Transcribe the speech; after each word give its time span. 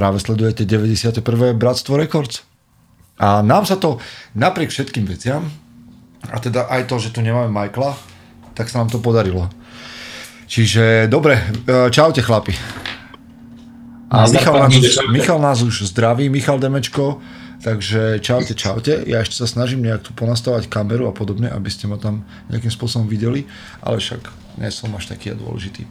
práve 0.00 0.16
sledujete 0.16 0.64
91. 0.64 1.20
Bratstvo 1.60 2.00
Records. 2.00 2.40
A 3.20 3.44
nám 3.44 3.68
sa 3.68 3.76
to 3.76 4.00
napriek 4.32 4.72
všetkým 4.72 5.04
veciam, 5.04 5.44
a 6.24 6.40
teda 6.40 6.72
aj 6.72 6.88
to, 6.88 6.96
že 6.96 7.12
tu 7.12 7.20
nemáme 7.20 7.52
Michaela, 7.52 7.92
tak 8.56 8.72
sa 8.72 8.80
nám 8.80 8.88
to 8.88 8.96
podarilo. 8.96 9.52
Čiže 10.48 11.04
dobre, 11.04 11.36
e, 11.68 11.92
čaute 11.92 12.24
chlapi. 12.24 12.56
A 14.08 14.24
Michal 14.24 14.56
nás, 14.56 14.72
už, 14.72 14.88
Michal 15.12 15.38
nás 15.38 15.58
už 15.60 15.92
zdraví, 15.92 16.32
Michal 16.32 16.56
Demečko, 16.56 17.20
takže 17.60 18.24
čaute, 18.24 18.56
čaute. 18.56 19.04
Ja 19.04 19.20
ešte 19.20 19.44
sa 19.44 19.46
snažím 19.46 19.84
nejak 19.84 20.00
tu 20.00 20.10
ponastavať 20.16 20.66
kameru 20.66 21.06
a 21.06 21.14
podobne, 21.14 21.52
aby 21.52 21.68
ste 21.68 21.86
ma 21.86 22.00
tam 22.00 22.24
nejakým 22.48 22.72
spôsobom 22.72 23.04
videli, 23.04 23.44
ale 23.84 24.00
však 24.00 24.20
nie 24.64 24.72
som 24.72 24.90
až 24.96 25.12
taký 25.12 25.36
dôležitý. 25.36 25.84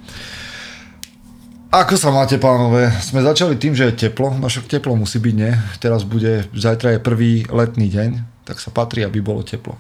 Ako 1.70 2.02
sa 2.02 2.10
máte, 2.10 2.42
pánové? 2.42 2.90
Sme 2.98 3.22
začali 3.22 3.54
tým, 3.54 3.78
že 3.78 3.94
je 3.94 4.10
teplo, 4.10 4.34
no 4.34 4.50
však 4.50 4.66
teplo 4.66 4.98
musí 4.98 5.22
byť, 5.22 5.36
nie? 5.38 5.54
Teraz 5.78 6.02
bude, 6.02 6.50
zajtra 6.50 6.98
je 6.98 7.06
prvý 7.06 7.46
letný 7.46 7.94
deň, 7.94 8.10
tak 8.42 8.58
sa 8.58 8.74
patrí, 8.74 9.06
aby 9.06 9.22
bolo 9.22 9.46
teplo. 9.46 9.78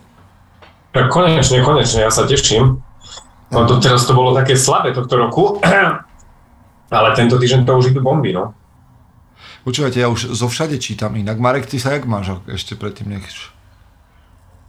Tak 0.94 1.10
konečne, 1.10 1.66
konečne, 1.66 2.06
ja 2.06 2.14
sa 2.14 2.30
teším. 2.30 2.78
No 3.50 3.66
to 3.66 3.82
teraz 3.82 4.06
to 4.06 4.14
bolo 4.14 4.38
také 4.38 4.54
slabé 4.54 4.94
tohto 4.94 5.18
roku, 5.18 5.58
ale 6.94 7.10
tento 7.18 7.42
týždeň 7.42 7.66
to 7.66 7.74
už 7.82 7.90
idú 7.90 8.06
bomby, 8.06 8.38
no. 8.38 8.54
Počúvajte, 9.66 9.98
ja 9.98 10.14
už 10.14 10.30
zo 10.30 10.46
všade 10.46 10.78
čítam 10.78 11.18
inak. 11.18 11.42
Marek, 11.42 11.66
ty 11.66 11.82
sa 11.82 11.98
jak 11.98 12.06
máš 12.06 12.38
ešte 12.46 12.78
predtým 12.78 13.18
nech... 13.18 13.26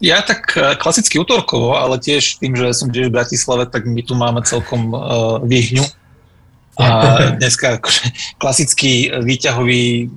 Ja 0.00 0.24
tak 0.24 0.56
e, 0.56 0.80
klasicky 0.80 1.20
útorkovo, 1.20 1.76
ale 1.76 2.00
tiež 2.00 2.40
tým, 2.40 2.56
že 2.56 2.72
som 2.72 2.88
tiež 2.88 3.12
v 3.12 3.16
Bratislave, 3.20 3.68
tak 3.68 3.84
my 3.84 4.00
tu 4.00 4.16
máme 4.16 4.40
celkom 4.40 4.88
uh, 4.96 5.36
výhňu. 5.44 5.84
A 6.80 7.36
dneska 7.36 7.76
akože 7.76 8.04
klasický 8.40 9.12
výťahový 9.20 10.08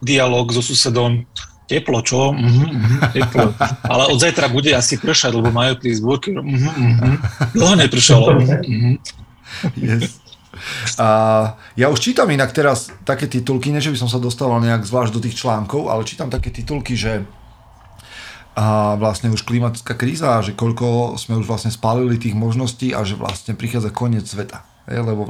dialog 0.00 0.48
so 0.52 0.64
susedom 0.64 1.28
Teplo, 1.66 1.98
čo? 1.98 2.30
Mm-hmm, 2.30 2.68
mm-hmm, 2.70 2.98
teplo. 3.10 3.50
Ale 3.90 4.06
od 4.06 4.22
zajtra 4.22 4.46
bude 4.46 4.70
asi 4.70 5.02
pršať, 5.02 5.34
lebo 5.34 5.50
majú 5.50 5.74
prísť 5.74 5.98
búrky. 5.98 6.30
Mm-hmm, 6.30 6.74
mm-hmm. 6.78 7.14
Dlho 7.58 7.74
nepršalo. 7.74 8.26
Mm-hmm. 8.38 8.94
Yes. 9.82 10.22
A 10.96 11.08
ja 11.74 11.90
už 11.90 11.98
čítam 11.98 12.30
inak 12.30 12.54
teraz 12.54 12.94
také 13.02 13.26
titulky, 13.26 13.74
že 13.76 13.90
by 13.90 13.98
som 13.98 14.06
sa 14.06 14.22
dostával 14.22 14.62
nejak 14.62 14.86
zvlášť 14.86 15.12
do 15.18 15.20
tých 15.26 15.42
článkov, 15.42 15.90
ale 15.90 16.06
čítam 16.06 16.30
také 16.30 16.54
titulky, 16.54 16.94
že 16.94 17.26
a 18.56 18.96
vlastne 18.96 19.28
už 19.28 19.44
klimatická 19.44 19.92
kríza, 19.92 20.40
že 20.40 20.56
koľko 20.56 21.20
sme 21.20 21.36
už 21.36 21.44
vlastne 21.44 21.68
spálili 21.68 22.16
tých 22.16 22.32
možností 22.32 22.96
a 22.96 23.04
že 23.04 23.12
vlastne 23.12 23.52
prichádza 23.52 23.92
koniec 23.92 24.24
sveta. 24.24 24.64
Lebo 24.86 25.26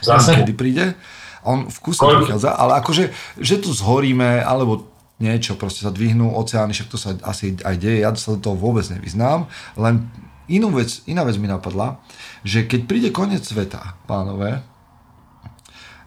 vlastne 0.00 0.40
kedy 0.40 0.54
príde. 0.56 0.96
On 1.44 1.68
v 1.68 1.78
kuse 1.84 2.00
prichádza, 2.00 2.56
ale 2.56 2.80
akože, 2.80 3.12
že 3.36 3.60
tu 3.60 3.68
zhoríme, 3.76 4.40
alebo 4.40 4.88
niečo, 5.20 5.54
proste 5.60 5.84
sa 5.84 5.92
dvihnú 5.92 6.32
oceány, 6.34 6.72
však 6.72 6.88
to 6.88 6.98
sa 6.98 7.14
asi 7.22 7.54
aj 7.60 7.76
deje, 7.78 8.02
ja 8.02 8.10
sa 8.16 8.34
do 8.34 8.40
toho 8.40 8.56
vôbec 8.56 8.82
nevyznám, 8.88 9.46
len 9.76 10.08
inú 10.48 10.72
vec, 10.74 11.04
iná 11.06 11.22
vec 11.22 11.36
mi 11.36 11.46
napadla, 11.46 12.00
že 12.42 12.64
keď 12.64 12.80
príde 12.88 13.08
koniec 13.12 13.44
sveta, 13.44 14.00
pánové, 14.08 14.64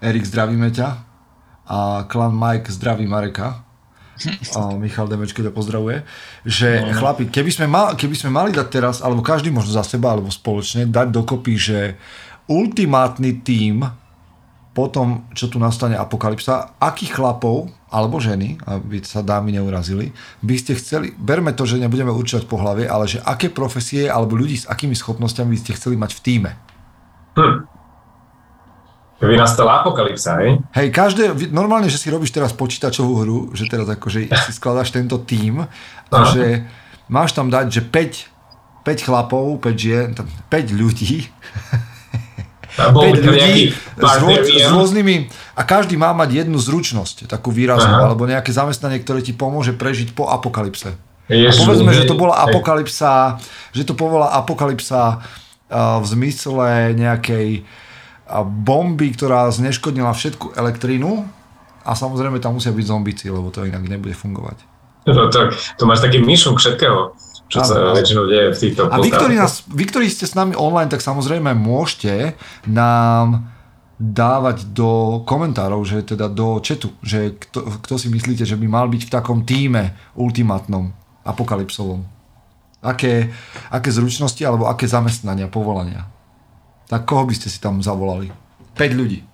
Erik, 0.01 0.25
zdravíme 0.25 0.69
ťa 0.69 0.89
a 1.67 2.05
klan 2.05 2.33
Mike 2.33 2.69
zdraví 2.69 3.09
Mareka, 3.09 3.67
a 4.57 4.73
Michal 4.73 5.05
Demečko 5.05 5.45
ťa 5.45 5.53
pozdravuje, 5.53 6.01
že 6.41 6.81
no, 6.81 6.89
no. 6.89 6.97
chlapi, 6.97 7.29
keby 7.29 7.53
sme, 7.53 7.65
mal, 7.69 7.93
keby 7.93 8.17
sme 8.17 8.33
mali 8.33 8.49
dať 8.49 8.67
teraz, 8.73 8.95
alebo 9.05 9.21
každý 9.21 9.53
možno 9.53 9.77
za 9.77 9.85
seba, 9.85 10.17
alebo 10.17 10.33
spoločne, 10.33 10.89
dať 10.89 11.13
dokopy, 11.13 11.53
že 11.53 11.79
ultimátny 12.47 13.43
tím 13.43 13.85
po 14.77 14.93
tom, 14.93 15.25
čo 15.33 15.49
tu 15.49 15.57
nastane 15.57 15.97
apokalypsa, 15.97 16.77
akých 16.77 17.17
chlapov 17.17 17.65
alebo 17.89 18.21
ženy, 18.21 18.61
aby 18.67 19.01
sa 19.01 19.25
dámy 19.25 19.57
neurazili, 19.57 20.13
by 20.45 20.53
ste 20.53 20.77
chceli, 20.77 21.17
berme 21.17 21.49
to, 21.57 21.65
že 21.65 21.81
nebudeme 21.81 22.13
určovať 22.13 22.45
po 22.45 22.61
hlave, 22.61 22.85
ale 22.85 23.09
že 23.09 23.23
aké 23.25 23.49
profesie 23.49 24.05
alebo 24.05 24.37
ľudí 24.37 24.59
s 24.59 24.69
akými 24.69 24.93
schopnosťami 24.93 25.49
by 25.55 25.59
ste 25.59 25.73
chceli 25.73 25.95
mať 25.97 26.11
v 26.13 26.21
týme? 26.21 26.51
Hm. 27.39 27.57
Keby 29.17 29.33
nastala 29.33 29.81
apokalypsa, 29.81 30.37
hej? 30.45 30.61
Hej, 30.77 30.87
každé, 30.93 31.49
normálne, 31.49 31.89
že 31.89 31.97
si 31.97 32.13
robíš 32.13 32.29
teraz 32.29 32.53
počítačovú 32.53 33.25
hru, 33.25 33.39
že 33.57 33.65
teraz 33.65 33.89
akože 33.89 34.29
si 34.45 34.51
skladáš 34.53 34.93
tento 34.93 35.17
tím 35.25 35.65
a 36.13 36.17
že 36.29 36.69
máš 37.09 37.33
tam 37.33 37.49
dať, 37.49 37.65
že 37.71 37.81
5, 37.81 38.85
5 38.85 39.07
chlapov, 39.09 39.57
5 39.57 39.73
žien, 39.73 40.13
5 40.13 40.53
ľudí 40.69 41.25
5 42.77 42.93
ľudí 43.25 43.73
s, 43.73 44.15
rô, 44.21 44.29
s 44.37 44.67
rôznymi 44.69 45.15
a 45.57 45.61
každý 45.65 45.97
má 45.97 46.13
mať 46.13 46.45
jednu 46.45 46.61
zručnosť, 46.61 47.25
takú 47.25 47.49
výraznú, 47.49 47.89
Aha. 47.89 48.13
alebo 48.13 48.29
nejaké 48.29 48.53
zamestnanie, 48.53 49.01
ktoré 49.01 49.25
ti 49.25 49.33
pomôže 49.33 49.73
prežiť 49.73 50.13
po 50.13 50.29
apokalypse. 50.29 50.93
Ježu, 51.27 51.65
a 51.65 51.67
povedzme, 51.67 51.91
že 51.91 52.07
to 52.07 52.15
bola 52.15 52.39
apokalypsa, 52.47 53.41
že 53.75 53.83
to 53.83 53.97
bola 53.97 54.31
apokalypsa 54.37 55.19
v 55.73 56.05
zmysle 56.07 56.95
nejakej 56.95 57.67
bomby, 58.63 59.11
ktorá 59.11 59.51
zneškodnila 59.51 60.15
všetku 60.15 60.55
elektrínu 60.55 61.27
a 61.83 61.91
samozrejme 61.95 62.39
tam 62.39 62.59
musia 62.59 62.71
byť 62.71 62.85
zombici, 62.87 63.25
lebo 63.27 63.51
to 63.51 63.67
inak 63.67 63.83
nebude 63.83 64.15
fungovať. 64.15 64.63
No, 65.07 65.31
to, 65.31 65.55
to 65.55 65.83
máš 65.87 66.03
taký 66.03 66.19
myšunk 66.19 66.59
všetkého 66.59 67.15
čo 67.47 67.63
sa 67.63 67.95
väčšinou 67.95 68.27
deje 68.27 68.45
v 68.51 68.57
týchto 68.59 68.81
A 68.91 68.99
vy, 68.99 69.09
ktorí, 69.11 69.35
nás, 69.39 69.63
vy, 69.67 69.83
ktorí 69.87 70.07
ste 70.11 70.27
s 70.27 70.35
nami 70.35 70.53
online, 70.55 70.91
tak 70.91 70.99
samozrejme 70.99 71.55
môžete 71.55 72.35
nám 72.67 73.47
dávať 73.97 74.69
do 74.77 75.23
komentárov, 75.25 75.81
že 75.81 76.05
teda 76.05 76.29
do 76.29 76.61
četu, 76.61 76.93
že 77.01 77.33
kto, 77.33 77.81
kto 77.81 77.95
si 77.97 78.13
myslíte, 78.13 78.45
že 78.45 78.59
by 78.59 78.67
mal 78.69 78.85
byť 78.91 79.09
v 79.09 79.13
takom 79.13 79.41
týme 79.41 79.97
ultimátnom, 80.13 80.93
apokalypsovom. 81.25 82.05
Aké, 82.85 83.33
aké 83.73 83.89
zručnosti 83.89 84.39
alebo 84.45 84.69
aké 84.69 84.85
zamestnania, 84.85 85.49
povolania. 85.49 86.05
Tak 86.87 87.09
koho 87.09 87.25
by 87.25 87.33
ste 87.33 87.49
si 87.49 87.57
tam 87.57 87.81
zavolali? 87.81 88.29
5 88.77 88.99
ľudí. 88.99 89.25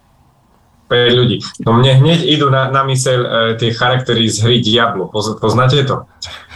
5 0.94 1.18
ľudí. 1.18 1.42
No 1.66 1.74
mne 1.74 1.98
hneď 1.98 2.22
idú 2.30 2.54
na, 2.54 2.70
na 2.70 2.86
myseľ 2.86 3.20
e, 3.20 3.28
tie 3.58 3.74
charaktery 3.74 4.30
z 4.30 4.46
hry 4.46 4.62
Diablo. 4.62 5.09
Poznáte 5.09 5.81
to? 5.81 6.06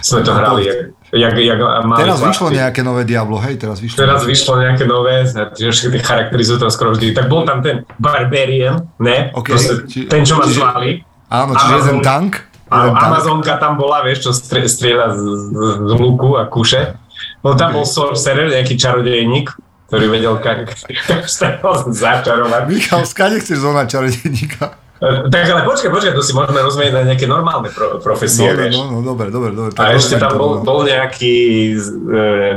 Sme 0.06 0.22
to 0.22 0.38
hrali. 0.38 0.94
Jak, 1.08 1.40
jak 1.40 1.60
mali 1.88 2.04
teraz 2.04 2.20
vyšlo 2.20 2.52
nejaké 2.52 2.84
nové 2.84 3.08
Diablo, 3.08 3.40
hej, 3.40 3.56
teraz 3.56 3.80
vyšlo. 3.80 3.98
Teraz 3.98 4.22
vyšlo 4.28 4.60
nejaké 4.60 4.84
nové, 4.84 5.24
že 5.56 5.72
všetky 5.72 6.04
charaktery 6.04 6.44
sú 6.44 6.60
tam 6.60 6.68
skoro 6.68 6.94
vždy. 6.94 7.16
Tak 7.16 7.32
bol 7.32 7.48
tam 7.48 7.64
ten 7.64 7.88
Barbarian, 7.96 8.92
ne? 9.00 9.32
Okay. 9.32 9.56
Proste, 9.56 9.74
či, 9.88 10.00
ten, 10.06 10.28
čo 10.28 10.36
má 10.36 10.46
svaly. 10.46 11.02
Áno, 11.32 11.56
čiže 11.56 11.74
Amazon, 11.74 11.88
jeden 11.88 11.98
tank. 12.04 12.32
Áno, 12.68 12.92
Amazonka 12.92 13.56
tam 13.56 13.80
bola, 13.80 14.04
vieš, 14.04 14.28
čo 14.28 14.32
strieľa 14.36 15.16
z, 15.16 15.20
z, 15.24 15.60
z 15.88 15.92
luku 15.96 16.36
a 16.36 16.44
kuše. 16.52 17.00
No 17.40 17.56
tam 17.56 17.80
bol 17.80 17.88
sorcerer, 17.88 18.52
nejaký 18.52 18.76
čarodejník, 18.76 19.56
ktorý 19.88 20.06
vedel 20.12 20.36
každého 20.44 21.70
začarovať. 21.96 22.64
Michal, 22.68 23.08
skade 23.08 23.40
chceš 23.40 23.64
zohnať 23.64 23.88
čarodejníka? 23.88 24.76
Tak 24.98 25.46
ale 25.46 25.62
počkaj, 25.62 25.94
počkaj, 25.94 26.14
to 26.18 26.26
si 26.26 26.34
môžeme 26.34 26.58
rozumieť 26.58 26.90
na 26.90 27.02
nejaké 27.06 27.30
normálne 27.30 27.70
pro, 27.70 28.02
profesie, 28.02 28.50
no, 28.50 28.90
no, 28.90 28.98
no, 28.98 29.00
dobre, 29.14 29.30
dobre, 29.30 29.54
dobre. 29.54 29.78
A 29.78 29.94
ešte 29.94 30.18
tam 30.18 30.42
bol, 30.42 30.66
bol 30.66 30.82
nejaký 30.90 31.38
e, 31.78 31.82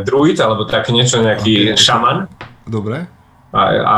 druid, 0.08 0.40
alebo 0.40 0.64
tak 0.64 0.88
niečo, 0.88 1.20
nejaký 1.20 1.76
okay, 1.76 1.76
šaman. 1.76 2.32
Dobre. 2.64 3.04
A, 3.52 3.60
a 3.76 3.96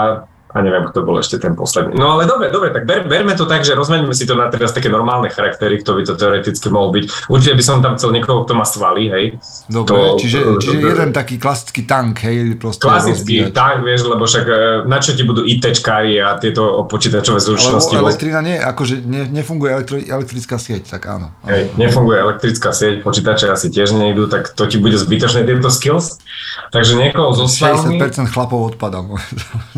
a 0.52 0.58
neviem, 0.60 0.84
kto 0.84 1.00
bol 1.08 1.16
ešte 1.16 1.40
ten 1.40 1.56
posledný. 1.56 1.96
No 1.96 2.16
ale 2.16 2.28
dobre, 2.28 2.52
dobre, 2.52 2.68
tak 2.76 2.84
ber, 2.84 3.08
berme 3.08 3.32
to 3.32 3.48
tak, 3.48 3.64
že 3.64 3.72
rozmeňme 3.72 4.12
si 4.12 4.28
to 4.28 4.36
na 4.36 4.52
teraz 4.52 4.76
také 4.76 4.92
normálne 4.92 5.32
charaktery, 5.32 5.80
kto 5.80 5.96
by 5.96 6.02
to 6.04 6.14
teoreticky 6.14 6.68
mohol 6.68 6.92
byť. 6.92 7.32
Určite 7.32 7.54
by 7.56 7.64
som 7.64 7.80
tam 7.80 7.96
chcel 7.96 8.12
niekoho, 8.12 8.44
kto 8.44 8.52
má 8.52 8.68
svaly, 8.68 9.08
hej. 9.08 9.24
Dobre, 9.72 9.96
to, 9.96 10.20
čiže, 10.20 10.38
to, 10.44 10.50
čiže 10.60 10.76
to, 10.76 10.88
jeden 10.92 11.10
taký 11.16 11.40
klasický 11.40 11.88
tank, 11.88 12.20
hej. 12.28 12.60
Klasický 12.60 13.48
rozbíjať. 13.48 13.52
tank, 13.56 13.80
vieš, 13.80 14.00
lebo 14.04 14.28
však 14.28 14.44
e, 14.44 14.56
na 14.84 14.98
čo 15.00 15.16
ti 15.16 15.24
budú 15.24 15.40
ITčkári 15.40 16.20
a 16.20 16.36
tieto 16.36 16.84
počítačové 16.84 17.40
zručnosti. 17.40 17.96
Ale 17.96 18.12
elektrina 18.12 18.44
nie, 18.44 18.60
akože 18.60 18.94
ne, 19.08 19.32
nefunguje 19.32 19.70
elektri, 19.72 20.00
elektrická 20.04 20.60
sieť, 20.60 20.92
tak 20.92 21.08
áno. 21.08 21.32
Hej, 21.48 21.72
nefunguje 21.80 22.20
elektrická 22.20 22.76
sieť, 22.76 23.00
počítače 23.00 23.48
asi 23.48 23.72
tiež 23.72 23.96
nejdu, 23.96 24.28
tak 24.28 24.52
to 24.52 24.68
ti 24.68 24.76
bude 24.76 25.00
zbytočné 25.00 25.48
tieto 25.48 25.72
skills. 25.72 26.20
Takže 26.68 27.00
niekoho 27.00 27.32
zo 27.32 27.48
60% 27.48 28.28
chlapov 28.28 28.76
odpadá. 28.76 29.00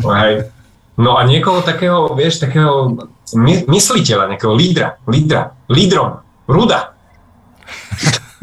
Hej, 0.03 0.51
No 0.95 1.19
a 1.19 1.27
niekoho 1.27 1.59
takého, 1.59 2.15
vieš, 2.15 2.39
takého 2.39 2.95
my, 3.35 3.67
mysliteľa, 3.67 4.31
nejakého 4.31 4.55
lídra, 4.55 4.95
lídra, 5.03 5.51
lídrom, 5.67 6.23
Ruda. 6.47 6.95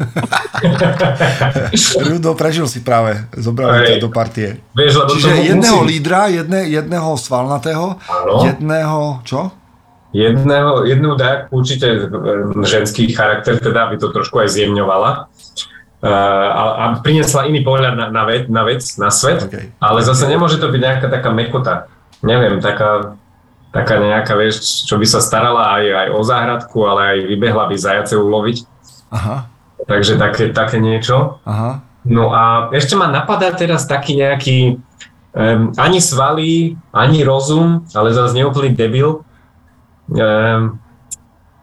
Rudo 2.09 2.37
prežil 2.37 2.69
si 2.69 2.85
práve, 2.85 3.25
zobral 3.33 3.81
ťa 3.81 3.97
do 3.97 4.13
partie. 4.13 4.61
Vieš, 4.77 5.01
lebo 5.01 5.11
Čiže 5.17 5.49
jedného 5.49 5.81
musí... 5.81 5.89
lídra, 5.97 6.29
jedne, 6.29 6.61
jedného 6.69 7.17
svalnatého, 7.17 7.97
ano. 7.97 8.45
jedného, 8.45 9.25
čo? 9.25 9.49
Jedného, 10.13 10.85
jednu 10.85 11.17
dá 11.17 11.49
určite 11.49 11.89
e, 11.89 12.05
ženský 12.61 13.17
charakter, 13.17 13.57
teda 13.57 13.89
aby 13.89 13.97
to 13.97 14.13
trošku 14.13 14.45
aj 14.45 14.53
zjemňovala. 14.53 15.25
Uh, 16.03 16.11
a, 16.11 16.63
a 16.75 16.85
priniesla 16.99 17.47
iný 17.47 17.63
pohľad 17.63 17.95
na, 17.95 18.11
na, 18.11 18.27
vec, 18.27 18.51
na 18.51 18.67
vec, 18.67 18.83
na 18.99 19.07
svet, 19.07 19.47
okay. 19.47 19.71
ale 19.79 20.03
zase 20.03 20.27
nemôže 20.27 20.59
to 20.59 20.67
byť 20.67 20.81
nejaká 20.83 21.07
taká 21.07 21.31
mekota 21.31 21.87
neviem, 22.23 22.57
taká, 22.57 23.13
taká 23.69 23.99
nejaká, 23.99 24.33
vieš, 24.33 24.87
čo 24.87 24.95
by 24.95 25.05
sa 25.05 25.19
starala 25.19 25.75
aj, 25.77 25.83
aj 25.85 26.07
o 26.15 26.21
záhradku, 26.23 26.79
ale 26.87 27.01
aj 27.03 27.17
vybehla 27.27 27.67
by 27.67 27.75
zajace 27.75 28.15
uloviť. 28.15 28.57
Aha, 29.13 29.45
Takže 29.83 30.15
také, 30.15 30.49
také 30.55 30.79
niečo. 30.79 31.43
aha. 31.43 31.83
No 32.03 32.35
a 32.35 32.67
ešte 32.75 32.99
ma 32.99 33.07
napadá 33.07 33.55
teraz 33.55 33.87
taký 33.87 34.19
nejaký 34.19 34.75
um, 35.31 35.71
ani 35.79 35.99
svalý, 36.03 36.75
ani 36.91 37.23
rozum, 37.23 37.87
ale 37.95 38.11
zase 38.11 38.35
neúplný 38.35 38.75
debil. 38.75 39.23
Um, 40.11 40.79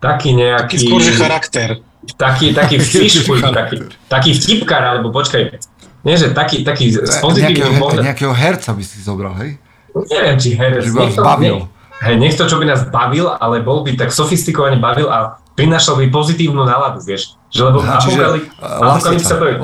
taký 0.01 0.33
nejaký... 0.33 0.81
Taký 0.81 0.89
skôr, 0.89 1.01
že 1.05 1.13
charakter. 1.13 1.69
Taký, 2.17 2.57
taký 2.57 2.81
vtipkár, 2.81 3.53
taký, 3.53 3.77
taký 4.09 4.31
vtipkár, 4.33 4.81
alebo 4.81 5.13
počkaj, 5.13 5.61
nie, 6.01 6.17
že 6.17 6.33
taký, 6.33 6.65
taký 6.65 6.97
s 6.97 7.21
pozitívnym 7.21 7.61
Nejakého, 7.61 7.77
pohľadom. 7.77 8.05
nejakého 8.09 8.33
herca 8.33 8.73
by 8.73 8.81
si 8.81 8.97
zobral, 9.05 9.37
hej? 9.45 9.61
Neviem, 9.95 10.37
či 10.39 10.49
herec. 10.55 10.83
Že 10.87 10.91
by 10.91 10.99
vás 10.99 11.17
bavil. 11.17 11.57
Hej, 12.01 12.17
niekto, 12.17 12.49
čo 12.49 12.57
by 12.57 12.65
nás 12.65 12.89
bavil, 12.89 13.29
ale 13.29 13.61
bol 13.61 13.85
by 13.85 13.93
tak 13.93 14.09
sofistikovane 14.09 14.81
bavil 14.81 15.13
a 15.13 15.37
prinášal 15.53 16.01
by 16.01 16.09
pozitívnu 16.09 16.65
náladu, 16.65 17.05
vieš. 17.05 17.37
Že 17.53 17.61
lebo 17.69 17.79
Aha, 17.85 18.01
čiže 18.01 18.21
apokalyp- 18.25 18.49
apokalypsa 18.57 19.35
to 19.37 19.45
je 19.45 19.55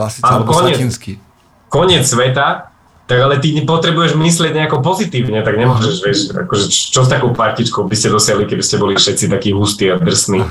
koniec, 0.44 0.92
koniec 1.72 2.04
sveta, 2.04 2.76
tak 3.06 3.18
ale 3.22 3.38
ty 3.38 3.56
potrebuješ 3.62 4.18
myslieť 4.18 4.52
nejako 4.52 4.82
pozitívne, 4.82 5.40
tak 5.46 5.56
nemôžeš, 5.56 5.96
vieš, 6.02 6.18
akože 6.34 6.64
čo 6.68 7.00
s 7.06 7.08
takou 7.08 7.30
partičkou 7.32 7.86
by 7.86 7.96
ste 7.96 8.10
dosiahli, 8.12 8.44
keby 8.50 8.62
ste 8.66 8.76
boli 8.82 8.98
všetci 8.98 9.30
takí 9.30 9.54
hustí 9.54 9.88
a 9.88 9.96
drsní 9.96 10.42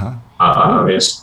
a, 0.42 0.46
a 0.48 0.66
vieš. 0.88 1.22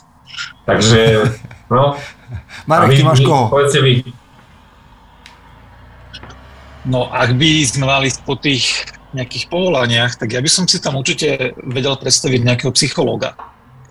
Takže, 0.63 1.27
no. 1.67 1.97
a 2.63 2.69
Marek, 2.69 2.95
ty 2.95 3.03
máš 3.03 3.19
vy- 3.19 3.27
koho? 3.27 3.45
Povedzte 3.51 3.81
vy. 3.83 3.93
No, 6.83 7.07
ak 7.07 7.39
by 7.39 7.63
sme 7.63 7.87
mali 7.87 8.11
po 8.27 8.35
tých 8.35 8.87
nejakých 9.13 9.47
povolaniach, 9.47 10.19
tak 10.19 10.35
ja 10.35 10.41
by 10.41 10.49
som 10.49 10.65
si 10.67 10.81
tam 10.81 10.99
určite 10.99 11.55
vedel 11.63 11.95
predstaviť 11.95 12.41
nejakého 12.43 12.71
psychológa. 12.75 13.37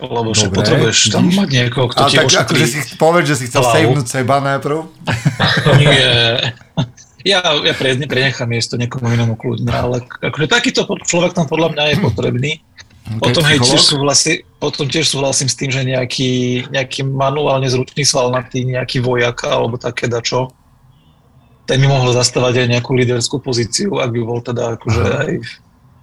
Lebo 0.03 0.35
Dobre, 0.35 0.50
potrebuješ 0.50 1.15
tam 1.15 1.31
mať 1.31 1.49
niekoho, 1.49 1.87
kto 1.87 2.00
A 2.03 2.11
ti 2.11 2.19
tak 2.19 2.27
ošetrí. 2.27 2.43
akože 2.43 2.67
si 2.67 2.79
povedz, 2.99 3.27
že 3.31 3.37
si 3.39 3.44
chcel 3.47 3.62
hlavu. 3.62 3.75
savenúť 3.79 4.06
seba 4.11 4.37
najprv. 4.43 4.79
Nie. 5.79 6.11
Ja, 7.23 7.39
ja 7.62 7.75
pre, 7.79 7.94
prenechám 7.94 8.50
miesto 8.50 8.75
niekomu 8.75 9.15
inému 9.15 9.39
kľudne, 9.39 9.71
ale 9.71 10.03
akože 10.03 10.50
takýto 10.50 10.83
človek 11.06 11.39
tam 11.39 11.47
podľa 11.47 11.71
mňa 11.71 11.85
je 11.94 11.97
potrebný. 12.03 12.53
Okay, 13.03 13.19
Potom, 13.19 13.43
hej, 13.47 13.59
tiež 13.62 13.83
súhlasím, 13.83 14.43
potom 14.59 14.87
tiež 14.91 15.06
súhlasím 15.06 15.47
s 15.47 15.55
tým, 15.55 15.71
že 15.71 15.87
nejaký, 15.87 16.31
nejaký 16.75 17.06
manuálne 17.06 17.71
zručný 17.71 18.03
svalnatý, 18.03 18.67
nejaký 18.67 19.03
vojak 19.03 19.43
alebo 19.47 19.79
také 19.79 20.11
dačo, 20.11 20.50
ten 21.67 21.79
by 21.79 21.87
mohol 21.87 22.11
zastávať 22.11 22.67
aj 22.67 22.69
nejakú 22.79 22.91
líderskú 22.94 23.38
pozíciu, 23.38 24.03
ak 24.03 24.11
by 24.11 24.20
bol 24.23 24.43
teda 24.43 24.76
akože 24.79 25.05
aj 25.06 25.32
v 25.41 25.50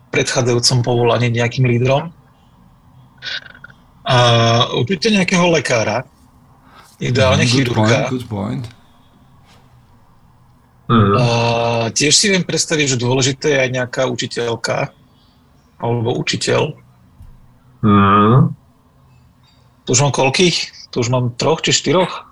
predchádzajúcom 0.09 0.77
povolaní 0.81 1.27
nejakým 1.29 1.67
lídrom. 1.67 2.15
A 4.07 4.17
určite 4.73 5.13
nejakého 5.13 5.45
lekára, 5.51 6.07
ideálne 6.97 7.45
good 7.45 7.69
chirurga. 7.69 8.09
point, 8.09 8.09
good 8.09 8.27
point. 8.27 8.65
Mm. 10.89 11.13
A 11.13 11.25
tiež 11.93 12.17
si 12.17 12.33
viem 12.33 12.41
predstaviť, 12.41 12.97
že 12.97 13.01
dôležité 13.03 13.53
je 13.53 13.59
aj 13.61 13.69
nejaká 13.69 14.01
učiteľka 14.09 14.89
alebo 15.77 16.17
učiteľ. 16.17 16.73
Mm. 17.85 18.57
Tu 19.85 19.89
už 19.93 20.01
mám 20.01 20.13
koľkých? 20.13 20.89
Tu 20.89 20.95
už 20.97 21.13
mám 21.13 21.37
troch 21.37 21.61
či 21.61 21.69
štyroch? 21.69 22.28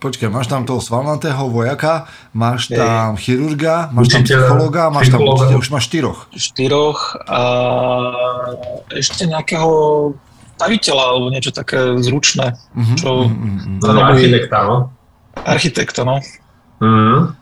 Počkaj, 0.00 0.32
máš 0.32 0.48
tam 0.48 0.64
toho 0.64 0.80
svalnatého 0.80 1.52
vojaka, 1.52 2.08
máš 2.32 2.72
tam 2.72 3.20
chirurga, 3.20 3.92
máš 3.92 4.08
tam 4.08 4.24
psychologa, 4.24 4.88
máš 4.88 5.12
tam 5.12 5.20
už 5.60 5.68
máš 5.68 5.92
štyroch. 5.92 6.24
Štyroch 6.32 7.20
a 7.28 7.42
ešte 8.96 9.28
nejakého 9.28 9.68
staviteľa 10.56 11.04
alebo 11.04 11.26
niečo 11.28 11.52
také 11.52 12.00
zručné. 12.00 12.56
Mhm, 12.76 12.94
Čo- 12.96 13.28
mhm, 13.28 13.36
mhm, 13.36 13.70
mhm. 13.76 13.92
No, 13.92 14.00
architekta, 14.08 14.58
no. 14.64 14.76
Architekta, 15.40 16.00
no. 16.04 16.16
Mm. 16.80 17.36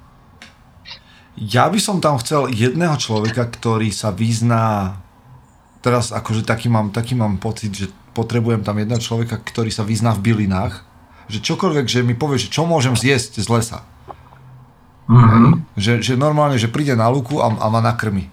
Ja 1.38 1.70
by 1.70 1.78
som 1.78 2.02
tam 2.02 2.18
chcel 2.18 2.50
jedného 2.50 2.98
človeka, 2.98 3.46
ktorý 3.46 3.94
sa 3.94 4.10
vyzná, 4.10 4.98
teraz 5.78 6.10
akože 6.10 6.42
taký 6.42 6.66
mám, 6.66 6.90
taký 6.90 7.14
mám 7.14 7.38
pocit, 7.38 7.70
že 7.70 7.86
potrebujem 8.18 8.66
tam 8.66 8.82
jedného 8.82 8.98
človeka, 8.98 9.38
ktorý 9.38 9.70
sa 9.70 9.86
vyzná 9.86 10.10
v 10.18 10.26
bylinách, 10.26 10.82
že 11.28 11.38
čokoľvek, 11.44 11.86
že 11.86 12.00
mi 12.02 12.16
povie, 12.16 12.40
že 12.40 12.48
čo 12.48 12.64
môžem 12.64 12.96
zjesť 12.96 13.40
z 13.44 13.48
lesa. 13.52 13.80
Mm-hmm. 15.08 15.76
Že, 15.76 15.92
že 16.04 16.12
normálne, 16.20 16.60
že 16.60 16.68
príde 16.68 16.92
na 16.92 17.08
luku 17.08 17.40
a, 17.40 17.48
a 17.48 17.66
ma 17.72 17.80
nakrmi. 17.80 18.28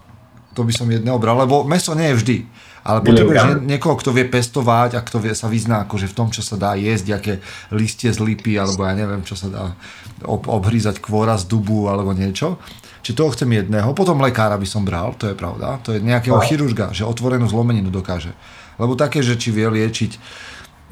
To 0.56 0.63
by 0.63 0.71
som 0.71 0.88
jedného 0.88 1.19
bral, 1.19 1.39
lebo 1.39 1.63
meso 1.68 1.95
nie 1.95 2.12
je 2.12 2.19
vždy. 2.19 2.38
Ale 2.86 3.01
potrebuješ 3.01 3.65
nie, 3.65 3.75
niekoho, 3.75 3.97
kto 3.97 4.13
vie 4.13 4.30
pestovať 4.30 4.94
a 4.94 5.01
kto 5.01 5.18
vie, 5.18 5.33
sa 5.33 5.50
vyzná 5.50 5.89
akože 5.89 6.06
v 6.06 6.15
tom, 6.15 6.30
čo 6.30 6.45
sa 6.45 6.53
dá 6.53 6.77
jesť, 6.77 7.18
aké 7.18 7.33
listie 7.74 8.13
z 8.13 8.21
lipy, 8.21 8.62
alebo 8.62 8.86
ja 8.86 8.94
neviem, 8.94 9.25
čo 9.25 9.33
sa 9.33 9.50
dá 9.50 9.74
ob, 10.21 10.45
obhrízať 10.45 11.01
kvôra 11.01 11.33
z 11.33 11.50
dubu 11.50 11.89
alebo 11.89 12.13
niečo. 12.13 12.62
Čiže 13.01 13.18
toho 13.18 13.33
chcem 13.33 13.50
jedného. 13.50 13.89
Potom 13.97 14.21
lekára 14.21 14.53
by 14.53 14.68
som 14.69 14.86
bral, 14.86 15.18
to 15.18 15.33
je 15.33 15.36
pravda. 15.36 15.81
To 15.81 15.97
je 15.97 16.00
nejakého 16.01 16.38
No. 16.38 16.45
chirurga, 16.45 16.94
že 16.94 17.09
otvorenú 17.09 17.50
zlomeninu 17.50 17.89
dokáže. 17.89 18.38
Lebo 18.77 18.94
také, 18.94 19.25
že 19.25 19.33
či 19.33 19.50
vie 19.50 19.65
liečiť 19.65 20.12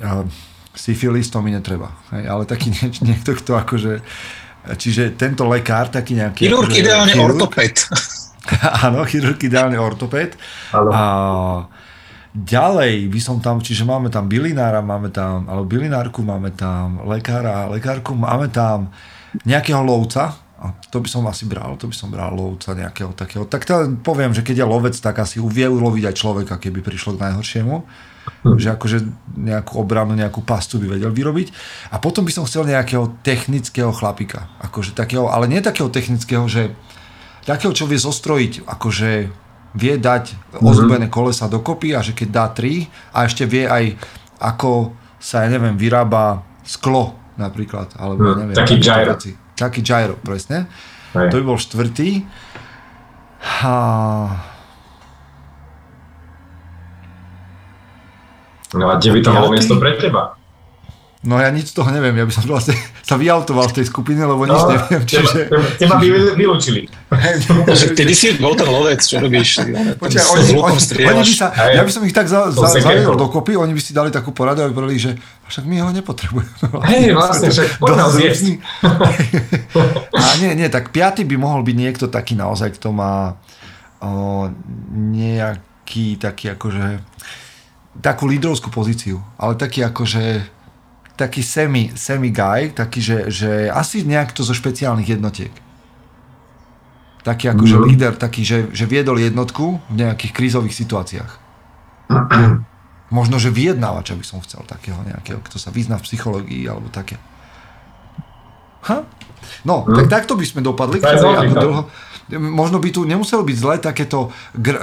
uh, 0.01 0.25
syfilis, 0.73 1.29
to 1.29 1.41
mi 1.41 1.53
netreba. 1.53 1.93
Hej? 2.13 2.23
Ale 2.27 2.43
taký 2.49 2.73
nie, 2.73 2.89
niekto, 3.01 3.37
kto 3.37 3.57
akože... 3.57 4.03
Čiže 4.63 5.19
tento 5.19 5.43
lekár, 5.45 5.91
taký 5.91 6.15
nejaký... 6.15 6.47
Chirurg 6.47 6.71
akože 6.71 6.79
ideálne 6.79 7.13
chirurg, 7.13 7.35
ortoped. 7.35 7.77
Áno, 8.87 9.03
chirurg 9.03 9.39
ideálne. 9.43 9.75
A 10.71 11.03
ďalej 12.31 13.11
by 13.11 13.19
som 13.19 13.37
tam, 13.43 13.59
čiže 13.59 13.83
máme 13.83 14.07
tam 14.07 14.25
bylinára, 14.31 14.79
máme 14.79 15.11
tam, 15.11 15.45
alebo 15.51 15.67
bylinárku, 15.67 16.23
máme 16.23 16.55
tam 16.55 17.03
lekára, 17.03 17.67
lekárku, 17.67 18.15
máme 18.15 18.47
tam 18.49 18.89
nejakého 19.43 19.83
lovca, 19.83 20.43
a 20.63 20.71
to 20.87 21.03
by 21.03 21.09
som 21.11 21.27
asi 21.27 21.43
bral, 21.43 21.75
to 21.75 21.91
by 21.91 21.95
som 21.95 22.07
bral 22.07 22.31
lovca 22.31 22.71
nejakého 22.71 23.11
takého. 23.11 23.43
Tak 23.43 23.67
to 23.67 23.99
poviem, 23.99 24.31
že 24.31 24.47
keď 24.47 24.63
je 24.63 24.71
lovec, 24.71 24.95
tak 24.95 25.19
asi 25.19 25.43
vie 25.43 25.67
uloviť 25.67 26.07
aj 26.07 26.15
človeka, 26.15 26.55
keby 26.55 26.79
prišlo 26.79 27.19
k 27.19 27.27
najhoršiemu. 27.27 27.83
Že 28.43 28.75
akože 28.75 28.97
nejakú 29.35 29.79
obranu, 29.79 30.15
nejakú 30.15 30.43
pastu 30.43 30.79
by 30.79 30.99
vedel 30.99 31.11
vyrobiť. 31.11 31.47
A 31.91 31.99
potom 31.99 32.23
by 32.23 32.31
som 32.31 32.43
chcel 32.43 32.67
nejakého 32.67 33.19
technického 33.23 33.91
chlapika. 33.91 34.51
Akože 34.59 34.91
takého, 34.91 35.27
ale 35.27 35.47
nie 35.47 35.63
takého 35.63 35.87
technického, 35.87 36.43
že 36.47 36.75
takého, 37.43 37.71
čo 37.71 37.87
vie 37.87 37.99
zostrojiť, 37.99 38.63
akože 38.67 39.11
vie 39.73 39.93
dať 39.97 40.59
ozdobené 40.61 41.09
kolesa 41.09 41.49
dokopy 41.49 41.97
a 41.97 42.05
že 42.05 42.13
keď 42.13 42.27
dá 42.29 42.45
tri 42.51 42.85
a 43.09 43.25
ešte 43.25 43.43
vie 43.49 43.65
aj 43.65 43.97
ako 44.37 44.93
sa, 45.17 45.43
ja 45.43 45.49
neviem, 45.49 45.73
vyrába 45.75 46.43
sklo 46.61 47.15
napríklad, 47.39 47.95
alebo 47.97 48.21
Hmm, 48.21 48.39
neviem. 48.45 48.55
taký 48.55 48.77
gyro. 48.77 49.15
veci. 49.17 49.31
Taký 49.55 49.81
gyro, 49.81 50.15
presne. 50.21 50.67
Hej. 51.15 51.31
To 51.31 51.35
by 51.39 51.43
bol 51.43 51.57
štvrtý. 51.57 52.21
A... 53.63 53.73
No 58.73 58.89
a 58.89 58.97
kde 58.97 59.09
by 59.11 59.19
to 59.19 59.29
Piatý? 59.31 59.51
miesto 59.51 59.73
pre 59.77 59.91
teba? 59.95 60.23
No 61.23 61.39
ja 61.39 61.47
nič 61.47 61.71
z 61.71 61.79
toho 61.79 61.87
neviem, 61.87 62.11
ja 62.13 62.27
by 62.27 62.33
som 62.35 62.43
vlastne 62.43 62.75
sa 63.07 63.15
vyautoval 63.15 63.71
v 63.71 63.79
tej 63.79 63.85
skupine, 63.87 64.19
lebo 64.19 64.43
nič 64.43 64.59
No, 64.59 64.67
neviem, 64.67 65.03
čiže... 65.07 65.47
teba, 65.47 65.63
teba 65.79 65.95
by 65.95 66.07
vy- 66.09 66.35
vylúčili. 66.35 66.81
Ty 67.95 68.03
by 68.03 68.11
si 68.11 68.35
bol 68.35 68.51
ten 68.53 68.67
lovec, 68.67 68.99
čo 68.99 69.23
robíš? 69.23 69.63
Počkaj, 69.95 70.19
oni, 70.19 70.51
oni, 70.51 70.79
oni 70.99 71.21
by 71.23 71.31
sa, 71.31 71.47
ja 71.55 71.79
by 71.79 71.91
som 71.93 72.03
ich 72.03 72.11
tak 72.11 72.27
za, 72.27 72.51
za, 72.51 72.75
zaviedol 72.75 73.15
dokopy, 73.15 73.55
oni 73.55 73.71
by 73.71 73.79
si 73.79 73.95
dali 73.95 74.11
takú 74.11 74.35
poradu 74.35 74.61
a 74.61 74.67
vybrali, 74.67 74.99
že 74.99 75.15
však 75.47 75.63
my 75.63 75.79
ho 75.79 75.95
nepotrebujeme. 75.95 76.51
Hej, 76.91 77.15
vlastne, 77.15 77.47
však 77.47 77.67
poď 77.79 77.91
nás 77.93 78.09
Dosť 78.09 78.19
zjesť. 78.19 78.45
a 80.11 80.23
nie, 80.39 80.51
nie, 80.55 80.67
tak 80.67 80.91
piaty 80.91 81.23
by 81.23 81.35
mohol 81.37 81.63
byť 81.63 81.75
niekto 81.77 82.05
taký 82.07 82.35
naozaj, 82.35 82.75
kto 82.75 82.91
má 82.91 83.39
o, 84.03 84.51
nejaký 84.91 86.17
taký 86.17 86.51
akože 86.51 86.99
takú 88.01 88.25
lídrovskú 88.25 88.73
pozíciu, 88.73 89.21
ale 89.37 89.53
taký 89.53 89.85
akože 89.85 90.49
taký 91.13 91.45
semi, 91.45 91.93
semi 91.93 92.33
guy, 92.33 92.73
taký, 92.73 92.97
že, 92.97 93.17
že 93.29 93.69
asi 93.69 94.01
nejak 94.01 94.33
to 94.33 94.41
zo 94.41 94.57
špeciálnych 94.57 95.13
jednotiek. 95.13 95.53
Taký 97.23 97.53
akože 97.53 97.75
Mhm. 97.79 97.83
líder, 97.85 98.13
taký, 98.17 98.41
že, 98.43 98.67
že 98.73 98.89
viedol 98.89 99.21
jednotku 99.21 99.79
v 99.87 99.95
nejakých 99.95 100.33
krízových 100.33 100.73
situáciách. 100.75 101.31
Možno, 103.17 103.37
že 103.37 103.53
vyjednávača 103.53 104.17
by 104.17 104.25
som 104.25 104.41
chcel 104.41 104.65
takého 104.65 104.97
nejakého, 105.05 105.37
kto 105.45 105.61
sa 105.61 105.69
vyzná 105.69 106.01
v 106.01 106.05
psychológii 106.09 106.65
alebo 106.65 106.89
také. 106.89 107.21
Ha? 108.89 109.05
No, 109.63 109.83
Hm. 109.83 109.95
tak 110.03 110.07
takto 110.09 110.33
by 110.35 110.45
sme 110.45 110.61
dopadli. 110.61 110.99
Dlho, 110.99 111.87
možno 112.39 112.79
by 112.79 112.89
tu 112.91 113.03
nemuselo 113.03 113.43
byť 113.43 113.57
zle 113.57 113.75
takéto, 113.83 114.31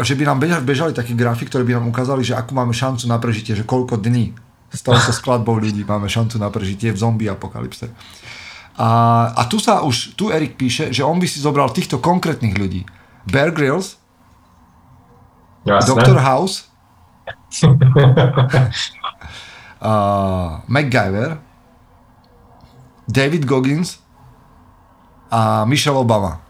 že 0.04 0.14
by 0.14 0.24
nám 0.28 0.38
bežali, 0.64 0.92
také 0.92 1.16
grafy, 1.16 1.48
ktoré 1.48 1.64
by 1.64 1.80
nám 1.80 1.88
ukázali, 1.88 2.20
že 2.20 2.36
akú 2.36 2.52
máme 2.52 2.76
šancu 2.76 3.08
na 3.08 3.16
prežitie, 3.16 3.56
že 3.56 3.64
koľko 3.64 3.96
dní 3.96 4.36
s 4.70 4.80
touto 4.86 5.10
skladbou 5.10 5.58
ľudí 5.58 5.82
máme 5.82 6.06
šancu 6.06 6.38
na 6.38 6.46
prežitie 6.52 6.94
v 6.94 6.98
zombie 7.00 7.26
apokalypse. 7.26 7.90
A, 8.78 8.88
a 9.34 9.42
tu 9.50 9.58
sa 9.58 9.82
už, 9.82 10.14
tu 10.14 10.30
Erik 10.30 10.56
píše, 10.56 10.94
že 10.94 11.02
on 11.04 11.18
by 11.18 11.26
si 11.26 11.42
zobral 11.42 11.68
týchto 11.74 11.98
konkrétnych 11.98 12.54
ľudí. 12.56 12.86
Bear 13.28 13.50
Grylls, 13.50 13.98
Jasné. 15.66 15.92
Dr. 15.92 16.16
House, 16.22 16.70
uh, 19.84 20.64
MacGyver, 20.70 21.36
David 23.10 23.44
Goggins 23.44 23.98
a 25.30 25.64
Michelle 25.64 25.96
Obama. 25.96 26.42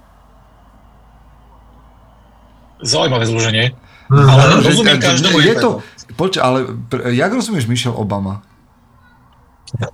Zaujímavé 2.80 3.28
zloženie. 3.28 3.76
Mhm. 4.10 4.26
Ale 4.26 4.42
Že- 4.42 4.66
rozumiem 4.66 4.98
každému 4.98 5.38
je 5.38 5.54
to, 5.60 5.70
poč, 6.18 6.32
ale 6.40 6.66
pr- 6.90 7.14
jak 7.14 7.30
rozumieš 7.30 7.68
Michelle 7.70 7.94
Obama? 7.94 8.42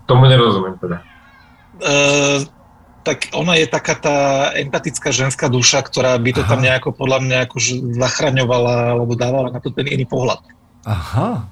Tomu 0.08 0.24
nerozumiem 0.24 0.78
teda. 0.80 1.04
Uh, 1.76 2.40
tak 3.04 3.28
ona 3.36 3.60
je 3.60 3.68
taká 3.68 3.92
tá 3.92 4.16
empatická 4.56 5.12
ženská 5.12 5.52
duša, 5.52 5.84
ktorá 5.84 6.16
by 6.16 6.30
to 6.32 6.42
tam 6.48 6.64
Aha. 6.64 6.66
nejako 6.72 6.96
podľa 6.96 7.18
mňa 7.20 7.38
akože 7.44 7.72
zachraňovala 8.00 8.96
alebo 8.96 9.12
dávala 9.12 9.52
na 9.52 9.60
to 9.60 9.68
ten 9.68 9.84
iný 9.84 10.08
pohľad. 10.08 10.40
Aha. 10.88 11.44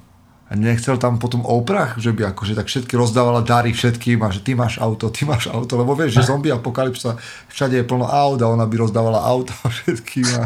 A 0.44 0.60
nechcel 0.60 1.00
tam 1.00 1.16
potom 1.16 1.40
Oprah, 1.40 1.96
že 1.96 2.12
by 2.12 2.36
akože 2.36 2.52
tak 2.52 2.68
všetky 2.68 3.00
rozdávala 3.00 3.40
dary 3.40 3.72
všetkým 3.72 4.20
a 4.20 4.28
že 4.28 4.44
ty 4.44 4.52
máš 4.52 4.76
auto, 4.76 5.08
ty 5.08 5.24
máš 5.24 5.48
auto, 5.48 5.80
lebo 5.80 5.96
vieš, 5.96 6.20
že 6.20 6.28
zombie 6.28 6.52
apokalypsa, 6.52 7.16
všade 7.48 7.80
je 7.80 7.84
plno 7.88 8.04
aut 8.04 8.36
a 8.44 8.52
ona 8.52 8.68
by 8.68 8.76
rozdávala 8.76 9.24
auto 9.24 9.56
všetkým 9.80 10.28
a... 10.36 10.42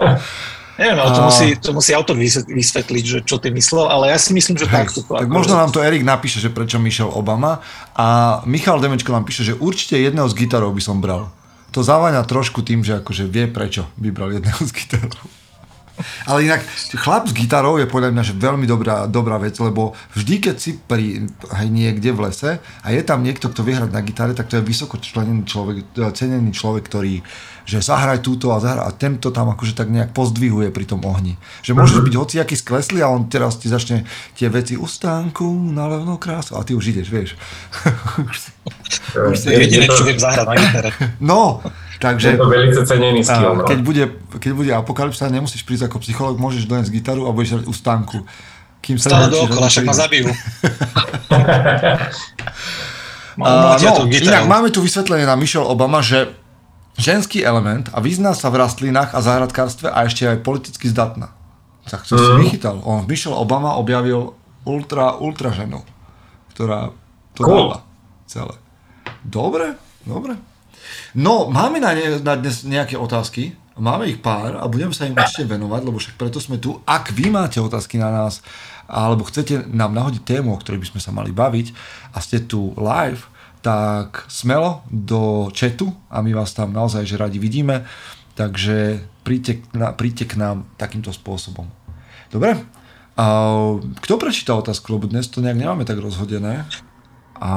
Neviem, 0.80 0.96
ale 0.96 1.10
to 1.12 1.20
A- 1.20 1.28
musí, 1.28 1.46
to 1.60 1.70
musí 1.76 1.92
autor 1.92 2.16
vysvet- 2.16 2.48
vysvetliť, 2.48 3.04
že 3.04 3.18
čo 3.20 3.36
ty 3.36 3.52
myslel, 3.52 3.84
ale 3.84 4.16
ja 4.16 4.16
si 4.16 4.32
myslím, 4.32 4.56
že 4.56 4.64
Hej, 4.64 4.72
takto 4.72 5.04
to 5.04 5.12
tak 5.12 5.28
možno 5.28 5.60
nám 5.60 5.68
to 5.68 5.84
Erik 5.84 6.00
napíše, 6.00 6.40
že 6.40 6.48
prečo 6.48 6.80
Michelle 6.80 7.12
Obama 7.12 7.60
a 7.92 8.40
Michal 8.48 8.80
Demečko 8.80 9.12
nám 9.12 9.28
píše, 9.28 9.44
že 9.44 9.52
určite 9.60 10.00
jedného 10.00 10.24
z 10.24 10.40
gitarov 10.40 10.72
by 10.72 10.80
som 10.80 11.04
bral. 11.04 11.28
To 11.76 11.84
zaváňa 11.84 12.24
trošku 12.24 12.64
tým, 12.64 12.80
že 12.80 12.96
akože 12.96 13.28
vie 13.28 13.44
prečo 13.44 13.92
vybral 14.00 14.32
jedného 14.32 14.56
z 14.64 14.72
gitarov. 14.72 15.20
Ale 16.26 16.46
inak, 16.46 16.60
chlap 16.98 17.28
s 17.28 17.34
gitarou 17.34 17.78
je 17.80 17.86
podľa 17.88 18.12
mňa 18.12 18.22
že 18.26 18.34
veľmi 18.36 18.66
dobrá, 18.68 19.06
dobrá 19.06 19.36
vec, 19.40 19.56
lebo 19.60 19.96
vždy, 20.16 20.50
keď 20.50 20.56
si 20.56 20.76
pri, 20.76 21.26
hej, 21.30 21.68
niekde 21.68 22.10
v 22.12 22.28
lese 22.28 22.60
a 22.60 22.86
je 22.92 23.02
tam 23.02 23.24
niekto, 23.24 23.48
kto 23.48 23.60
vie 23.64 23.76
hrať 23.76 23.90
na 23.90 24.02
gitare, 24.04 24.32
tak 24.36 24.48
to 24.48 24.58
je 24.58 24.64
vysoko 24.64 24.98
členený 25.00 25.46
človek, 25.48 25.96
cenený 26.14 26.50
človek, 26.52 26.84
ktorý 26.86 27.24
že 27.70 27.78
zahraj 27.78 28.18
túto 28.18 28.50
a 28.50 28.58
zahraj 28.58 28.82
a 28.82 28.90
tento 28.90 29.30
tam 29.30 29.54
akože 29.54 29.78
tak 29.78 29.94
nejak 29.94 30.10
pozdvihuje 30.10 30.74
pri 30.74 30.84
tom 30.90 31.06
ohni. 31.06 31.38
Že 31.62 31.78
môžeš 31.78 32.02
byť 32.02 32.14
hociaký 32.18 32.54
skleslý 32.58 32.98
a 33.04 33.12
on 33.12 33.30
teraz 33.30 33.62
ti 33.62 33.70
začne 33.70 34.02
tie 34.34 34.50
veci 34.50 34.74
ustánku 34.74 35.46
na 35.70 35.86
levnú 35.86 36.18
krásu 36.18 36.58
a 36.58 36.66
ty 36.66 36.74
už 36.74 36.90
ideš, 36.90 37.08
vieš. 37.14 37.30
To 39.14 39.30
To 39.30 39.34
je 39.34 39.70
jediné, 39.70 39.86
čo 39.86 40.02
viem 40.02 40.18
zahrať 40.18 40.46
na 40.50 40.56
gitare. 40.58 40.90
no, 41.22 41.62
je 41.62 41.89
takže... 42.00 42.40
to 42.40 42.48
veľmi 42.48 42.72
cenený 42.72 43.20
skill. 43.22 43.60
No. 43.60 43.68
keď, 43.68 43.78
bude, 43.84 44.04
keď 44.40 44.50
bude 44.56 44.72
apokalypsa, 44.72 45.28
nemusíš 45.28 45.62
prísť 45.68 45.92
ako 45.92 46.00
psycholog, 46.00 46.40
môžeš 46.40 46.64
doniesť 46.64 46.90
gitaru 46.90 47.28
a 47.28 47.30
budeš 47.30 47.60
hrať 47.60 47.66
u 47.68 47.74
stánku. 47.76 48.18
Kým 48.80 48.96
sa 48.96 49.12
Stále 49.12 49.28
dookola, 49.28 49.68
však 49.68 49.84
ma 49.84 49.92
zabijú. 49.92 50.32
Umlatia 53.40 53.90
no, 53.96 54.04
inak 54.08 54.44
máme 54.48 54.68
tu 54.68 54.84
vysvetlenie 54.84 55.24
na 55.24 55.36
Michelle 55.38 55.64
Obama, 55.64 56.04
že 56.04 56.34
ženský 57.00 57.40
element 57.40 57.88
a 57.94 58.02
vyzná 58.04 58.36
sa 58.36 58.52
v 58.52 58.60
rastlinách 58.60 59.16
a 59.16 59.20
záhradkárstve 59.24 59.88
a 59.88 60.04
ešte 60.04 60.28
aj 60.28 60.44
politicky 60.44 60.90
zdatná. 60.90 61.32
Tak 61.88 62.04
to 62.04 62.20
si 62.20 62.28
Mhm. 62.28 62.40
vychytal. 62.44 62.76
On, 62.84 63.06
Michelle 63.08 63.36
Obama 63.36 63.80
objavil 63.80 64.36
ultra, 64.68 65.16
ultra 65.16 65.50
ženu, 65.50 65.80
ktorá 66.52 66.92
to 67.32 67.40
Cool. 67.44 67.72
dáva 67.72 67.78
celé. 68.28 68.54
Dobre, 69.24 69.74
dobre. 70.04 70.36
No, 71.14 71.50
máme 71.50 71.82
na, 71.82 71.94
ne, 71.94 72.22
na 72.22 72.34
dnes 72.38 72.62
nejaké 72.62 72.94
otázky. 72.94 73.56
Máme 73.80 74.10
ich 74.10 74.20
pár 74.20 74.60
a 74.60 74.68
budeme 74.68 74.92
sa 74.92 75.08
im 75.08 75.16
ešte 75.16 75.48
venovať, 75.48 75.80
lebo 75.88 75.96
však 75.96 76.20
preto 76.20 76.36
sme 76.36 76.60
tu. 76.60 76.76
Ak 76.84 77.08
vy 77.16 77.32
máte 77.32 77.56
otázky 77.62 77.96
na 77.96 78.12
nás, 78.12 78.44
alebo 78.90 79.24
chcete 79.24 79.70
nám 79.70 79.96
nahodiť 79.96 80.26
tému, 80.26 80.52
o 80.52 80.60
ktorej 80.60 80.82
by 80.84 80.90
sme 80.92 81.00
sa 81.00 81.14
mali 81.14 81.32
baviť 81.32 81.72
a 82.12 82.18
ste 82.20 82.44
tu 82.44 82.76
live, 82.76 83.24
tak 83.64 84.24
smelo 84.28 84.84
do 84.88 85.48
chatu 85.52 85.92
a 86.08 86.20
my 86.24 86.32
vás 86.32 86.56
tam 86.56 86.72
naozaj 86.72 87.04
že 87.04 87.20
radi 87.20 87.38
vidíme. 87.40 87.84
Takže 88.34 89.04
príďte, 89.20 89.64
príďte 89.96 90.24
k 90.32 90.40
nám 90.40 90.64
takýmto 90.80 91.12
spôsobom. 91.12 91.68
Dobre? 92.32 92.56
A 93.20 93.24
kto 94.00 94.14
prečíta 94.16 94.56
otázku, 94.56 94.96
lebo 94.96 95.10
dnes 95.10 95.28
to 95.28 95.44
nejak 95.44 95.60
nemáme 95.60 95.84
tak 95.84 96.00
rozhodené. 96.00 96.64
A 97.36 97.50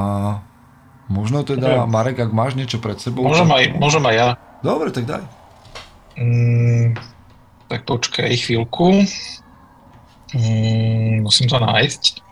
možno 1.06 1.42
teda, 1.42 1.84
Marek, 1.84 2.18
ak 2.18 2.30
máš 2.30 2.54
niečo 2.54 2.78
pred 2.78 2.96
sebou. 2.96 3.24
Môžem 3.24 3.46
tak- 3.46 3.56
aj, 3.56 3.64
môžem 3.76 4.04
aj 4.04 4.14
ja. 4.14 4.28
Dobre, 4.60 4.88
tak 4.90 5.04
daj. 5.04 5.22
Mm, 6.16 6.94
tak 7.68 7.84
počkaj 7.84 8.30
chvíľku. 8.32 9.04
Mm, 10.34 11.22
musím 11.22 11.46
to 11.46 11.58
nájsť. 11.58 12.24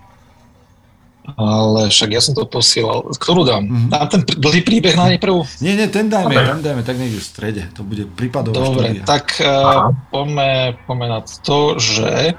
Ale 1.23 1.87
však 1.87 2.11
ja 2.11 2.19
som 2.19 2.35
to 2.35 2.43
posielal. 2.43 3.07
Ktorú 3.15 3.47
dám? 3.47 3.63
Mhm. 3.63 3.89
Dám 3.89 4.07
ten 4.11 4.23
pr- 4.27 4.39
dlhý 4.43 4.61
príbeh 4.61 4.99
na 4.99 5.07
nejprv? 5.07 5.47
Nie, 5.63 5.79
nie, 5.79 5.87
ten 5.87 6.11
dajme, 6.11 6.35
Dobre. 6.35 6.51
ten 6.51 6.63
dajme 6.63 6.83
tak 6.83 6.97
niekde 6.99 7.23
v 7.23 7.27
strede. 7.27 7.63
To 7.79 7.87
bude 7.87 8.11
prípadová 8.11 8.59
Dobre, 8.59 8.99
štúdia. 8.99 9.03
tak 9.07 9.39
uh, 9.39 9.95
poďme, 10.11 10.75
poďme 10.83 11.07
na 11.09 11.21
to, 11.23 11.79
že 11.79 12.35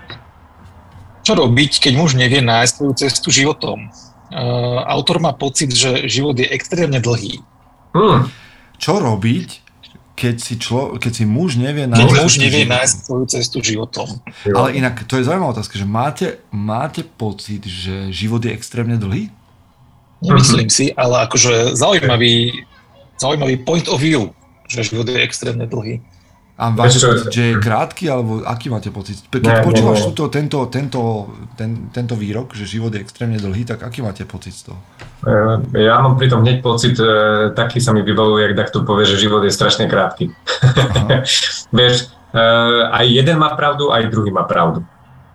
čo 1.23 1.31
robiť, 1.31 1.79
keď 1.79 1.93
muž 1.95 2.19
nevie 2.19 2.43
nájsť 2.43 2.73
svoju 2.75 2.93
cestu 2.99 3.31
životom? 3.31 3.87
Uh, 4.33 4.81
autor 4.89 5.21
má 5.21 5.29
pocit, 5.29 5.69
že 5.69 6.09
život 6.09 6.33
je 6.33 6.49
extrémne 6.49 6.97
dlhý. 6.97 7.45
Hm. 7.93 8.25
Čo 8.81 8.97
robiť, 8.97 9.61
keď 10.13 10.35
si, 10.41 10.53
člo, 10.61 10.97
keď 10.97 11.11
si 11.21 11.23
muž 11.25 11.57
nevie 11.57 11.89
Keď 11.89 11.93
nájsť... 11.93 12.21
muž 12.21 12.33
nevie 12.41 12.65
nájsť 12.69 12.95
svoju 13.05 13.25
cestu 13.29 13.57
životom. 13.65 14.09
Ale 14.45 14.77
inak, 14.77 15.05
to 15.05 15.17
je 15.17 15.25
zaujímavá 15.25 15.57
otázka, 15.57 15.77
že 15.77 15.85
máte, 15.85 16.27
máte 16.53 17.01
pocit, 17.01 17.65
že 17.65 18.13
život 18.13 18.41
je 18.41 18.53
extrémne 18.53 18.97
dlhý? 18.97 19.33
Nemyslím 20.23 20.69
si, 20.69 20.93
ale 20.93 21.27
akože 21.27 21.75
zaujímavý, 21.75 22.65
zaujímavý 23.19 23.55
point 23.65 23.85
of 23.89 23.99
view, 23.99 24.31
že 24.69 24.85
život 24.85 25.09
je 25.09 25.19
extrémne 25.19 25.65
dlhý. 25.67 25.99
A 26.63 26.71
máte 26.71 26.95
pocit, 26.95 27.27
že 27.27 27.43
je 27.43 27.53
krátky, 27.59 28.07
alebo 28.07 28.39
aký 28.47 28.71
máte 28.71 28.87
pocit? 28.87 29.19
Keď 29.27 29.41
nie, 29.43 29.67
počúvaš 29.67 29.99
nie. 29.99 30.05
túto, 30.15 30.31
tento, 30.31 30.63
tento, 30.71 31.01
ten, 31.59 31.91
tento 31.91 32.15
výrok, 32.15 32.55
že 32.55 32.63
život 32.63 32.95
je 32.95 33.03
extrémne 33.03 33.35
dlhý, 33.35 33.67
tak 33.67 33.83
aký 33.83 33.99
máte 33.99 34.23
pocit 34.23 34.55
z 34.55 34.71
toho? 34.71 34.79
E, 35.27 35.83
Ja 35.83 35.99
mám 35.99 36.15
pritom 36.15 36.39
hneď 36.39 36.63
pocit, 36.63 36.95
e, 36.95 37.51
taký 37.51 37.83
sa 37.83 37.91
mi 37.91 37.99
vybavuje, 37.99 38.47
jak 38.47 38.55
takto 38.55 38.87
povie, 38.87 39.03
že 39.03 39.19
život 39.19 39.43
je 39.43 39.51
strašne 39.51 39.91
krátky. 39.91 40.31
Vieš, 41.75 41.95
e, 42.31 42.43
aj 42.95 43.05
jeden 43.11 43.43
má 43.43 43.51
pravdu, 43.59 43.91
aj 43.91 44.07
druhý 44.07 44.31
má 44.31 44.47
pravdu. 44.47 44.87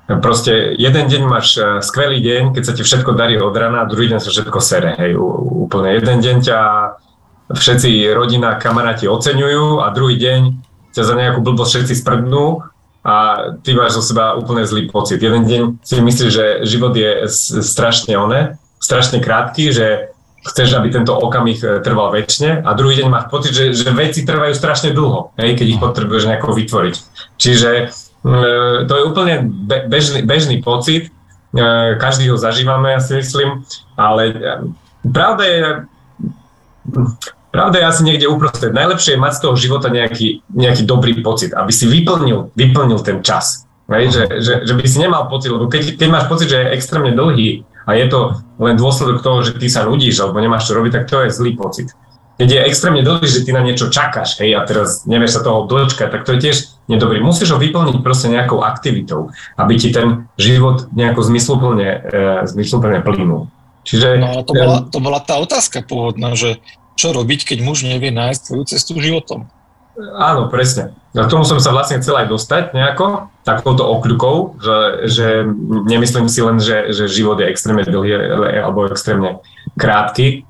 Proste 0.09 0.73
jeden 0.81 1.13
deň 1.13 1.23
máš 1.29 1.61
skvelý 1.85 2.25
deň, 2.25 2.57
keď 2.57 2.63
sa 2.65 2.73
ti 2.73 2.81
všetko 2.81 3.13
darí 3.13 3.37
od 3.37 3.53
rana, 3.53 3.85
a 3.85 3.91
druhý 3.91 4.09
deň 4.09 4.25
sa 4.25 4.33
všetko 4.33 4.57
sere, 4.65 4.97
hej, 4.97 5.13
úplne. 5.69 5.93
Jeden 5.93 6.25
deň 6.25 6.37
ťa 6.41 6.61
všetci 7.53 8.09
rodina, 8.17 8.57
kamaráti 8.57 9.05
oceňujú 9.05 9.85
a 9.85 9.93
druhý 9.93 10.17
deň 10.17 10.68
ťa 10.93 11.03
za 11.05 11.15
nejakú 11.15 11.41
blbosť 11.45 11.71
všetci 11.83 11.95
sprdnú 12.05 12.65
a 13.07 13.15
ty 13.63 13.73
máš 13.73 14.01
zo 14.01 14.03
seba 14.03 14.37
úplne 14.37 14.67
zlý 14.69 14.91
pocit. 14.91 15.23
Jeden 15.23 15.47
deň 15.47 15.63
si 15.81 16.01
myslíš, 16.01 16.31
že 16.33 16.47
život 16.67 16.93
je 16.93 17.25
strašne 17.65 18.19
oné, 18.19 18.61
strašne 18.83 19.23
krátky, 19.23 19.73
že 19.73 20.13
chceš, 20.45 20.79
aby 20.79 20.89
tento 20.89 21.13
okamih 21.13 21.59
e, 21.61 21.67
trval 21.83 22.15
väčšine 22.15 22.63
a 22.63 22.71
druhý 22.73 23.03
deň 23.03 23.09
máš 23.11 23.27
pocit, 23.29 23.53
že, 23.53 23.75
že 23.75 23.91
veci 23.91 24.23
trvajú 24.23 24.55
strašne 24.55 24.95
dlho, 24.95 25.35
hej, 25.37 25.59
keď 25.59 25.67
ich 25.67 25.83
potrebuješ 25.83 26.25
nejako 26.31 26.57
vytvoriť. 26.57 26.95
Čiže 27.37 27.71
e, 27.75 27.85
to 28.87 28.93
je 28.95 29.03
úplne 29.03 29.35
be, 29.45 29.85
bežný, 29.91 30.23
bežný 30.25 30.63
pocit, 30.63 31.11
e, 31.11 31.99
každý 31.99 32.31
ho 32.33 32.39
zažívame, 32.39 32.97
ja 32.97 33.01
si 33.03 33.19
myslím, 33.19 33.67
ale 33.99 34.23
pravda 35.03 35.45
je, 35.45 35.61
Pravda 37.49 37.81
je 37.81 37.87
asi 37.89 38.03
niekde 38.05 38.29
uprostred. 38.29 38.77
Najlepšie 38.77 39.17
je 39.17 39.23
mať 39.23 39.33
z 39.41 39.43
toho 39.49 39.55
života 39.57 39.89
nejaký, 39.89 40.45
nejaký 40.53 40.85
dobrý 40.85 41.17
pocit, 41.25 41.57
aby 41.57 41.73
si 41.73 41.89
vyplnil, 41.89 42.53
vyplnil 42.53 43.01
ten 43.01 43.25
čas. 43.25 43.65
Hej, 43.89 44.13
že, 44.13 44.25
že, 44.45 44.55
že 44.69 44.75
by 44.77 44.85
si 44.85 45.01
nemal 45.01 45.33
pocit, 45.33 45.49
lebo 45.49 45.65
keď, 45.65 45.97
keď 45.97 46.09
máš 46.13 46.29
pocit, 46.29 46.53
že 46.53 46.61
je 46.61 46.73
extrémne 46.77 47.17
dlhý 47.17 47.65
a 47.89 47.97
je 47.97 48.05
to 48.13 48.37
len 48.61 48.77
dôsledok 48.77 49.25
toho, 49.25 49.41
že 49.41 49.57
ty 49.57 49.73
sa 49.73 49.89
nudíš 49.89 50.21
alebo 50.21 50.45
nemáš 50.45 50.69
čo 50.69 50.77
robiť, 50.77 50.93
tak 50.93 51.05
to 51.09 51.25
je 51.25 51.33
zlý 51.33 51.57
pocit. 51.57 51.89
Keď 52.37 52.49
je 52.53 52.61
extrémne 52.69 53.01
dlhý, 53.01 53.25
že 53.25 53.49
ty 53.49 53.51
na 53.51 53.65
niečo 53.65 53.89
čakáš, 53.89 54.37
hej, 54.45 54.53
a 54.55 54.63
teraz 54.69 55.09
nevieš 55.09 55.41
sa 55.41 55.43
toho 55.43 55.65
dočkať, 55.65 56.13
tak 56.13 56.23
to 56.29 56.37
je 56.37 56.45
tiež 56.45 56.57
nedobrý. 56.87 57.25
Musíš 57.25 57.57
ho 57.57 57.59
vyplniť 57.59 58.05
proste 58.05 58.29
nejakou 58.29 58.61
aktivitou, 58.61 59.33
aby 59.57 59.75
ti 59.81 59.89
ten 59.89 60.29
život 60.37 60.93
nejako 60.93 61.25
zmysluplne, 61.25 61.89
e, 61.89 62.19
zmysluplne 62.45 63.01
plynul. 63.01 63.49
Čiže... 63.89 64.21
No 64.21 64.45
to 64.45 64.53
bola, 64.53 64.79
to 64.85 64.99
bola 65.01 65.19
tá 65.25 65.41
otázka 65.41 65.81
pôvodná, 65.81 66.37
že 66.37 66.61
čo 66.99 67.15
robiť, 67.15 67.47
keď 67.47 67.59
muž 67.63 67.87
nevie 67.87 68.11
nájsť 68.11 68.41
svoju 68.43 68.65
cestu 68.67 68.99
životom. 68.99 69.47
Áno, 70.19 70.47
presne. 70.51 70.95
A 71.15 71.27
k 71.27 71.31
tomu 71.31 71.43
som 71.43 71.59
sa 71.59 71.75
vlastne 71.75 71.99
chcel 71.99 72.15
aj 72.15 72.31
dostať 72.31 72.65
nejako, 72.71 73.31
takouto 73.43 73.83
okľukou, 73.99 74.63
že, 74.63 74.79
že 75.11 75.27
nemyslím 75.91 76.31
si 76.31 76.41
len, 76.43 76.63
že, 76.63 76.95
že 76.95 77.11
život 77.11 77.39
je 77.43 77.51
extrémne 77.51 77.83
dlhý 77.83 78.15
alebo 78.63 78.87
extrémne 78.87 79.43
krátky. 79.75 80.47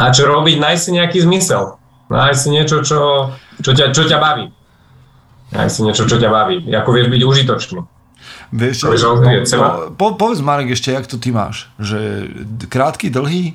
A 0.00 0.08
čo 0.16 0.24
robiť? 0.24 0.56
Nájsť 0.56 0.80
si 0.80 0.90
nejaký 0.96 1.18
zmysel. 1.28 1.76
Nájsť 2.08 2.40
si 2.40 2.48
niečo, 2.48 2.80
čo, 2.80 3.00
čo, 3.60 3.70
ťa, 3.76 3.92
čo 3.92 4.08
ťa 4.08 4.16
baví. 4.16 4.48
Aj 5.52 5.68
si 5.68 5.84
niečo, 5.84 6.08
čo 6.08 6.16
ťa 6.16 6.30
baví. 6.32 6.64
Ako 6.72 6.96
vieš 6.96 7.12
byť 7.12 7.20
užitočný. 7.20 7.80
Vieš, 8.50 8.82
no, 8.82 8.96
no, 9.22 9.94
po, 9.94 10.18
povedz 10.18 10.42
Marek 10.42 10.74
ešte, 10.74 10.90
jak 10.90 11.06
to 11.06 11.22
ty 11.22 11.30
máš? 11.30 11.70
Že 11.78 12.26
krátky, 12.66 13.06
dlhý, 13.06 13.54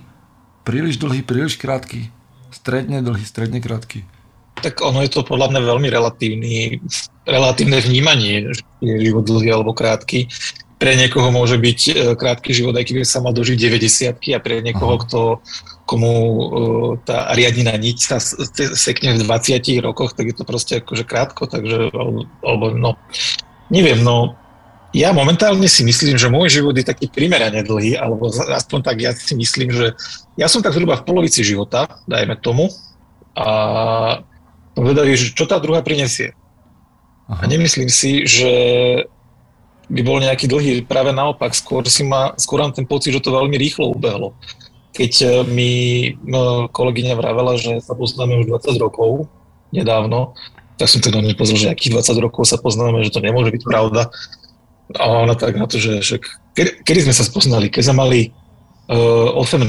príliš 0.64 0.96
dlhý, 0.96 1.20
príliš 1.20 1.60
krátky, 1.60 2.15
stredne 2.56 3.04
dlhý, 3.04 3.24
stredne 3.28 3.60
krátky. 3.60 4.08
Tak 4.56 4.80
ono 4.80 5.04
je 5.04 5.12
to 5.12 5.28
podľa 5.28 5.52
mňa 5.52 5.62
veľmi 5.68 5.88
relatívny, 5.92 6.80
relatívne 7.28 7.84
vnímanie, 7.84 8.56
je 8.80 8.94
život 9.04 9.28
dlhý 9.28 9.52
alebo 9.52 9.76
krátky. 9.76 10.32
Pre 10.76 10.92
niekoho 10.96 11.32
môže 11.32 11.56
byť 11.56 11.80
e, 11.88 11.94
krátky 12.20 12.52
život, 12.52 12.76
aj 12.76 12.88
keby 12.88 13.08
sa 13.08 13.24
mal 13.24 13.32
dožiť 13.32 13.56
90 13.56 14.36
a 14.36 14.40
pre 14.44 14.60
niekoho, 14.60 15.00
Aha. 15.00 15.02
kto, 15.08 15.20
komu 15.88 16.12
e, 16.12 16.44
tá 17.04 17.32
riadina 17.32 17.76
niť 17.76 17.98
sa 18.00 18.20
sekne 18.76 19.16
v 19.16 19.24
20 19.24 19.84
rokoch, 19.84 20.16
tak 20.16 20.32
je 20.32 20.36
to 20.36 20.44
proste 20.44 20.84
akože 20.84 21.08
krátko, 21.08 21.48
takže, 21.48 21.92
alebo, 21.96 22.28
alebo 22.44 22.66
no, 22.76 22.92
neviem, 23.72 24.04
no, 24.04 24.36
ja 24.96 25.12
momentálne 25.12 25.68
si 25.68 25.84
myslím, 25.84 26.16
že 26.16 26.32
môj 26.32 26.48
život 26.48 26.72
je 26.72 26.88
taký 26.88 27.12
primerane 27.12 27.60
dlhý, 27.68 28.00
alebo 28.00 28.32
aspoň 28.32 28.80
tak 28.80 28.98
ja 29.04 29.12
si 29.12 29.36
myslím, 29.36 29.76
že 29.76 29.92
ja 30.40 30.48
som 30.48 30.64
tak 30.64 30.72
zhruba 30.72 30.96
v 30.96 31.04
polovici 31.04 31.44
života, 31.44 32.00
dajme 32.08 32.40
tomu, 32.40 32.72
a 33.36 33.48
som 34.72 34.84
vedavý, 34.88 35.20
že 35.20 35.36
čo 35.36 35.44
tá 35.44 35.60
druhá 35.60 35.84
prinesie. 35.84 36.32
A 37.28 37.44
Aha. 37.44 37.52
nemyslím 37.52 37.92
si, 37.92 38.24
že 38.24 38.54
by 39.92 40.02
bol 40.02 40.24
nejaký 40.24 40.48
dlhý, 40.48 40.88
práve 40.88 41.12
naopak, 41.12 41.52
skôr, 41.52 41.84
si 41.92 42.08
ma, 42.08 42.32
skôr 42.40 42.64
mám 42.64 42.72
ten 42.72 42.88
pocit, 42.88 43.12
že 43.12 43.22
to 43.22 43.36
veľmi 43.36 43.60
rýchlo 43.60 43.92
ubehlo. 43.92 44.34
Keď 44.96 45.14
eh, 45.22 45.32
mi 45.44 45.72
no, 46.24 46.72
kolegyňa 46.72 47.14
vravela, 47.20 47.60
že 47.60 47.84
sa 47.84 47.94
poznáme 47.94 48.40
už 48.42 48.64
20 48.64 48.80
rokov, 48.80 49.28
nedávno, 49.76 50.34
tak 50.80 50.88
som 50.88 51.04
tak 51.04 51.16
na 51.16 51.24
nej 51.24 51.36
pozrel, 51.36 51.60
že 51.60 51.72
akých 51.72 52.00
20 52.00 52.26
rokov 52.26 52.48
sa 52.48 52.60
poznáme, 52.60 53.04
že 53.04 53.12
to 53.12 53.24
nemôže 53.24 53.52
byť 53.52 53.64
pravda. 53.64 54.12
A 54.94 55.26
ona 55.26 55.34
tak 55.34 55.58
na 55.58 55.66
to, 55.66 55.82
že, 55.82 56.06
že 56.06 56.16
kedy, 56.54 56.86
kedy 56.86 57.00
sme 57.10 57.14
sa 57.18 57.26
spoznali? 57.26 57.74
Keď 57.74 57.90
sme 57.90 57.96
mali 57.98 58.20
uh, 58.92 59.34
18. 59.42 59.66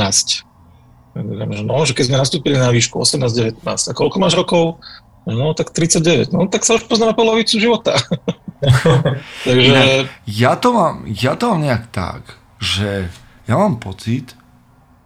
Hovorím, 1.17 1.57
že 1.57 1.65
No, 1.65 1.81
že 1.89 1.97
keď 1.97 2.05
sme 2.13 2.21
nastúpili 2.21 2.61
na 2.61 2.69
výšku 2.69 3.01
18-19. 3.01 3.65
A 3.65 3.93
koľko 3.97 4.17
máš 4.21 4.37
rokov? 4.37 4.77
No, 5.25 5.57
tak 5.57 5.73
39. 5.73 6.37
No, 6.37 6.45
tak 6.47 6.69
sa 6.69 6.77
už 6.77 6.85
poznáme 6.85 7.17
polovicu 7.17 7.57
života. 7.57 7.97
Takže... 9.49 9.73
Inak, 9.73 10.13
ja 10.29 10.53
to, 10.61 10.69
mám, 10.77 11.09
ja 11.09 11.33
to 11.35 11.49
mám 11.49 11.61
nejak 11.65 11.89
tak, 11.89 12.37
že 12.61 13.09
ja 13.49 13.55
mám 13.57 13.81
pocit, 13.81 14.37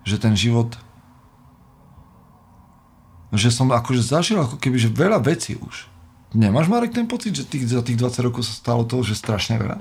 že 0.03 0.19
ten 0.19 0.35
život 0.35 0.75
že 3.31 3.55
som 3.55 3.71
akože 3.71 4.03
zažil 4.03 4.43
ako 4.43 4.59
keby, 4.59 4.77
že 4.79 4.91
veľa 4.91 5.23
vecí 5.23 5.55
už. 5.55 5.87
Nemáš, 6.35 6.67
Marek, 6.71 6.95
ten 6.95 7.07
pocit, 7.07 7.35
že 7.35 7.47
tých, 7.47 7.71
za 7.71 7.83
tých 7.83 7.99
20 7.99 8.27
rokov 8.27 8.47
sa 8.47 8.55
stalo 8.55 8.83
toho, 8.87 9.03
že 9.07 9.19
strašne 9.19 9.59
veľa? 9.59 9.79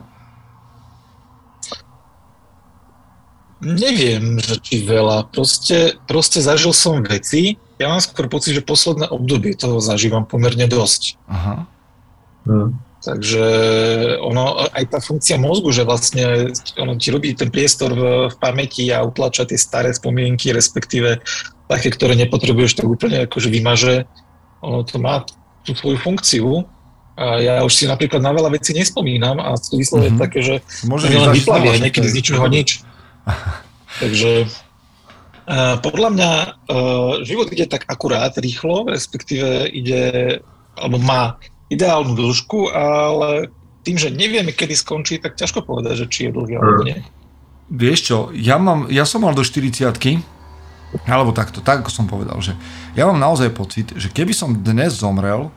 Neviem, 3.59 4.39
že 4.39 4.55
či 4.63 4.87
veľa. 4.87 5.27
Proste, 5.35 5.99
proste 6.07 6.39
zažil 6.39 6.71
som 6.71 7.03
veci. 7.03 7.59
Ja 7.75 7.91
mám 7.91 7.99
skôr 7.99 8.31
pocit, 8.31 8.55
že 8.55 8.63
posledné 8.63 9.11
obdobie 9.11 9.55
toho 9.55 9.83
zažívam 9.83 10.23
pomerne 10.23 10.67
dosť. 10.67 11.19
Aha. 11.27 11.67
Hm. 12.47 12.75
Takže 12.99 13.45
ono, 14.19 14.59
aj 14.75 14.83
tá 14.91 14.99
funkcia 14.99 15.39
mozgu, 15.39 15.71
že 15.71 15.87
vlastne 15.87 16.51
ono 16.75 16.99
ti 16.99 17.15
robí 17.15 17.31
ten 17.31 17.47
priestor 17.47 17.95
v, 17.95 18.03
v 18.27 18.35
pamäti 18.35 18.91
a 18.91 19.07
utlača 19.07 19.47
tie 19.47 19.55
staré 19.55 19.95
spomienky, 19.95 20.51
respektíve 20.51 21.23
také, 21.71 21.95
ktoré 21.95 22.19
nepotrebuješ, 22.19 22.75
tak 22.75 22.91
úplne 22.91 23.23
akože 23.23 23.47
vymaže. 23.47 24.03
Ono 24.59 24.83
to 24.83 24.99
má 24.99 25.23
tú 25.63 25.71
svoju 25.71 25.95
funkciu. 25.95 26.67
A 27.19 27.39
ja 27.39 27.63
už 27.63 27.71
si 27.75 27.83
napríklad 27.87 28.23
na 28.23 28.31
veľa 28.31 28.51
vecí 28.51 28.71
nespomínam 28.71 29.39
a 29.43 29.55
sú 29.59 29.79
vyslovene 29.79 30.15
Mhm. 30.15 30.19
také, 30.19 30.39
že 30.39 30.55
Môžeš 30.87 31.07
len 31.11 31.31
vyplavia, 31.35 31.79
niekedy 31.79 32.07
z 32.07 32.15
ničoho 32.19 32.47
nič. 32.47 32.83
Takže 34.03 34.47
podľa 35.81 36.09
mňa 36.13 36.31
uh, 36.69 37.25
život 37.25 37.49
ide 37.49 37.65
tak 37.65 37.89
akurát, 37.89 38.37
rýchlo, 38.37 38.85
respektíve 38.85 39.65
ide, 39.73 40.37
alebo 40.77 41.01
má 41.01 41.41
ideálnu 41.73 42.13
dĺžku, 42.13 42.69
ale 42.69 43.49
tým, 43.81 43.97
že 43.97 44.13
nevieme, 44.13 44.53
kedy 44.53 44.77
skončí, 44.77 45.17
tak 45.17 45.33
ťažko 45.33 45.65
povedať, 45.65 46.05
že 46.05 46.09
či 46.09 46.19
je 46.29 46.35
dlhý 46.37 46.53
alebo 46.61 46.85
nie. 46.85 47.01
Vieš 47.69 47.99
čo, 48.01 48.17
ja, 48.33 48.61
mám, 48.61 48.89
ja 48.93 49.05
som 49.05 49.25
mal 49.25 49.33
do 49.33 49.45
40 49.45 49.89
alebo 51.05 51.33
takto, 51.33 51.61
tak 51.61 51.85
ako 51.85 51.91
som 51.93 52.05
povedal, 52.09 52.37
že 52.41 52.57
ja 52.97 53.05
mám 53.05 53.21
naozaj 53.21 53.53
pocit, 53.53 53.93
že 53.93 54.09
keby 54.09 54.33
som 54.33 54.57
dnes 54.57 54.97
zomrel 54.97 55.53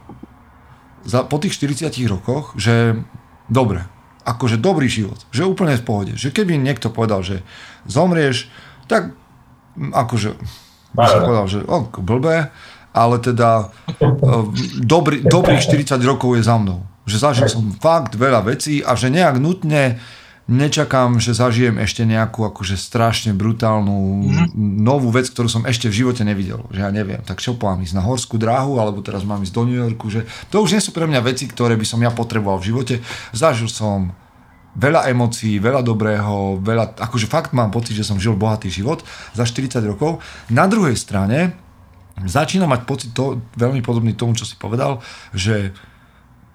za, 1.09 1.25
po 1.25 1.41
tých 1.41 1.57
40 1.57 1.89
rokoch, 2.09 2.53
že 2.57 3.01
dobre, 3.49 3.89
akože 4.23 4.59
dobrý 4.59 4.87
život, 4.87 5.19
že 5.35 5.47
úplne 5.47 5.75
v 5.75 5.87
pohode, 5.87 6.13
že 6.15 6.31
keby 6.31 6.59
niekto 6.59 6.91
povedal, 6.91 7.27
že 7.27 7.43
zomrieš, 7.87 8.47
tak 8.87 9.15
akože 9.77 10.39
by 10.93 11.07
som 11.09 11.21
povedal, 11.25 11.47
že 11.49 11.61
o, 11.65 11.79
blbé, 12.01 12.53
ale 12.93 13.17
teda 13.19 13.73
o, 13.99 14.53
dobrý, 14.79 15.25
dobrých 15.25 15.65
40 15.65 15.97
rokov 16.05 16.37
je 16.39 16.45
za 16.45 16.57
mnou. 16.61 16.85
Že 17.03 17.17
zažil 17.19 17.49
som 17.51 17.75
fakt 17.83 18.15
veľa 18.15 18.47
vecí 18.47 18.85
a 18.85 18.95
že 18.95 19.11
nejak 19.11 19.43
nutne 19.43 19.99
nečakám, 20.51 21.23
že 21.23 21.39
zažijem 21.39 21.79
ešte 21.79 22.03
nejakú 22.03 22.43
akože 22.43 22.75
strašne 22.75 23.31
brutálnu 23.31 24.27
novú 24.59 25.15
vec, 25.15 25.31
ktorú 25.31 25.47
som 25.47 25.63
ešte 25.63 25.87
v 25.87 26.03
živote 26.03 26.27
nevidel. 26.27 26.67
Že 26.75 26.81
ja 26.83 26.91
neviem, 26.91 27.23
tak 27.23 27.39
čo 27.39 27.55
mám 27.55 27.83
ísť 27.83 27.95
na 27.95 28.03
horskú 28.03 28.37
dráhu, 28.43 28.83
alebo 28.83 29.05
teraz 29.07 29.23
mám 29.23 29.43
ísť 29.47 29.55
do 29.55 29.63
New 29.67 29.79
Yorku, 29.79 30.11
že 30.11 30.27
to 30.51 30.63
už 30.63 30.75
nie 30.75 30.83
sú 30.83 30.91
pre 30.91 31.07
mňa 31.07 31.23
veci, 31.23 31.47
ktoré 31.47 31.79
by 31.79 31.87
som 31.87 32.03
ja 32.03 32.11
potreboval 32.11 32.59
v 32.59 32.75
živote. 32.75 32.95
Zažil 33.31 33.71
som 33.71 34.11
veľa 34.73 35.07
emócií, 35.13 35.61
veľa 35.61 35.85
dobrého, 35.85 36.59
veľa, 36.59 36.97
akože 36.97 37.29
fakt 37.29 37.53
mám 37.53 37.69
pocit, 37.69 37.93
že 37.93 38.09
som 38.09 38.17
žil 38.17 38.33
bohatý 38.35 38.73
život 38.73 39.05
za 39.37 39.45
40 39.45 39.79
rokov. 39.85 40.19
Na 40.49 40.65
druhej 40.65 40.97
strane 40.97 41.55
začínam 42.25 42.73
mať 42.73 42.83
pocit 42.89 43.11
to, 43.13 43.41
veľmi 43.57 43.85
podobný 43.85 44.17
tomu, 44.17 44.33
čo 44.33 44.49
si 44.49 44.57
povedal, 44.57 45.05
že 45.37 45.77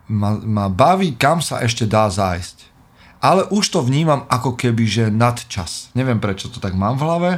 ma, 0.10 0.38
ma 0.38 0.66
baví, 0.68 1.14
kam 1.16 1.44
sa 1.44 1.62
ešte 1.62 1.86
dá 1.86 2.10
zájsť. 2.10 2.77
Ale 3.18 3.50
už 3.50 3.66
to 3.74 3.80
vnímam 3.82 4.30
ako 4.30 4.54
keby, 4.54 4.86
že 4.86 5.04
nadčas. 5.10 5.90
Neviem, 5.98 6.22
prečo 6.22 6.54
to 6.54 6.62
tak 6.62 6.78
mám 6.78 7.02
v 7.02 7.06
hlave, 7.06 7.32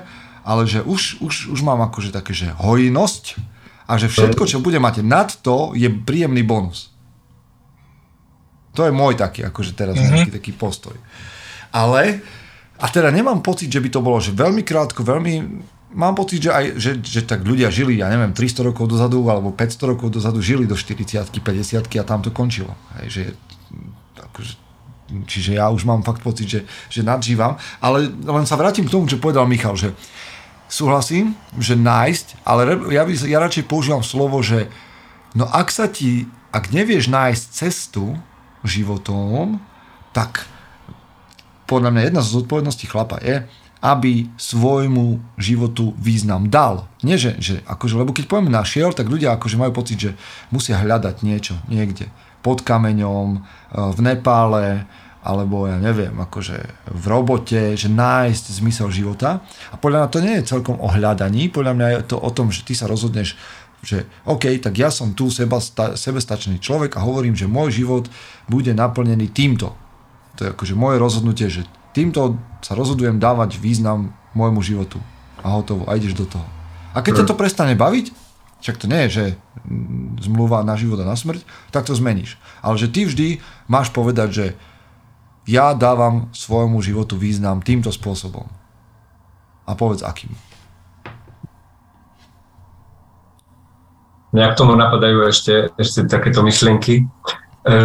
ale 0.44 0.68
že 0.68 0.84
už, 0.84 1.24
už, 1.24 1.56
už 1.56 1.60
mám 1.64 1.80
akože 1.88 2.12
také, 2.12 2.36
že 2.36 2.52
hojnosť 2.60 3.40
a 3.90 3.98
že 3.98 4.12
všetko, 4.12 4.44
čo 4.46 4.62
bude 4.62 4.78
mať 4.78 5.02
nad 5.02 5.30
to, 5.40 5.74
je 5.74 5.90
príjemný 5.90 6.46
bonus. 6.46 6.94
To 8.78 8.86
je 8.86 8.94
môj 8.94 9.18
taký, 9.18 9.44
akože 9.50 9.74
teraz 9.74 9.98
mm-hmm. 9.98 10.14
nejaký 10.14 10.32
taký 10.36 10.52
postoj. 10.54 10.94
Ale, 11.74 12.22
a 12.78 12.86
teda 12.88 13.10
nemám 13.10 13.42
pocit, 13.42 13.70
že 13.70 13.82
by 13.82 13.90
to 13.90 14.00
bolo, 14.06 14.22
že 14.22 14.36
veľmi 14.36 14.62
krátko, 14.62 15.02
veľmi, 15.02 15.34
mám 15.98 16.14
pocit, 16.14 16.46
že 16.46 16.52
aj, 16.54 16.66
že, 16.78 16.92
že 17.02 17.22
tak 17.26 17.42
ľudia 17.42 17.74
žili, 17.74 17.98
ja 17.98 18.14
neviem, 18.14 18.30
300 18.30 18.70
rokov 18.70 18.86
dozadu, 18.86 19.26
alebo 19.26 19.54
500 19.58 19.92
rokov 19.98 20.14
dozadu 20.14 20.38
žili 20.38 20.70
do 20.70 20.78
40 20.78 21.26
50 21.34 21.98
a 21.98 22.04
tam 22.06 22.22
to 22.22 22.30
končilo. 22.30 22.78
Hej, 23.02 23.08
že, 23.10 23.24
akože, 24.22 24.54
čiže 25.26 25.58
ja 25.58 25.70
už 25.74 25.84
mám 25.86 26.06
fakt 26.06 26.22
pocit, 26.22 26.48
že, 26.48 26.62
že 26.88 27.02
nadžívam, 27.02 27.58
ale 27.82 28.10
len 28.10 28.46
sa 28.46 28.60
vrátim 28.60 28.86
k 28.86 28.94
tomu, 28.94 29.10
čo 29.10 29.22
povedal 29.22 29.50
Michal, 29.50 29.76
že 29.76 29.94
súhlasím, 30.70 31.34
že 31.58 31.74
nájsť, 31.74 32.46
ale 32.46 32.78
ja, 32.94 33.04
by, 33.04 33.14
ja 33.26 33.38
radšej 33.42 33.66
používam 33.66 34.06
slovo, 34.06 34.40
že 34.46 34.70
no 35.34 35.50
ak 35.50 35.74
sa 35.74 35.90
ti, 35.90 36.30
ak 36.54 36.70
nevieš 36.70 37.10
nájsť 37.10 37.44
cestu 37.50 38.14
životom, 38.62 39.58
tak 40.14 40.46
podľa 41.66 41.90
mňa 41.94 42.02
jedna 42.10 42.22
z 42.22 42.34
zodpovedností 42.34 42.86
chlapa 42.90 43.22
je, 43.22 43.46
aby 43.80 44.28
svojmu 44.36 45.24
životu 45.40 45.96
význam 45.96 46.52
dal. 46.52 46.92
Nie, 47.00 47.16
že, 47.16 47.40
že 47.40 47.64
akože, 47.64 47.96
lebo 47.96 48.12
keď 48.12 48.28
poviem 48.28 48.52
našiel, 48.52 48.92
tak 48.92 49.08
ľudia 49.08 49.40
akože 49.40 49.56
majú 49.56 49.72
pocit, 49.72 49.98
že 49.98 50.12
musia 50.52 50.76
hľadať 50.76 51.24
niečo 51.24 51.56
niekde. 51.72 52.12
Pod 52.50 52.66
kameňom, 52.66 53.38
e, 53.38 53.40
v 53.78 54.00
Nepále, 54.02 54.90
alebo 55.22 55.70
ja 55.70 55.78
neviem, 55.78 56.16
akože 56.18 56.58
v 56.90 57.06
robote, 57.06 57.78
že 57.78 57.92
nájsť 57.92 58.44
zmysel 58.58 58.90
života. 58.90 59.46
A 59.70 59.78
podľa 59.78 60.08
mňa 60.08 60.10
to 60.10 60.20
nie 60.26 60.36
je 60.42 60.50
celkom 60.50 60.82
o 60.82 60.90
hľadaní, 60.90 61.54
podľa 61.54 61.74
mňa 61.78 61.88
je 61.94 62.02
to 62.10 62.18
o 62.18 62.30
tom, 62.34 62.50
že 62.50 62.66
ty 62.66 62.74
sa 62.74 62.90
rozhodneš, 62.90 63.38
že 63.86 64.10
OK, 64.26 64.58
tak 64.58 64.74
ja 64.80 64.90
som 64.90 65.14
tu 65.14 65.30
seba, 65.30 65.62
sta, 65.62 65.94
sebestačný 65.94 66.58
človek 66.58 66.98
a 66.98 67.06
hovorím, 67.06 67.38
že 67.38 67.52
môj 67.52 67.84
život 67.84 68.10
bude 68.50 68.74
naplnený 68.74 69.30
týmto. 69.30 69.76
To 70.40 70.48
je 70.48 70.50
akože 70.56 70.74
moje 70.74 70.98
rozhodnutie, 71.04 71.48
že 71.52 71.68
týmto 71.92 72.40
sa 72.64 72.74
rozhodujem 72.76 73.20
dávať 73.20 73.60
význam 73.60 74.16
môjmu 74.34 74.64
životu. 74.64 75.00
A 75.44 75.56
hotovo, 75.56 75.88
a 75.88 75.96
ideš 75.96 76.16
do 76.16 76.28
toho. 76.28 76.48
A 76.96 77.00
keď 77.00 77.24
ťa 77.24 77.26
to 77.32 77.40
prestane 77.40 77.76
baviť, 77.76 78.12
však 78.60 78.76
to 78.80 78.86
nie 78.92 79.08
je, 79.08 79.10
že 79.10 79.26
zmluva 80.24 80.68
na 80.68 80.76
život 80.76 81.00
a 81.00 81.08
na 81.08 81.16
smrť, 81.16 81.44
tak 81.72 81.88
to 81.88 81.96
zmeníš. 81.96 82.36
Ale 82.60 82.76
že 82.76 82.92
ty 82.92 83.08
vždy 83.08 83.28
máš 83.72 83.92
povedať, 83.92 84.30
že 84.32 84.46
ja 85.48 85.74
dávam 85.74 86.30
svojmu 86.36 86.84
životu 86.84 87.16
význam 87.16 87.64
týmto 87.64 87.90
spôsobom. 87.90 88.46
A 89.66 89.74
povedz 89.74 90.04
akým. 90.04 90.36
Mňa 94.30 94.54
k 94.54 94.58
tomu 94.62 94.78
napadajú 94.78 95.26
ešte, 95.26 95.74
ešte 95.74 96.06
takéto 96.06 96.46
myšlienky. 96.46 97.10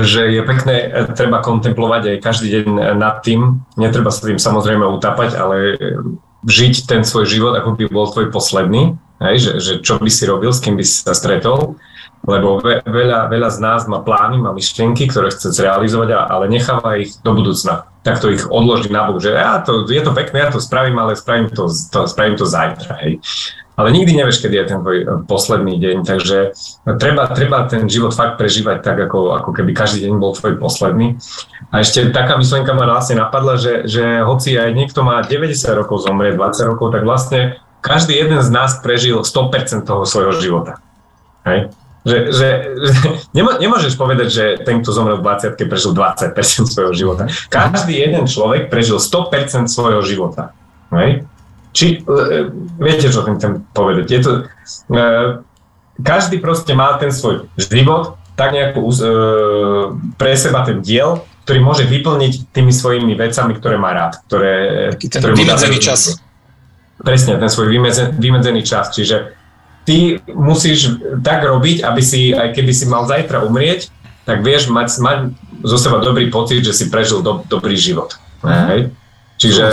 že 0.06 0.30
je 0.30 0.42
pekné, 0.46 0.76
treba 1.18 1.42
kontemplovať 1.42 2.16
aj 2.16 2.22
každý 2.22 2.46
deň 2.60 2.94
nad 2.94 3.20
tým, 3.26 3.58
netreba 3.74 4.08
sa 4.14 4.30
tým 4.30 4.38
samozrejme 4.38 4.86
utápať, 4.86 5.34
ale 5.34 5.74
žiť 6.46 6.86
ten 6.86 7.02
svoj 7.02 7.26
život, 7.26 7.52
ako 7.58 7.74
by 7.74 7.84
bol 7.90 8.06
tvoj 8.06 8.30
posledný, 8.30 8.94
hej, 9.22 9.36
že, 9.38 9.52
že 9.60 9.72
čo 9.82 10.00
by 10.00 10.10
si 10.10 10.24
robil, 10.26 10.50
s 10.50 10.62
kým 10.62 10.74
by 10.74 10.84
si 10.86 11.04
sa 11.04 11.14
stretol, 11.14 11.78
lebo 12.24 12.56
ve, 12.58 12.80
veľa, 12.88 13.28
veľa 13.28 13.50
z 13.52 13.58
nás 13.60 13.80
má 13.84 14.00
plány, 14.00 14.40
má 14.40 14.56
myšlienky, 14.56 15.12
ktoré 15.12 15.28
chce 15.28 15.52
zrealizovať, 15.52 16.08
ale 16.28 16.48
necháva 16.48 16.96
ich 16.96 17.12
do 17.20 17.36
budúcna. 17.36 17.84
Takto 18.00 18.32
ich 18.32 18.44
odloží 18.48 18.88
na 18.88 19.08
bok, 19.08 19.20
že 19.20 19.32
ja 19.32 19.60
to, 19.60 19.84
je 19.88 20.00
to 20.00 20.12
pekné, 20.12 20.48
ja 20.48 20.50
to 20.52 20.60
spravím, 20.60 20.96
ale 21.00 21.16
spravím 21.16 21.52
to, 21.52 21.68
to, 21.68 22.08
spravím 22.08 22.36
to 22.36 22.48
zajtra. 22.48 23.00
Hej. 23.04 23.20
Ale 23.74 23.90
nikdy 23.90 24.14
nevieš, 24.14 24.38
kedy 24.38 24.54
je 24.54 24.66
ten 24.70 24.78
tvoj 24.80 24.98
eh, 25.02 25.06
posledný 25.26 25.74
deň, 25.82 25.96
takže 26.06 26.38
treba, 26.96 27.26
treba 27.34 27.66
ten 27.66 27.90
život 27.90 28.14
fakt 28.14 28.38
prežívať 28.38 28.86
tak, 28.86 29.10
ako, 29.10 29.34
ako 29.34 29.50
keby 29.50 29.74
každý 29.74 30.06
deň 30.06 30.14
bol 30.22 30.30
tvoj 30.30 30.62
posledný. 30.62 31.18
A 31.74 31.82
ešte 31.82 32.06
taká 32.14 32.38
myšlienka 32.38 32.70
ma 32.70 32.86
vlastne 32.86 33.18
napadla, 33.18 33.58
že, 33.58 33.90
že 33.90 34.22
hoci 34.22 34.54
aj 34.54 34.70
niekto 34.78 35.02
má 35.02 35.18
90 35.26 35.58
rokov, 35.74 36.06
zomrie 36.06 36.38
20 36.38 36.70
rokov, 36.70 36.94
tak 36.94 37.02
vlastne 37.02 37.58
každý 37.84 38.16
jeden 38.16 38.40
z 38.40 38.48
nás 38.48 38.80
prežil 38.80 39.20
100% 39.20 39.84
toho 39.84 40.08
svojho 40.08 40.32
života. 40.40 40.80
Hej? 41.44 41.68
Že, 42.08 42.18
že, 42.32 42.48
že 42.80 42.96
nemôžeš 43.60 44.00
povedať, 44.00 44.28
že 44.32 44.44
ten, 44.64 44.80
kto 44.80 44.88
zomrel 44.88 45.20
v 45.20 45.28
20 45.28 45.60
prežil 45.60 45.92
20% 45.92 46.32
svojho 46.64 46.92
života. 46.96 47.28
Každý 47.52 47.92
jeden 47.92 48.24
človek 48.24 48.72
prežil 48.72 48.96
100% 48.96 49.68
svojho 49.68 50.00
života. 50.00 50.56
Hej? 50.96 51.28
Či, 51.76 52.00
e, 52.00 52.48
viete, 52.80 53.12
čo 53.12 53.20
tým 53.20 53.36
chcem 53.36 53.52
povedať? 53.76 54.06
Je 54.08 54.20
to, 54.24 54.30
e, 54.88 55.02
každý 56.00 56.40
proste 56.40 56.72
má 56.72 56.96
ten 56.96 57.12
svoj 57.12 57.52
život, 57.60 58.16
tak 58.38 58.56
nejakú 58.56 58.80
e, 58.80 58.94
pre 60.16 60.32
seba 60.38 60.64
ten 60.64 60.80
diel, 60.80 61.20
ktorý 61.44 61.60
môže 61.60 61.84
vyplniť 61.84 62.48
tými 62.56 62.72
svojimi 62.72 63.12
vecami, 63.12 63.52
ktoré 63.60 63.76
má 63.76 63.92
rád. 63.92 64.22
Ktoré, 64.24 64.54
Taký 64.96 65.06
ten 65.12 65.20
ktoré 65.20 65.32
vymedzený 65.36 65.78
čas. 65.82 66.23
Presne, 67.00 67.40
ten 67.40 67.50
svoj 67.50 67.70
vymedzený, 67.74 68.14
vymedzený 68.18 68.62
čas. 68.62 68.94
Čiže 68.94 69.34
ty 69.82 70.22
musíš 70.30 71.00
tak 71.20 71.42
robiť, 71.44 71.82
aby 71.82 72.02
si, 72.02 72.30
aj 72.30 72.54
keby 72.54 72.72
si 72.72 72.84
mal 72.86 73.04
zajtra 73.04 73.44
umrieť, 73.44 73.90
tak 74.24 74.40
vieš 74.40 74.72
mať, 74.72 74.88
mať 75.04 75.18
zo 75.64 75.76
seba 75.76 76.00
dobrý 76.00 76.32
pocit, 76.32 76.64
že 76.64 76.72
si 76.72 76.88
prežil 76.88 77.20
do, 77.20 77.44
dobrý 77.48 77.76
život. 77.76 78.16
Mm. 78.40 78.66
Hej? 78.72 78.80
Čiže... 79.36 79.64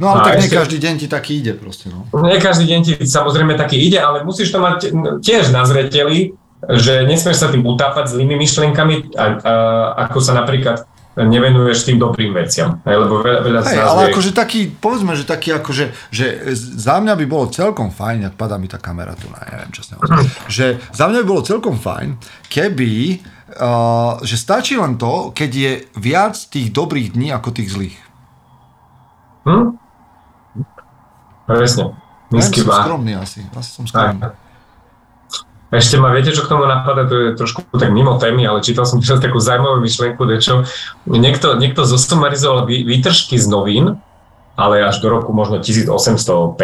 No 0.00 0.16
ale 0.16 0.32
tak 0.32 0.40
nie 0.40 0.48
každý 0.48 0.80
deň 0.80 0.94
ti 0.96 1.06
taký 1.12 1.44
ide 1.44 1.52
proste. 1.52 1.92
No. 1.92 2.08
Nie 2.24 2.40
každý 2.40 2.64
deň 2.72 2.80
ti 2.88 2.92
samozrejme 3.04 3.52
taký 3.60 3.76
ide, 3.76 4.00
ale 4.00 4.24
musíš 4.24 4.48
to 4.48 4.56
mať 4.56 4.96
tiež 5.20 5.52
na 5.52 5.68
zreteli, 5.68 6.32
že 6.72 7.04
nesmieš 7.04 7.44
sa 7.44 7.52
tým 7.52 7.64
utápať 7.68 8.16
zlými 8.16 8.32
myšlienkami, 8.40 9.12
a, 9.12 9.24
a, 9.24 9.54
ako 10.08 10.18
sa 10.24 10.32
napríklad 10.32 10.88
nevenuješ 11.26 11.88
tým 11.88 11.98
dobrým 12.00 12.32
veciam. 12.32 12.80
Lebo 12.84 13.20
veľa, 13.20 13.40
veľa 13.44 13.60
Hej, 13.66 13.80
ale 13.80 14.00
je... 14.06 14.08
akože 14.14 14.30
taký, 14.32 14.60
povedzme, 14.70 15.12
že 15.18 15.24
taký 15.28 15.56
akože, 15.56 16.12
že 16.14 16.54
za 16.56 17.00
mňa 17.00 17.14
by 17.16 17.24
bolo 17.28 17.52
celkom 17.52 17.92
fajn, 17.92 18.32
ak 18.32 18.34
padá 18.38 18.56
mi 18.56 18.70
tá 18.70 18.80
kamera 18.80 19.12
tu, 19.16 19.28
na, 19.28 19.40
neviem 19.44 19.70
čo 19.72 19.82
že 20.56 20.80
za 20.94 21.04
mňa 21.10 21.18
by 21.22 21.26
bolo 21.26 21.42
celkom 21.42 21.76
fajn, 21.76 22.16
keby, 22.48 23.20
uh, 23.60 24.20
že 24.24 24.36
stačí 24.36 24.76
len 24.76 24.96
to, 25.00 25.32
keď 25.32 25.50
je 25.50 25.72
viac 26.00 26.34
tých 26.36 26.72
dobrých 26.72 27.16
dní 27.16 27.32
ako 27.32 27.48
tých 27.54 27.68
zlých. 27.72 27.98
Hm? 29.48 29.76
Presne. 31.48 31.84
Nízky 32.30 32.62
som 32.62 32.70
skromný 32.70 33.18
asi. 33.18 33.42
Asi 33.58 33.70
som 33.74 33.84
skromný. 33.88 34.22
Aj. 34.22 34.49
Ešte 35.70 36.02
ma 36.02 36.10
viete, 36.10 36.34
čo 36.34 36.42
k 36.42 36.50
tomu 36.50 36.66
napadá, 36.66 37.06
to 37.06 37.30
je 37.30 37.38
trošku 37.38 37.62
tak 37.78 37.94
mimo 37.94 38.18
témy, 38.18 38.42
ale 38.42 38.58
čítal 38.58 38.82
som 38.90 38.98
teraz 38.98 39.22
takú 39.22 39.38
zaujímavú 39.38 39.78
myšlienku, 39.78 40.18
čo 40.42 40.66
niekto, 41.06 41.54
niekto 41.62 41.86
zosumarizoval 41.86 42.66
výtržky 42.66 43.38
z 43.38 43.46
novín, 43.46 44.02
ale 44.58 44.82
až 44.82 44.98
do 44.98 45.14
roku 45.14 45.30
možno 45.30 45.62
1850, 45.62 46.58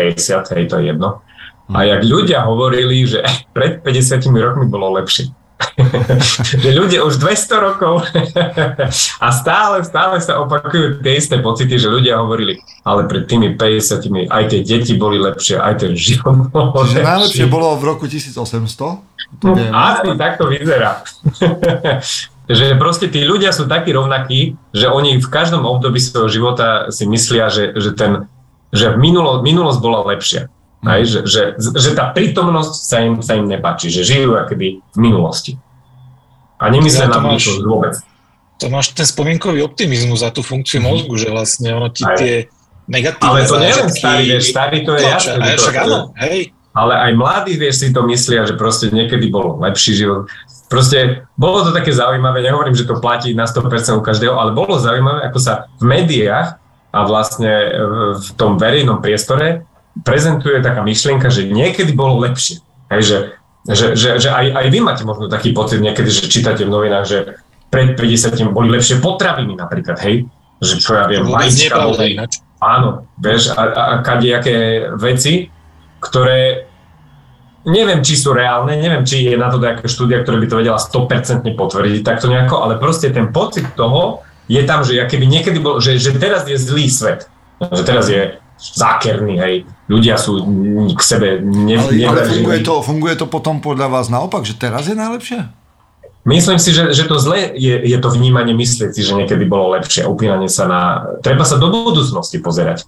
hej, 0.58 0.64
to 0.66 0.74
je 0.82 0.84
jedno. 0.90 1.22
A 1.70 1.86
jak 1.86 2.02
ľudia 2.02 2.42
hovorili, 2.46 3.06
že 3.06 3.22
pred 3.56 3.78
50 3.86 4.26
rokmi 4.26 4.66
bolo 4.66 4.98
lepšie. 4.98 5.30
Že 6.56 6.70
ľudia 6.72 7.04
už 7.04 7.20
200 7.20 7.66
rokov 7.66 8.04
a 9.24 9.28
stále, 9.32 9.84
stále 9.84 10.20
sa 10.20 10.40
opakujú 10.44 11.00
tie 11.00 11.16
isté 11.16 11.40
pocity, 11.40 11.76
že 11.76 11.88
ľudia 11.88 12.20
hovorili, 12.20 12.60
ale 12.84 13.08
pred 13.08 13.24
tými 13.28 13.56
50 13.56 14.28
aj 14.28 14.44
tie 14.52 14.60
deti 14.64 14.96
boli 14.96 15.16
lepšie, 15.20 15.60
aj 15.60 15.74
ten 15.80 15.92
život 15.96 16.48
bol 16.52 16.72
lepšie. 16.72 17.04
najlepšie 17.04 17.46
bolo 17.48 17.76
v 17.76 17.84
roku 17.88 18.04
1800? 18.08 18.36
To 19.42 19.48
Asi 19.74 20.12
tak 20.16 20.38
to 20.40 20.48
vyzerá. 20.48 21.02
že 22.46 22.78
proste 22.78 23.10
tí 23.10 23.26
ľudia 23.26 23.50
sú 23.50 23.66
takí 23.66 23.90
rovnakí, 23.90 24.54
že 24.70 24.86
oni 24.86 25.18
v 25.18 25.28
každom 25.28 25.66
období 25.66 25.98
svojho 25.98 26.30
života 26.30 26.88
si 26.94 27.04
myslia, 27.10 27.50
že, 27.50 27.74
že, 27.74 27.90
ten, 27.92 28.30
že 28.70 28.94
minulo, 28.94 29.42
minulosť 29.42 29.80
bola 29.82 30.06
lepšia. 30.14 30.46
Aj, 30.84 31.00
že, 31.02 31.24
že, 31.24 31.56
že 31.56 31.90
tá 31.96 32.12
prítomnosť 32.12 32.74
sa 32.76 32.98
im, 33.00 33.14
sa 33.24 33.34
im 33.34 33.48
nepáči, 33.48 33.88
že 33.88 34.04
žijú 34.04 34.36
akoby 34.36 34.82
v 34.82 34.98
minulosti. 34.98 35.56
A 36.60 36.68
nemyslia 36.72 37.08
ja 37.08 37.16
na 37.16 37.20
máš, 37.20 37.48
vôbec. 37.60 37.96
To 38.60 38.72
máš 38.72 38.96
ten 38.96 39.04
spomienkový 39.04 39.60
optimizmus 39.60 40.24
a 40.24 40.32
tú 40.32 40.40
funkciu 40.40 40.80
mm-hmm. 40.80 40.88
mozgu, 40.88 41.14
že 41.20 41.28
vlastne 41.28 41.68
ono 41.76 41.88
ti 41.92 42.04
aj. 42.04 42.16
tie 42.16 42.34
negatívne 42.88 43.28
Ale 43.28 43.38
to 43.44 43.56
nie 43.60 43.74
len 43.74 43.90
starý, 43.92 44.24
vieš, 44.30 44.44
starý 44.54 44.78
to 44.86 44.92
je 44.96 45.02
no, 45.04 45.10
jasné. 45.10 45.36
Aj, 45.42 45.56
však 45.58 45.76
áno, 45.84 45.98
hej. 46.22 46.40
Ale 46.76 46.92
aj 46.92 47.12
mladí, 47.16 47.54
vieš, 47.56 47.76
si 47.82 47.88
to 47.88 48.04
myslia, 48.04 48.44
že 48.44 48.54
proste 48.54 48.92
niekedy 48.92 49.32
bolo 49.32 49.56
lepší 49.64 49.96
život. 49.96 50.28
Proste 50.68 51.24
bolo 51.38 51.64
to 51.64 51.70
také 51.72 51.94
zaujímavé, 51.94 52.44
nehovorím, 52.44 52.76
že 52.76 52.84
to 52.84 53.00
platí 53.00 53.32
na 53.32 53.48
100% 53.48 53.96
u 53.96 54.02
každého, 54.04 54.34
ale 54.36 54.52
bolo 54.52 54.76
zaujímavé, 54.76 55.24
ako 55.24 55.38
sa 55.40 55.72
v 55.80 55.84
médiách 55.88 56.58
a 56.92 56.98
vlastne 57.04 57.52
v 58.16 58.28
tom 58.36 58.56
verejnom 58.60 59.00
priestore 59.00 59.64
prezentuje 60.04 60.60
taká 60.60 60.84
myšlienka, 60.84 61.28
že 61.32 61.48
niekedy 61.48 61.96
bolo 61.96 62.20
lepšie. 62.24 62.60
Hej, 62.92 63.02
že, 63.02 63.18
že, 63.72 63.86
že, 63.96 64.10
že 64.20 64.28
aj, 64.30 64.46
aj 64.52 64.66
vy 64.68 64.78
máte 64.84 65.02
možno 65.06 65.30
taký 65.30 65.56
pocit 65.56 65.80
niekedy, 65.80 66.10
že 66.10 66.28
čítate 66.28 66.66
v 66.66 66.72
novinách, 66.72 67.06
že 67.06 67.18
pred 67.72 67.98
50 67.98 68.54
boli 68.54 68.70
lepšie 68.70 69.02
potraviny 69.02 69.56
napríklad, 69.58 69.98
hej? 70.04 70.28
Že 70.62 70.74
čo 70.80 70.90
ja 70.96 71.04
viem, 71.10 71.26
vajíčka 71.26 71.76
boli... 71.82 72.16
Áno, 72.56 73.04
vieš, 73.20 73.52
a, 73.52 73.62
a 73.68 73.84
kadejaké 74.00 74.88
veci, 74.96 75.52
ktoré 76.00 76.64
neviem, 77.66 78.00
či 78.00 78.14
sú 78.16 78.32
reálne, 78.32 78.78
neviem, 78.78 79.02
či 79.02 79.26
je 79.26 79.34
na 79.36 79.50
to 79.50 79.58
nejaká 79.58 79.84
štúdia, 79.90 80.22
ktorá 80.22 80.38
by 80.38 80.46
to 80.46 80.56
vedela 80.62 80.78
100% 80.78 81.44
potvrdiť 81.44 82.00
takto 82.06 82.30
nejako, 82.30 82.62
ale 82.62 82.78
proste 82.78 83.10
ten 83.10 83.28
pocit 83.34 83.66
toho 83.74 84.22
je 84.46 84.62
tam, 84.62 84.86
že 84.86 85.02
keby 85.04 85.26
niekedy 85.26 85.58
bol, 85.58 85.82
že, 85.82 85.98
že 85.98 86.14
teraz 86.14 86.46
je 86.46 86.54
zlý 86.54 86.86
svet, 86.86 87.26
že 87.58 87.82
teraz 87.82 88.06
je 88.06 88.38
zákerný, 88.56 89.34
hej. 89.42 89.54
Ľudia 89.86 90.18
sú 90.18 90.42
k 90.92 91.02
sebe 91.02 91.38
ne, 91.38 91.78
Ale, 91.78 91.94
ale 92.02 92.26
funguje, 92.26 92.58
to, 92.66 92.74
funguje 92.82 93.14
to 93.14 93.26
potom 93.30 93.62
podľa 93.62 93.86
vás 93.86 94.10
naopak, 94.10 94.42
že 94.42 94.58
teraz 94.58 94.90
je 94.90 94.98
najlepšie? 94.98 95.46
Myslím 96.26 96.58
si, 96.58 96.74
že, 96.74 96.90
že 96.90 97.06
to 97.06 97.22
zle 97.22 97.54
je, 97.54 97.74
je 97.86 97.98
to 98.02 98.10
vnímanie 98.10 98.50
myslieť 98.50 98.90
si, 98.90 99.06
že 99.06 99.14
niekedy 99.14 99.46
bolo 99.46 99.70
lepšie. 99.78 100.10
Upínanie 100.10 100.50
sa 100.50 100.66
na... 100.66 100.80
Treba 101.22 101.46
sa 101.46 101.54
do 101.54 101.70
budúcnosti 101.70 102.42
pozerať. 102.42 102.82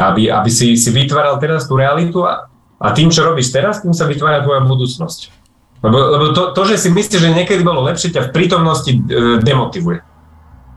Aby, 0.00 0.32
aby 0.32 0.48
si, 0.48 0.80
si 0.80 0.88
vytváral 0.88 1.36
teraz 1.36 1.68
tú 1.68 1.76
realitu 1.76 2.24
a, 2.24 2.48
a 2.80 2.88
tým, 2.96 3.12
čo 3.12 3.20
robíš 3.20 3.52
teraz, 3.52 3.84
tým 3.84 3.92
sa 3.92 4.08
vytvára 4.08 4.40
tvoja 4.40 4.64
budúcnosť. 4.64 5.28
Lebo, 5.84 5.96
lebo 5.96 6.24
to, 6.32 6.56
to, 6.56 6.62
že 6.72 6.76
si 6.76 6.88
myslíš, 6.88 7.20
že 7.20 7.36
niekedy 7.36 7.60
bolo 7.60 7.84
lepšie, 7.84 8.16
ťa 8.16 8.28
v 8.28 8.34
prítomnosti 8.36 8.92
e, 8.92 9.00
demotivuje. 9.44 10.00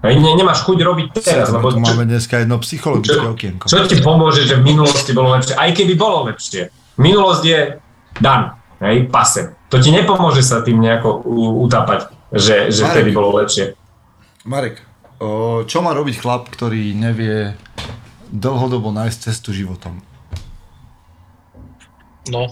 Hej, 0.04 0.20
ne, 0.20 0.36
nemáš 0.36 0.68
chuť 0.68 0.84
robiť 0.84 1.08
teraz. 1.16 1.48
Lebo 1.48 1.72
tu 1.72 1.80
máme 1.80 2.04
dneska 2.04 2.44
jedno 2.44 2.60
psychologické 2.60 3.24
okienko. 3.24 3.72
Čo 3.72 3.88
ti 3.88 4.04
pomôže, 4.04 4.44
že 4.44 4.60
v 4.60 4.76
minulosti 4.76 5.16
bolo 5.16 5.32
lepšie? 5.32 5.56
Aj 5.56 5.72
keby 5.72 5.96
bolo 5.96 6.28
lepšie. 6.28 6.68
Minulosť 7.00 7.44
je 7.48 7.60
dan, 8.20 8.60
hej, 8.84 9.08
pase. 9.08 9.56
To 9.72 9.80
ti 9.80 9.96
nepomôže 9.96 10.44
sa 10.44 10.60
tým 10.60 10.84
nejako 10.84 11.24
utápať, 11.64 12.12
že, 12.36 12.68
že 12.68 12.84
Marek, 12.84 12.92
vtedy 12.92 13.10
bolo 13.16 13.30
lepšie. 13.40 13.66
Marek, 14.44 14.84
o, 15.24 15.64
čo 15.64 15.80
má 15.80 15.96
robiť 15.96 16.20
chlap, 16.20 16.52
ktorý 16.52 16.92
nevie 16.92 17.56
dlhodobo 18.28 18.92
nájsť 18.92 19.32
cestu 19.32 19.56
životom? 19.56 20.04
No. 22.28 22.52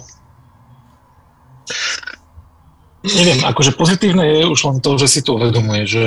Neviem, 3.04 3.44
akože 3.44 3.76
pozitívne 3.76 4.24
je 4.40 4.44
už 4.48 4.60
len 4.72 4.78
to, 4.80 4.96
že 4.96 5.08
si 5.10 5.20
to 5.20 5.36
uvedomuje, 5.36 5.84
že 5.84 6.06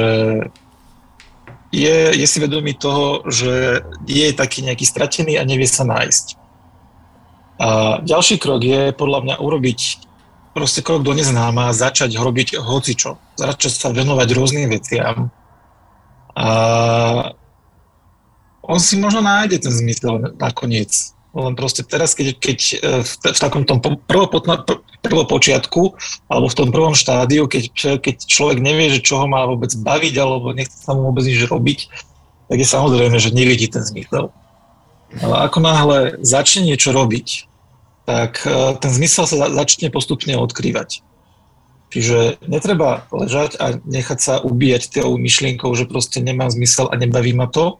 je, 1.75 2.15
je 2.15 2.27
si 2.31 2.39
vedomý 2.39 2.79
toho, 2.79 3.27
že 3.27 3.83
je 4.07 4.31
taký 4.31 4.63
nejaký 4.63 4.87
stratený 4.87 5.35
a 5.35 5.43
nevie 5.43 5.67
sa 5.67 5.83
nájsť. 5.83 6.39
A 7.59 7.99
ďalší 8.03 8.39
krok 8.39 8.63
je 8.63 8.95
podľa 8.95 9.21
mňa 9.27 9.37
urobiť 9.43 9.81
proste 10.55 10.87
krok 10.87 11.03
do 11.03 11.11
neznáma, 11.11 11.75
začať 11.75 12.15
robiť 12.15 12.63
hocičo, 12.63 13.19
začať 13.35 13.73
sa 13.75 13.89
venovať 13.91 14.29
rôznym 14.31 14.71
veciam. 14.71 15.35
A 16.35 16.49
on 18.63 18.79
si 18.79 18.95
možno 18.97 19.21
nájde 19.21 19.67
ten 19.67 19.75
zmysel 19.75 20.39
nakoniec. 20.39 21.15
Len 21.35 21.55
proste 21.59 21.83
teraz, 21.83 22.14
keď, 22.14 22.38
keď 22.38 22.59
e, 22.59 22.77
v, 23.03 23.11
v 23.35 23.38
takom 23.42 23.66
tom 23.66 23.83
prvopočiatku, 25.03 25.83
alebo 26.31 26.47
v 26.47 26.59
tom 26.59 26.68
prvom 26.70 26.94
štádiu, 26.94 27.51
keď, 27.51 27.99
keď 27.99 28.16
človek 28.23 28.62
nevie, 28.62 28.94
že 28.94 29.03
čo 29.03 29.18
ho 29.18 29.27
má 29.27 29.42
vôbec 29.42 29.75
baviť, 29.75 30.14
alebo 30.23 30.55
nechce 30.55 30.79
sa 30.79 30.94
mu 30.94 31.11
vôbec 31.11 31.27
nič 31.27 31.42
robiť, 31.51 31.90
tak 32.47 32.57
je 32.62 32.68
samozrejme, 32.68 33.18
že 33.18 33.35
nevidí 33.35 33.66
ten 33.66 33.83
zmysel. 33.83 34.31
Ale 35.18 35.35
ako 35.47 35.59
náhle 35.59 35.99
začne 36.23 36.70
niečo 36.70 36.94
robiť, 36.94 37.51
tak 38.07 38.47
e, 38.47 38.79
ten 38.79 38.90
zmysel 38.94 39.27
sa 39.27 39.51
začne 39.51 39.90
postupne 39.90 40.38
odkrývať. 40.38 41.03
Čiže 41.90 42.42
netreba 42.51 43.07
ležať 43.14 43.55
a 43.62 43.79
nechať 43.87 44.18
sa 44.18 44.35
ubíjať 44.42 44.99
tou 44.99 45.14
myšlienkou, 45.14 45.70
že 45.79 45.87
proste 45.87 46.18
nemá 46.18 46.51
zmysel 46.51 46.90
a 46.90 46.99
nebaví 46.99 47.31
ma 47.35 47.47
to, 47.47 47.79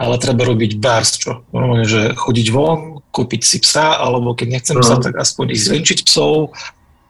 ale 0.00 0.16
treba 0.16 0.48
robiť 0.48 0.80
bars, 0.80 1.20
čo? 1.20 1.44
Normálne, 1.52 1.84
že 1.84 2.16
chodiť 2.16 2.48
von, 2.48 3.04
kúpiť 3.12 3.42
si 3.44 3.58
psa, 3.60 4.00
alebo 4.00 4.32
keď 4.32 4.48
nechcem 4.48 4.76
psa, 4.80 4.96
mhm. 4.96 5.04
tak 5.04 5.14
aspoň 5.20 5.52
ísť 5.52 5.64
zvenčiť 5.68 5.98
psov, 6.08 6.56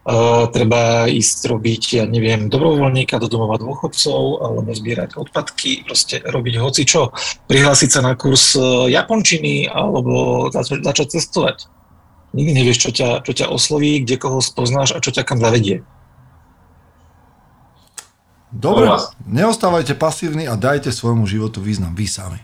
Uh, 0.01 0.49
treba 0.49 1.05
ísť 1.13 1.45
robiť, 1.45 1.83
ja 2.01 2.05
neviem, 2.09 2.49
dobrovoľníka 2.49 3.21
do 3.21 3.29
domova 3.29 3.61
dôchodcov, 3.61 4.41
alebo 4.41 4.73
zbierať 4.73 5.21
odpadky, 5.21 5.85
proste 5.85 6.25
robiť 6.25 6.57
hoci 6.57 6.89
čo. 6.89 7.13
Prihlásiť 7.45 7.91
sa 7.93 8.01
na 8.01 8.17
kurz 8.17 8.57
japončiny, 8.89 9.69
alebo 9.69 10.49
zač- 10.57 10.81
začať 10.81 11.21
cestovať. 11.21 11.69
Nikdy 12.33 12.53
nevieš, 12.65 12.89
čo 12.89 12.91
ťa, 12.97 13.29
čo 13.29 13.45
ťa 13.45 13.53
osloví, 13.53 14.01
kde 14.01 14.17
koho 14.17 14.41
spoznáš 14.41 14.97
a 14.97 15.05
čo 15.05 15.13
ťa 15.13 15.21
kam 15.21 15.37
zavedie. 15.37 15.85
Dobre, 18.51 18.89
neostávajte 19.29 20.01
pasívni 20.01 20.49
a 20.49 20.57
dajte 20.57 20.97
svojmu 20.97 21.29
životu 21.29 21.61
význam 21.61 21.93
vy 21.93 22.09
sami. 22.09 22.41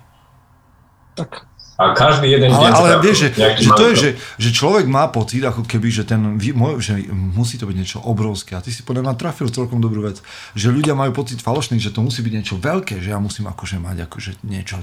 Tak. 1.16 1.48
A 1.76 1.92
každý 1.92 2.32
jeden 2.32 2.48
ale, 2.48 2.60
deň... 2.60 2.72
Ale 2.72 2.90
vieš, 3.04 3.28
že, 3.28 3.28
že 3.36 3.70
to 3.76 3.84
je, 3.92 3.94
že, 3.96 4.10
že 4.40 4.50
človek 4.52 4.88
má 4.88 5.12
pocit, 5.12 5.44
ako 5.44 5.60
keby, 5.68 5.92
že, 5.92 6.08
ten, 6.08 6.40
že 6.80 7.04
musí 7.12 7.60
to 7.60 7.68
byť 7.68 7.76
niečo 7.76 7.98
obrovské. 8.00 8.56
A 8.56 8.64
ty 8.64 8.72
si 8.72 8.80
podľa 8.80 9.04
mňa 9.04 9.20
trafil 9.20 9.52
celkom 9.52 9.84
dobrú 9.84 10.08
vec. 10.08 10.24
Že 10.56 10.72
ľudia 10.72 10.96
majú 10.96 11.12
pocit 11.12 11.44
falošný, 11.44 11.76
že 11.76 11.92
to 11.92 12.00
musí 12.00 12.24
byť 12.24 12.32
niečo 12.32 12.56
veľké, 12.56 12.96
že 13.04 13.12
ja 13.12 13.20
musím 13.20 13.52
akože 13.52 13.76
mať 13.76 14.08
akože 14.08 14.30
niečo... 14.48 14.80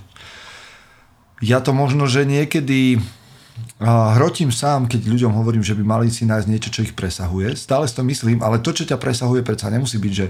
Ja 1.42 1.66
to 1.66 1.74
možno, 1.74 2.06
že 2.06 2.30
niekedy 2.30 3.02
hrotím 4.16 4.50
sám, 4.50 4.90
keď 4.90 5.06
ľuďom 5.06 5.34
hovorím, 5.34 5.62
že 5.62 5.78
by 5.78 5.84
mali 5.86 6.08
si 6.10 6.26
nájsť 6.26 6.48
niečo, 6.50 6.70
čo 6.74 6.82
ich 6.86 6.96
presahuje. 6.98 7.54
Stále 7.54 7.86
si 7.86 7.94
to 7.94 8.02
myslím, 8.06 8.42
ale 8.42 8.64
to, 8.64 8.74
čo 8.74 8.88
ťa 8.88 8.98
presahuje, 8.98 9.46
predsa 9.46 9.70
nemusí 9.70 10.00
byť, 10.00 10.14
že 10.14 10.28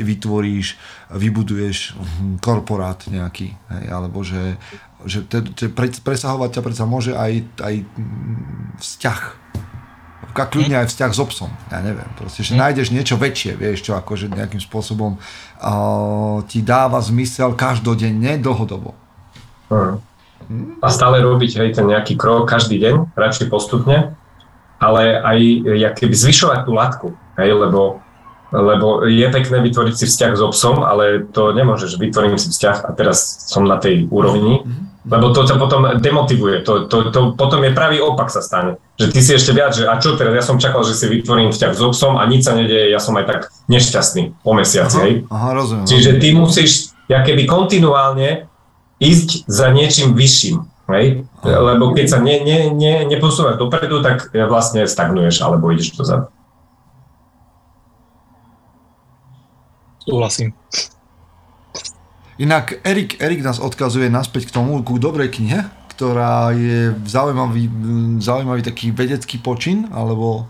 vytvoríš, 0.00 0.76
vybuduješ 1.14 1.78
hm, 1.94 2.42
korporát 2.44 3.00
nejaký, 3.08 3.52
hej, 3.54 3.84
alebo 3.88 4.20
že, 4.26 4.60
že 5.04 5.24
te, 5.24 5.40
te, 5.42 5.66
presahovať 6.02 6.60
ťa 6.60 6.62
predsa 6.64 6.84
môže 6.88 7.12
aj, 7.14 7.44
aj 7.60 7.74
hm, 7.84 8.80
vzťah. 8.80 9.20
A 10.30 10.46
kľudne 10.46 10.78
aj 10.78 10.94
vzťah 10.94 11.10
s 11.10 11.20
obsom, 11.20 11.50
ja 11.74 11.82
neviem. 11.82 12.06
Proste, 12.14 12.46
že 12.46 12.54
hm. 12.54 12.60
nájdeš 12.60 12.88
niečo 12.94 13.16
väčšie, 13.20 13.58
vieš 13.58 13.86
čo, 13.86 13.98
akože 13.98 14.30
nejakým 14.30 14.62
spôsobom 14.62 15.18
uh, 15.18 16.38
ti 16.46 16.64
dáva 16.64 17.00
zmysel 17.02 17.52
každodenne, 17.58 18.38
dlhodobo. 18.40 18.94
Hmm 19.70 20.02
a 20.82 20.88
stále 20.90 21.22
robiť 21.22 21.62
hej, 21.62 21.68
ten 21.78 21.86
nejaký 21.86 22.18
krok 22.18 22.50
každý 22.50 22.82
deň, 22.82 23.14
radšej 23.14 23.46
postupne, 23.46 24.18
ale 24.82 25.20
aj 25.20 25.38
jak 25.78 25.94
keby 25.94 26.14
zvyšovať 26.16 26.58
tú 26.66 26.72
látku, 26.74 27.08
hej, 27.38 27.50
lebo, 27.54 28.02
lebo 28.50 29.06
je 29.06 29.26
pekné 29.30 29.62
vytvoriť 29.62 29.94
si 29.94 30.04
vzťah 30.10 30.32
s 30.34 30.42
obsom, 30.42 30.82
ale 30.82 31.28
to 31.30 31.54
nemôžeš, 31.54 32.00
vytvorím 32.00 32.40
si 32.40 32.50
vzťah 32.50 32.88
a 32.88 32.90
teraz 32.96 33.46
som 33.46 33.62
na 33.62 33.78
tej 33.78 34.10
úrovni, 34.10 34.66
lebo 35.08 35.32
to 35.32 35.48
ťa 35.48 35.56
potom 35.56 35.96
demotivuje, 35.96 36.60
to, 36.60 36.84
to, 36.84 37.08
to 37.08 37.32
potom 37.32 37.64
je 37.64 37.72
pravý 37.72 38.04
opak 38.04 38.28
sa 38.28 38.44
stane, 38.44 38.76
že 39.00 39.08
ty 39.08 39.24
si 39.24 39.32
ešte 39.32 39.56
viac, 39.56 39.72
že 39.72 39.88
a 39.88 39.96
čo 39.96 40.20
teraz, 40.20 40.36
ja 40.36 40.44
som 40.44 40.60
čakal, 40.60 40.84
že 40.84 40.92
si 40.92 41.08
vytvorím 41.08 41.56
vzťah 41.56 41.72
s 41.72 41.80
obsom 41.80 42.20
a 42.20 42.28
nič 42.28 42.44
sa 42.44 42.52
nedieje, 42.52 42.92
ja 42.92 43.00
som 43.00 43.16
aj 43.16 43.24
tak 43.24 43.40
nešťastný 43.72 44.44
po 44.44 44.52
mesiaci, 44.52 44.96
aha, 45.00 45.04
hej. 45.08 45.14
Aha, 45.32 45.50
rozumiem. 45.56 45.88
Čiže 45.88 46.20
ty 46.20 46.36
musíš, 46.36 46.92
ja 47.08 47.24
keby 47.24 47.48
kontinuálne 47.48 48.50
ísť 49.00 49.48
za 49.48 49.72
niečím 49.72 50.12
vyšším. 50.12 50.68
Hej? 50.92 51.24
Lebo 51.46 51.96
keď 51.96 52.06
sa 52.10 52.18
ne, 52.20 52.42
ne, 52.44 52.68
ne, 52.74 53.08
neposúvaš 53.08 53.56
dopredu, 53.56 54.04
tak 54.04 54.28
vlastne 54.34 54.84
stagnuješ 54.84 55.40
alebo 55.40 55.72
ideš 55.72 55.96
dozadu. 55.96 56.28
Súhlasím. 60.04 60.52
Inak 62.40 62.80
Erik, 62.88 63.20
Erik 63.20 63.44
nás 63.44 63.60
odkazuje 63.60 64.08
naspäť 64.08 64.48
k 64.48 64.56
tomu, 64.56 64.80
ku 64.80 64.96
dobrej 64.96 65.28
knihe, 65.28 65.60
ktorá 65.92 66.56
je 66.56 66.96
zaujímavý, 67.04 67.68
zaujímavý 68.16 68.64
taký 68.64 68.96
vedecký 68.96 69.36
počin, 69.44 69.92
alebo 69.92 70.48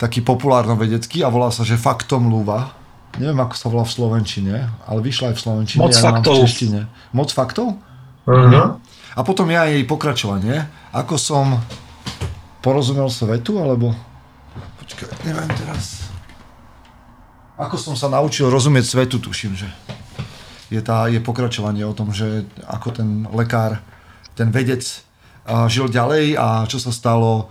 taký 0.00 0.24
populárno-vedecký 0.24 1.20
a 1.20 1.28
volá 1.28 1.52
sa, 1.52 1.60
že 1.60 1.76
Faktom 1.76 2.32
Luva. 2.32 2.72
Neviem, 3.20 3.36
ako 3.36 3.52
sa 3.52 3.68
volá 3.68 3.84
v 3.84 3.92
Slovenčine, 3.92 4.54
ale 4.88 5.04
vyšla 5.04 5.32
aj 5.32 5.34
v 5.36 5.40
Slovenčine. 5.44 5.80
Moc 5.84 5.92
faktov. 5.92 6.40
V 6.40 7.12
Moc 7.12 7.28
faktov? 7.28 7.66
Uh-huh. 8.24 8.80
A 9.12 9.20
potom 9.20 9.52
ja 9.52 9.68
jej 9.68 9.84
pokračovanie. 9.84 10.64
Ako 10.96 11.20
som 11.20 11.60
porozumel 12.64 13.12
svetu, 13.12 13.60
alebo... 13.60 13.92
Počkaj, 14.80 15.28
neviem 15.28 15.52
teraz. 15.52 16.08
Ako 17.60 17.76
som 17.76 17.92
sa 17.92 18.08
naučil 18.08 18.48
rozumieť 18.48 18.88
svetu, 18.88 19.20
tuším, 19.20 19.52
že 19.52 19.68
je, 20.76 20.82
tá, 20.84 21.08
je 21.08 21.24
pokračovanie 21.24 21.82
o 21.88 21.96
tom, 21.96 22.12
že 22.12 22.44
ako 22.68 22.88
ten 22.92 23.08
lekár, 23.32 23.80
ten 24.36 24.52
vedec 24.52 24.84
žil 25.72 25.88
ďalej 25.88 26.36
a 26.36 26.68
čo 26.68 26.76
sa 26.76 26.92
stalo 26.92 27.48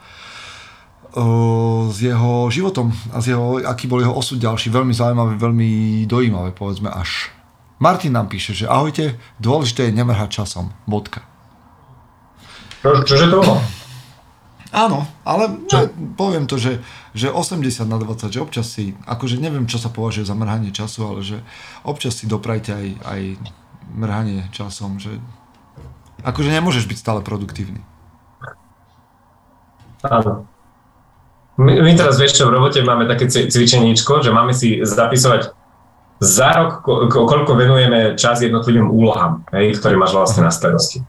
s 1.89 1.97
jeho 2.03 2.51
životom 2.51 2.91
a 3.15 3.23
z 3.23 3.31
jeho, 3.31 3.63
aký 3.63 3.87
bol 3.87 4.03
jeho 4.03 4.11
osud 4.11 4.35
ďalší. 4.35 4.67
Veľmi 4.67 4.91
zaujímavé, 4.91 5.39
veľmi 5.39 6.03
dojímavé, 6.03 6.51
povedzme 6.51 6.91
až. 6.91 7.31
Martin 7.79 8.11
nám 8.11 8.27
píše, 8.27 8.51
že 8.51 8.67
ahojte, 8.67 9.15
dôležité 9.39 9.87
je 9.87 9.95
nemrhať 9.95 10.43
časom. 10.43 10.75
Bodka. 10.83 11.23
Čo, 12.83 13.03
čože 13.07 13.31
to 13.31 13.39
bolo? 13.39 13.63
Áno, 14.75 15.07
ale 15.23 15.63
čo? 15.71 15.87
poviem 16.19 16.43
to, 16.51 16.59
že, 16.59 16.83
že 17.15 17.31
80 17.31 17.87
na 17.87 17.95
20, 17.95 18.27
že 18.27 18.43
občas 18.43 18.67
si, 18.67 18.91
akože 19.07 19.39
neviem, 19.39 19.65
čo 19.71 19.79
sa 19.79 19.87
považuje 19.87 20.27
za 20.27 20.35
mrhanie 20.35 20.75
času, 20.75 20.99
ale 21.07 21.19
že 21.23 21.39
občas 21.87 22.19
si 22.19 22.27
doprajte 22.27 22.75
aj, 22.75 22.87
aj 23.07 23.21
mrhanie 23.95 24.51
časom, 24.51 24.99
že 24.99 25.23
akože 26.27 26.51
nemôžeš 26.51 26.83
byť 26.91 26.97
stále 26.99 27.23
produktívny. 27.23 27.79
Áno. 30.03 30.43
My, 31.55 31.71
my 31.79 31.91
teraz 31.95 32.19
vieš 32.19 32.35
čo, 32.35 32.51
v 32.51 32.59
robote 32.59 32.83
máme 32.83 33.07
také 33.07 33.31
cvičeníčko, 33.31 34.19
že 34.19 34.35
máme 34.35 34.51
si 34.51 34.83
zapisovať 34.83 35.55
za 36.19 36.49
rok, 36.51 36.83
koľko 37.11 37.55
venujeme 37.55 38.19
čas 38.19 38.43
jednotlivým 38.43 38.91
úlohám, 38.91 39.47
hej, 39.55 39.79
ktoré 39.79 39.95
máš 39.95 40.15
vlastne 40.19 40.43
na 40.43 40.51
starosti. 40.51 40.99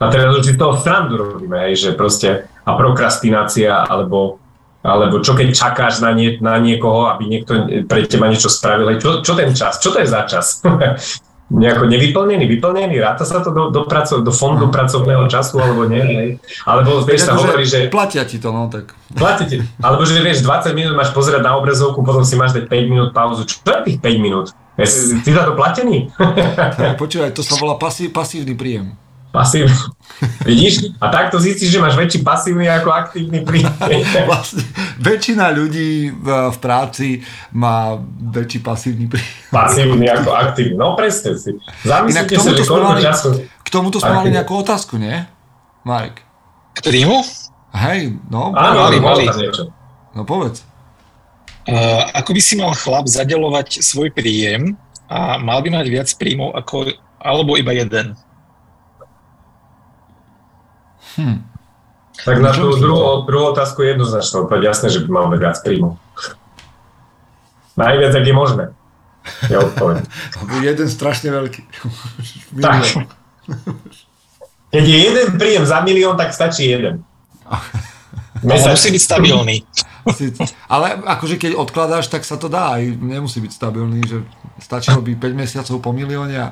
A 0.00 0.08
teraz 0.08 0.32
už 0.32 0.56
toho 0.56 0.80
srandu 0.80 1.20
robíme, 1.20 1.68
hej, 1.68 1.76
že 1.76 1.90
proste 1.92 2.48
a 2.64 2.72
prokrastinácia, 2.72 3.84
alebo, 3.84 4.39
alebo 4.80 5.20
čo 5.20 5.36
keď 5.36 5.48
čakáš 5.52 6.00
na, 6.00 6.16
nie, 6.16 6.40
na 6.40 6.56
niekoho, 6.56 7.12
aby 7.12 7.28
niekto 7.28 7.84
pre 7.84 8.08
teba 8.08 8.32
niečo 8.32 8.48
spravil, 8.48 8.96
čo, 8.96 9.20
čo 9.20 9.32
ten 9.36 9.52
čas, 9.52 9.76
čo 9.76 9.92
to 9.92 10.00
je 10.00 10.08
za 10.08 10.24
čas? 10.24 10.60
nejako 11.50 11.90
nevyplnený, 11.90 12.46
vyplnený, 12.46 13.02
ráta 13.02 13.26
sa 13.26 13.42
to 13.42 13.50
do, 13.50 13.74
do, 13.74 13.82
praco, 13.82 14.22
do 14.22 14.30
fondu 14.30 14.70
pracovného 14.70 15.26
času, 15.26 15.58
alebo 15.58 15.82
nie, 15.90 15.98
hej. 15.98 16.28
Alebo 16.62 17.02
vieš, 17.02 17.26
sa 17.26 17.34
hovorí, 17.34 17.66
že... 17.66 17.90
Platia 17.90 18.22
ti 18.22 18.38
to, 18.38 18.54
no 18.54 18.70
tak. 18.70 18.94
Platia 19.10 19.50
ti. 19.50 19.58
Alebo 19.82 20.06
že 20.06 20.22
vieš, 20.22 20.46
20 20.46 20.78
minút 20.78 20.94
máš 20.94 21.10
pozerať 21.10 21.42
na 21.42 21.58
obrazovku, 21.58 22.06
potom 22.06 22.22
si 22.22 22.38
máš 22.38 22.54
dať 22.54 22.70
5 22.70 22.92
minút 22.92 23.10
pauzu. 23.10 23.42
Čo 23.50 23.66
je 23.66 23.82
tých 23.82 23.98
5 23.98 24.22
minút? 24.22 24.54
Si 24.78 25.18
za 25.26 25.42
to 25.42 25.58
platený? 25.58 26.14
tak, 26.78 26.94
počúvaj, 26.94 27.34
to 27.34 27.42
sa 27.42 27.58
volá 27.58 27.74
pasív, 27.74 28.14
pasívny 28.14 28.54
príjem. 28.54 28.94
Pasívny. 29.30 29.70
Vidíš? 30.42 30.98
A 30.98 31.06
takto 31.06 31.38
zistíš, 31.38 31.70
že 31.70 31.78
máš 31.78 31.94
väčší 31.94 32.26
pasívny 32.26 32.66
ako 32.66 32.90
aktívny 32.90 33.46
príjem. 33.46 33.70
Vlastne, 34.30 34.66
väčšina 34.98 35.54
ľudí 35.54 36.10
v, 36.10 36.28
v 36.50 36.58
práci 36.58 37.22
má 37.54 37.94
väčší 38.34 38.58
pasívny 38.58 39.06
príjem. 39.06 39.54
Pasívny 39.54 40.10
ako 40.10 40.30
aktívny. 40.34 40.74
No 40.74 40.98
presne 40.98 41.38
si. 41.38 41.54
Zamyslite 41.86 42.42
sa, 42.42 42.50
že 42.50 42.66
koľko 42.66 42.90
mali, 42.90 43.02
času... 43.06 43.28
K 43.46 43.68
tomuto 43.70 44.02
sme 44.02 44.18
mali 44.18 44.34
nejakú 44.34 44.50
otázku, 44.58 44.98
nie? 44.98 45.14
Marek. 45.86 46.26
K 46.74 46.78
príjmu? 46.82 47.22
Hej, 47.70 48.18
no. 48.26 48.50
Áno, 48.50 48.90
mali, 48.90 48.98
mali. 48.98 49.24
No 50.10 50.26
povedz. 50.26 50.66
Uh, 51.70 52.02
ako 52.18 52.34
by 52.34 52.40
si 52.42 52.58
mal 52.58 52.74
chlap 52.74 53.06
zadelovať 53.06 53.78
svoj 53.78 54.10
príjem 54.10 54.74
a 55.06 55.38
mal 55.38 55.62
by 55.62 55.70
mať 55.70 55.86
viac 55.86 56.08
príjmov 56.18 56.50
ako, 56.58 56.90
alebo 57.22 57.54
iba 57.54 57.70
jeden? 57.70 58.18
Hm. 61.16 61.50
Tak 62.20 62.36
na 62.44 62.52
tú 62.52 62.76
druhú, 62.76 63.24
druhú 63.24 63.56
otázku 63.56 63.80
je 63.80 63.96
jednoznačná 63.96 64.44
odpoveď. 64.44 64.76
Jasné, 64.76 64.86
že 64.92 65.00
by 65.04 65.08
mal 65.08 65.24
mať 65.32 65.38
viac 65.40 65.56
príjmov. 65.64 65.96
Najviac, 67.80 68.12
ak 68.12 68.26
je 68.28 68.34
možné. 68.36 68.64
Je 69.48 69.56
odpoveď. 69.56 70.04
jeden 70.68 70.88
strašne 70.90 71.32
veľký. 71.32 71.62
tak. 72.64 73.08
Keď 74.70 74.84
je 74.84 74.98
jeden 75.00 75.28
príjem 75.40 75.64
za 75.64 75.80
milión, 75.80 76.14
tak 76.20 76.36
stačí 76.36 76.68
jeden. 76.68 77.02
Ale 78.40 78.72
musí 78.72 78.88
byť 78.88 79.02
stabilný. 79.04 79.56
Ale 80.64 80.96
akože 80.96 81.36
keď 81.36 81.60
odkladáš, 81.60 82.08
tak 82.08 82.24
sa 82.24 82.40
to 82.40 82.48
dá, 82.48 82.80
nemusí 82.80 83.36
byť 83.36 83.52
stabilný, 83.52 84.00
že 84.08 84.24
stačilo 84.56 85.04
by 85.04 85.12
5 85.12 85.36
mesiacov 85.36 85.76
po 85.84 85.90
milióne 85.92 86.36
a... 86.40 86.48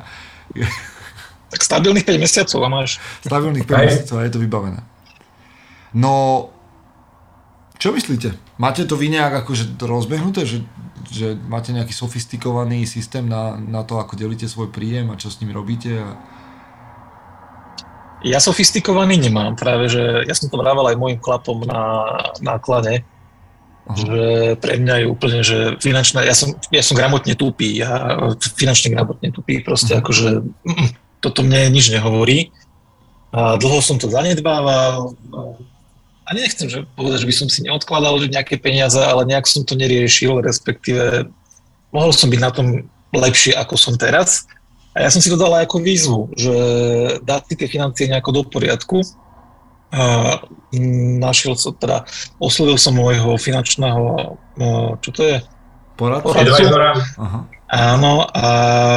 Tak 1.48 1.60
stabilných 1.64 2.04
5 2.04 2.20
mesiacov 2.20 2.60
a 2.60 2.68
máš. 2.68 2.90
Stabilných 3.24 3.64
5 3.64 3.88
mesiacov 3.88 4.16
a 4.20 4.22
je 4.28 4.32
to 4.32 4.40
vybavené. 4.40 4.80
No, 5.96 6.12
čo 7.78 7.94
myslíte? 7.94 8.34
Máte 8.58 8.82
to 8.84 8.98
vy 8.98 9.08
nejak 9.08 9.46
akože 9.46 9.78
rozbehnuté, 9.80 10.42
že, 10.44 10.66
že 11.08 11.38
máte 11.46 11.70
nejaký 11.70 11.94
sofistikovaný 11.94 12.84
systém 12.84 13.24
na, 13.24 13.54
na 13.54 13.86
to, 13.86 14.02
ako 14.02 14.18
delíte 14.18 14.50
svoj 14.50 14.68
príjem 14.68 15.14
a 15.14 15.18
čo 15.20 15.30
s 15.30 15.38
ním 15.40 15.54
robíte? 15.54 15.94
A... 15.94 16.08
Ja 18.26 18.42
sofistikovaný 18.42 19.16
nemám, 19.22 19.54
práve 19.54 19.86
že 19.86 20.26
ja 20.26 20.34
som 20.34 20.50
to 20.50 20.58
vrával 20.58 20.90
aj 20.90 20.98
môjim 20.98 21.22
chlapom 21.22 21.62
na 21.64 21.80
náklade, 22.42 23.06
že 23.94 24.58
pre 24.60 24.76
mňa 24.76 24.94
je 25.00 25.06
úplne, 25.06 25.40
že 25.40 25.58
finančná, 25.80 26.26
ja 26.26 26.36
som, 26.36 26.52
ja 26.68 26.84
som 26.84 26.98
gramotne 26.98 27.32
tupý, 27.38 27.80
ja 27.80 28.20
finančne 28.58 28.92
gramotne 28.92 29.32
tupý, 29.32 29.64
proste 29.64 29.96
uh-huh. 29.96 30.02
akože 30.04 30.28
mm, 30.44 30.88
toto 31.20 31.42
mne 31.42 31.74
nič 31.74 31.90
nehovorí. 31.90 32.50
A 33.28 33.60
dlho 33.60 33.84
som 33.84 34.00
to 34.00 34.08
zanedbával 34.08 35.12
a 36.28 36.36
nechcem 36.36 36.68
že 36.68 36.84
povedať, 36.92 37.24
že 37.24 37.28
by 37.28 37.34
som 37.36 37.48
si 37.48 37.60
neodkladal 37.64 38.20
že 38.20 38.32
nejaké 38.32 38.60
peniaze, 38.60 39.00
ale 39.00 39.24
nejak 39.24 39.48
som 39.48 39.64
to 39.64 39.76
neriešil, 39.76 40.44
respektíve 40.44 41.28
mohol 41.92 42.12
som 42.12 42.28
byť 42.28 42.40
na 42.40 42.52
tom 42.52 42.66
lepšie, 43.16 43.56
ako 43.56 43.80
som 43.80 43.96
teraz. 43.96 44.44
A 44.92 45.04
ja 45.04 45.08
som 45.08 45.20
si 45.24 45.32
to 45.32 45.40
dal 45.40 45.52
aj 45.56 45.68
ako 45.68 45.78
výzvu, 45.80 46.20
že 46.36 46.54
dať 47.24 47.42
si 47.48 47.54
tie 47.56 47.68
financie 47.68 48.04
nejako 48.08 48.30
do 48.32 48.42
poriadku 48.44 49.00
a 49.88 50.36
našiel 51.20 51.56
som, 51.56 51.72
teda 51.72 52.04
oslovil 52.36 52.76
som 52.76 52.92
môjho 52.92 53.40
finančného, 53.40 54.36
čo 55.00 55.10
to 55.12 55.20
je? 55.24 55.36
Poradcu? 55.96 56.32
Áno, 57.68 58.24
a 58.24 58.46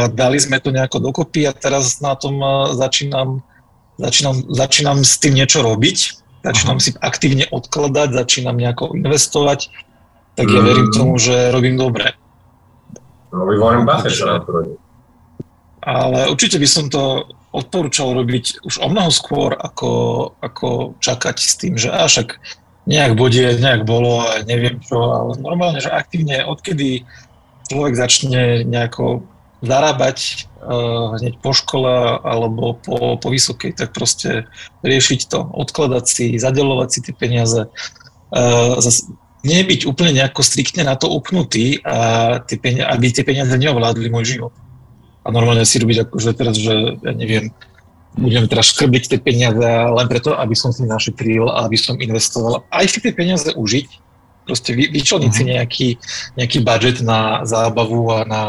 dali 0.07 0.39
sme 0.39 0.63
to 0.63 0.71
nejako 0.71 1.03
dokopy 1.03 1.43
a 1.43 1.51
teraz 1.51 1.99
na 1.99 2.15
tom 2.15 2.39
začínam, 2.71 3.43
začínam, 3.99 4.47
začínam 4.47 4.97
s 5.03 5.19
tým 5.19 5.35
niečo 5.35 5.59
robiť, 5.59 5.97
začínam 6.39 6.79
Aha. 6.79 6.83
si 6.83 6.89
aktívne 7.03 7.45
odkladať, 7.51 8.15
začínam 8.15 8.55
nejako 8.55 8.95
investovať, 8.95 9.67
tak 10.39 10.47
ja 10.47 10.63
verím 10.63 10.87
mm. 10.87 10.95
tomu, 10.95 11.19
že 11.19 11.51
robím 11.51 11.75
dobre. 11.75 12.15
No, 13.35 13.43
Warren 13.43 13.83
Buffett 13.83 14.15
sa 14.15 14.39
Ale 15.83 16.31
určite 16.31 16.55
by 16.55 16.67
som 16.67 16.87
to 16.87 17.27
odporúčal 17.51 18.15
robiť 18.15 18.63
už 18.63 18.79
o 18.79 18.87
mnoho 18.87 19.11
skôr, 19.11 19.51
ako, 19.59 19.91
ako 20.39 20.95
čakať 21.03 21.35
s 21.35 21.53
tým, 21.59 21.75
že 21.75 21.91
a 21.91 22.07
však 22.07 22.39
nejak 22.87 23.19
bude, 23.19 23.59
nejak 23.59 23.83
bolo 23.83 24.23
a 24.23 24.39
neviem 24.47 24.79
čo, 24.79 24.95
ale 24.95 25.35
normálne, 25.43 25.83
že 25.83 25.91
aktívne 25.91 26.47
odkedy 26.47 27.03
človek 27.71 27.95
začne 27.95 28.67
nejako 28.67 29.23
zarábať 29.63 30.49
uh, 30.59 31.15
hneď 31.15 31.39
po 31.39 31.55
škole 31.55 32.19
alebo 32.19 32.75
po, 32.75 33.15
po 33.15 33.27
vysokej, 33.31 33.77
tak 33.77 33.95
proste 33.95 34.51
riešiť 34.83 35.19
to, 35.31 35.39
odkladať 35.47 36.05
si, 36.09 36.25
zadelovať 36.35 36.89
si 36.91 36.99
tie 37.05 37.13
peniaze, 37.15 37.69
uh, 37.69 38.73
zas, 38.83 39.07
nebyť 39.47 39.87
úplne 39.87 40.17
nejako 40.19 40.41
striktne 40.43 40.83
na 40.83 40.97
to 40.99 41.07
upnutý 41.07 41.79
a 41.85 42.41
tie 42.43 42.57
peniaze, 42.57 42.89
aby 42.89 43.05
tie 43.13 43.23
peniaze 43.23 43.53
neovládli 43.53 44.11
môj 44.11 44.37
život 44.37 44.53
a 45.21 45.27
normálne 45.29 45.65
si 45.65 45.77
robiť 45.77 46.09
akože 46.09 46.31
teraz, 46.33 46.57
že 46.57 46.97
ja 46.97 47.13
neviem, 47.13 47.53
budem 48.17 48.49
teraz 48.49 48.73
škrbiť 48.73 49.03
tie 49.15 49.19
peniaze 49.21 49.61
len 49.69 50.07
preto, 50.09 50.33
aby 50.33 50.57
som 50.57 50.73
si 50.73 50.83
našetril 50.83 51.47
a 51.47 51.69
aby 51.69 51.77
som 51.77 51.95
investoval. 52.01 52.65
Aj 52.73 52.85
si 52.89 52.97
tie 52.99 53.13
peniaze 53.13 53.53
užiť, 53.53 53.87
proste 54.45 54.73
vy, 54.73 54.89
vyčleniť 54.89 55.31
si 55.31 55.43
mhm. 55.43 55.49
nejaký, 55.55 55.87
nejaký 56.37 56.59
budget 56.65 56.97
na 57.05 57.45
zábavu 57.45 58.01
a 58.11 58.19
na, 58.25 58.43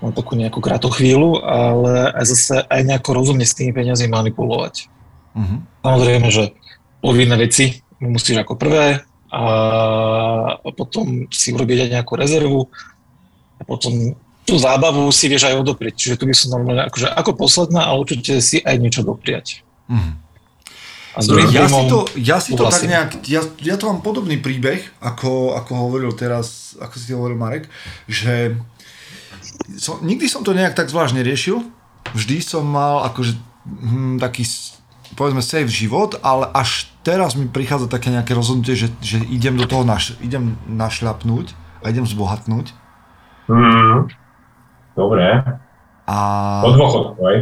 na 0.00 0.08
takú 0.12 0.36
nejakú 0.36 0.60
krátku 0.60 0.90
chvíľu, 0.92 1.40
ale 1.44 2.12
aj 2.12 2.24
zase 2.28 2.54
aj 2.66 2.80
nejako 2.84 3.10
rozumne 3.16 3.44
s 3.46 3.56
tými 3.56 3.72
peniazmi 3.72 4.08
manipulovať. 4.10 4.90
Uh-huh. 5.34 5.58
Samozrejme, 5.82 6.28
že 6.30 6.54
povinné 7.02 7.34
veci 7.40 7.82
musíš 7.98 8.44
ako 8.44 8.54
prvé 8.54 9.02
a 9.34 9.42
potom 10.62 11.26
si 11.32 11.50
urobiť 11.50 11.88
aj 11.88 11.90
nejakú 11.98 12.12
rezervu 12.14 12.70
a 13.58 13.62
potom 13.66 14.14
tú 14.44 14.54
zábavu 14.60 15.08
si 15.10 15.26
vieš 15.26 15.48
aj 15.48 15.58
odoprieť. 15.58 15.94
Čiže 15.96 16.18
tu 16.20 16.24
by 16.28 16.34
som 16.36 16.54
normálne, 16.54 16.86
akože 16.86 17.08
ako 17.10 17.32
posledná, 17.34 17.88
ale 17.88 18.04
určite 18.04 18.38
si 18.44 18.60
aj 18.60 18.76
niečo 18.76 19.02
dopriať. 19.02 19.64
Mm. 19.88 20.20
A 21.14 21.22
s 21.22 21.30
druhým 21.30 21.46
ja, 21.54 21.70
si 21.70 21.82
to, 21.86 21.98
ja 22.18 22.38
si 22.42 22.50
to 22.58 22.66
tak 22.66 22.82
nejak, 22.90 23.22
ja, 23.30 23.46
ja 23.62 23.78
to 23.78 23.86
mám 23.86 24.02
podobný 24.02 24.42
príbeh, 24.42 24.82
ako, 24.98 25.54
ako 25.54 25.70
hovoril 25.78 26.10
teraz, 26.18 26.74
ako 26.82 26.94
si 26.98 27.14
hovoril 27.14 27.38
Marek, 27.38 27.70
že 28.10 28.58
som, 29.78 30.02
nikdy 30.02 30.26
som 30.26 30.42
to 30.42 30.50
nejak 30.50 30.74
tak 30.74 30.90
zvlášť 30.90 31.14
neriešil. 31.14 31.62
Vždy 32.18 32.42
som 32.42 32.66
mal 32.66 33.06
akože 33.06 33.38
hm, 33.64 34.18
taký 34.18 34.42
povedzme 35.14 35.40
safe 35.40 35.70
život, 35.70 36.18
ale 36.26 36.50
až 36.50 36.90
teraz 37.06 37.38
mi 37.38 37.46
prichádza 37.46 37.86
také 37.86 38.10
nejaké 38.10 38.34
rozhodnutie, 38.34 38.74
že, 38.74 38.90
že 38.98 39.22
idem 39.30 39.54
do 39.54 39.70
toho 39.70 39.86
naš, 39.86 40.18
idem 40.18 40.58
našľapnúť 40.66 41.54
a 41.86 41.94
idem 41.94 42.02
zbohatnúť. 42.02 42.74
Mm. 43.46 44.10
Dobre. 44.98 45.26
A... 46.10 46.16
Po 46.66 46.70
dôchodku, 46.74 47.20
aj? 47.22 47.36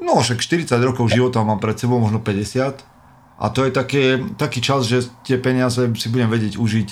No, 0.00 0.24
však 0.24 0.40
40 0.40 0.80
rokov 0.80 1.12
života 1.12 1.44
mám 1.44 1.60
pred 1.60 1.76
sebou, 1.76 2.00
možno 2.00 2.20
50. 2.22 2.80
A 3.40 3.46
to 3.48 3.64
je 3.64 3.72
také, 3.72 4.20
taký 4.36 4.60
čas, 4.60 4.84
že 4.84 5.08
tie 5.24 5.40
peniaze 5.40 5.80
si 5.96 6.06
budem 6.12 6.28
vedieť 6.28 6.60
užiť 6.60 6.88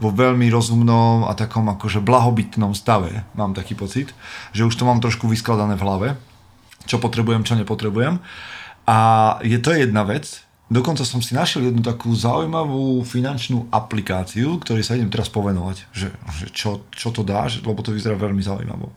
vo 0.00 0.08
veľmi 0.08 0.48
rozumnom 0.48 1.28
a 1.28 1.36
takom 1.36 1.68
akože 1.68 2.00
blahobytnom 2.00 2.72
stave, 2.72 3.28
mám 3.36 3.52
taký 3.52 3.76
pocit, 3.76 4.16
že 4.56 4.64
už 4.64 4.72
to 4.72 4.88
mám 4.88 5.04
trošku 5.04 5.28
vyskladané 5.28 5.76
v 5.76 5.84
hlave, 5.84 6.08
čo 6.88 6.96
potrebujem, 6.96 7.44
čo 7.44 7.52
nepotrebujem. 7.60 8.16
A 8.88 8.98
je 9.44 9.60
to 9.60 9.76
jedna 9.76 10.08
vec. 10.08 10.40
Dokonca 10.70 11.02
som 11.02 11.20
si 11.20 11.34
našiel 11.34 11.68
jednu 11.68 11.82
takú 11.82 12.14
zaujímavú 12.14 13.02
finančnú 13.02 13.68
aplikáciu, 13.74 14.56
ktorej 14.62 14.86
sa 14.86 14.94
idem 14.94 15.10
teraz 15.10 15.26
povenovať, 15.28 15.90
že, 15.90 16.14
že 16.30 16.46
čo, 16.54 16.86
čo 16.94 17.10
to 17.10 17.26
dá, 17.26 17.50
lebo 17.66 17.82
to 17.82 17.90
vyzerá 17.90 18.14
veľmi 18.14 18.40
zaujímavo. 18.40 18.94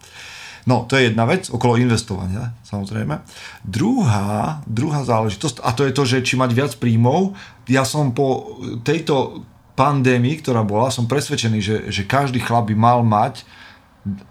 No, 0.64 0.88
to 0.88 0.96
je 0.96 1.12
jedna 1.12 1.28
vec, 1.28 1.52
okolo 1.52 1.76
investovania, 1.76 2.56
samozrejme. 2.64 3.20
Druhá, 3.68 4.64
druhá 4.64 5.04
záležitosť, 5.04 5.60
a 5.60 5.76
to 5.76 5.84
je 5.84 5.92
to, 5.92 6.04
že 6.08 6.24
či 6.24 6.40
mať 6.40 6.52
viac 6.56 6.72
príjmov, 6.80 7.36
ja 7.68 7.84
som 7.84 8.16
po 8.16 8.60
tejto 8.88 9.44
pandémii, 9.76 10.40
ktorá 10.40 10.64
bola, 10.64 10.94
som 10.94 11.10
presvedčený, 11.10 11.60
že, 11.60 11.78
že 11.92 12.08
každý 12.08 12.40
chlap 12.40 12.72
by 12.72 12.76
mal 12.80 13.00
mať 13.04 13.44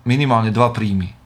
minimálne 0.04 0.52
dva 0.52 0.72
príjmy 0.72 1.22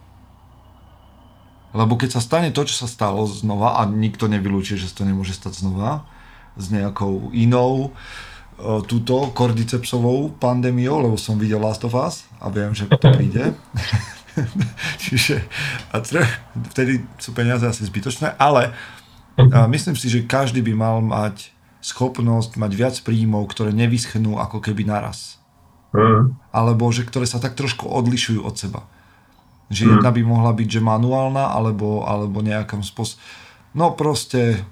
lebo 1.76 2.00
keď 2.00 2.16
sa 2.16 2.24
stane 2.24 2.48
to, 2.56 2.64
čo 2.64 2.72
sa 2.72 2.88
stalo 2.88 3.28
znova, 3.28 3.76
a 3.76 3.84
nikto 3.84 4.32
nevylúči, 4.32 4.80
že 4.80 4.88
sa 4.88 5.04
to 5.04 5.08
nemôže 5.08 5.36
stať 5.36 5.60
znova, 5.60 6.08
s 6.56 6.72
nejakou 6.72 7.28
inou 7.36 7.92
uh, 7.92 8.80
túto 8.88 9.28
kordycepsovou 9.36 10.32
pandémiou, 10.40 11.04
lebo 11.04 11.20
som 11.20 11.36
videl 11.36 11.60
Last 11.60 11.84
of 11.84 11.92
Us 11.92 12.24
a 12.40 12.48
viem, 12.48 12.72
že 12.72 12.88
to 12.88 12.96
príde. 13.12 13.52
Čiže 15.02 15.42
a 15.92 16.00
tre, 16.04 16.22
vtedy 16.72 17.04
sú 17.16 17.32
peniaze 17.32 17.64
asi 17.64 17.84
zbytočné, 17.88 18.36
ale 18.36 18.72
uh, 19.40 19.68
myslím 19.68 19.96
si, 19.96 20.12
že 20.12 20.28
každý 20.28 20.60
by 20.60 20.72
mal 20.76 20.96
mať 21.00 21.56
schopnosť 21.86 22.58
mať 22.58 22.72
viac 22.74 22.96
príjmov, 23.06 23.46
ktoré 23.46 23.70
nevyschnú 23.70 24.42
ako 24.42 24.58
keby 24.58 24.82
naraz. 24.82 25.38
Mm. 25.94 26.34
Alebo 26.50 26.90
že 26.90 27.06
ktoré 27.06 27.30
sa 27.30 27.38
tak 27.38 27.54
trošku 27.54 27.86
odlišujú 27.86 28.42
od 28.42 28.58
seba. 28.58 28.90
Že 29.70 29.82
hmm. 29.82 29.92
jedna 29.98 30.10
by 30.14 30.22
mohla 30.22 30.52
byť, 30.54 30.78
že 30.78 30.80
manuálna, 30.82 31.50
alebo, 31.50 32.06
alebo 32.06 32.38
nejakým 32.38 32.86
spôsobom. 32.86 33.22
No 33.74 33.98
proste, 33.98 34.62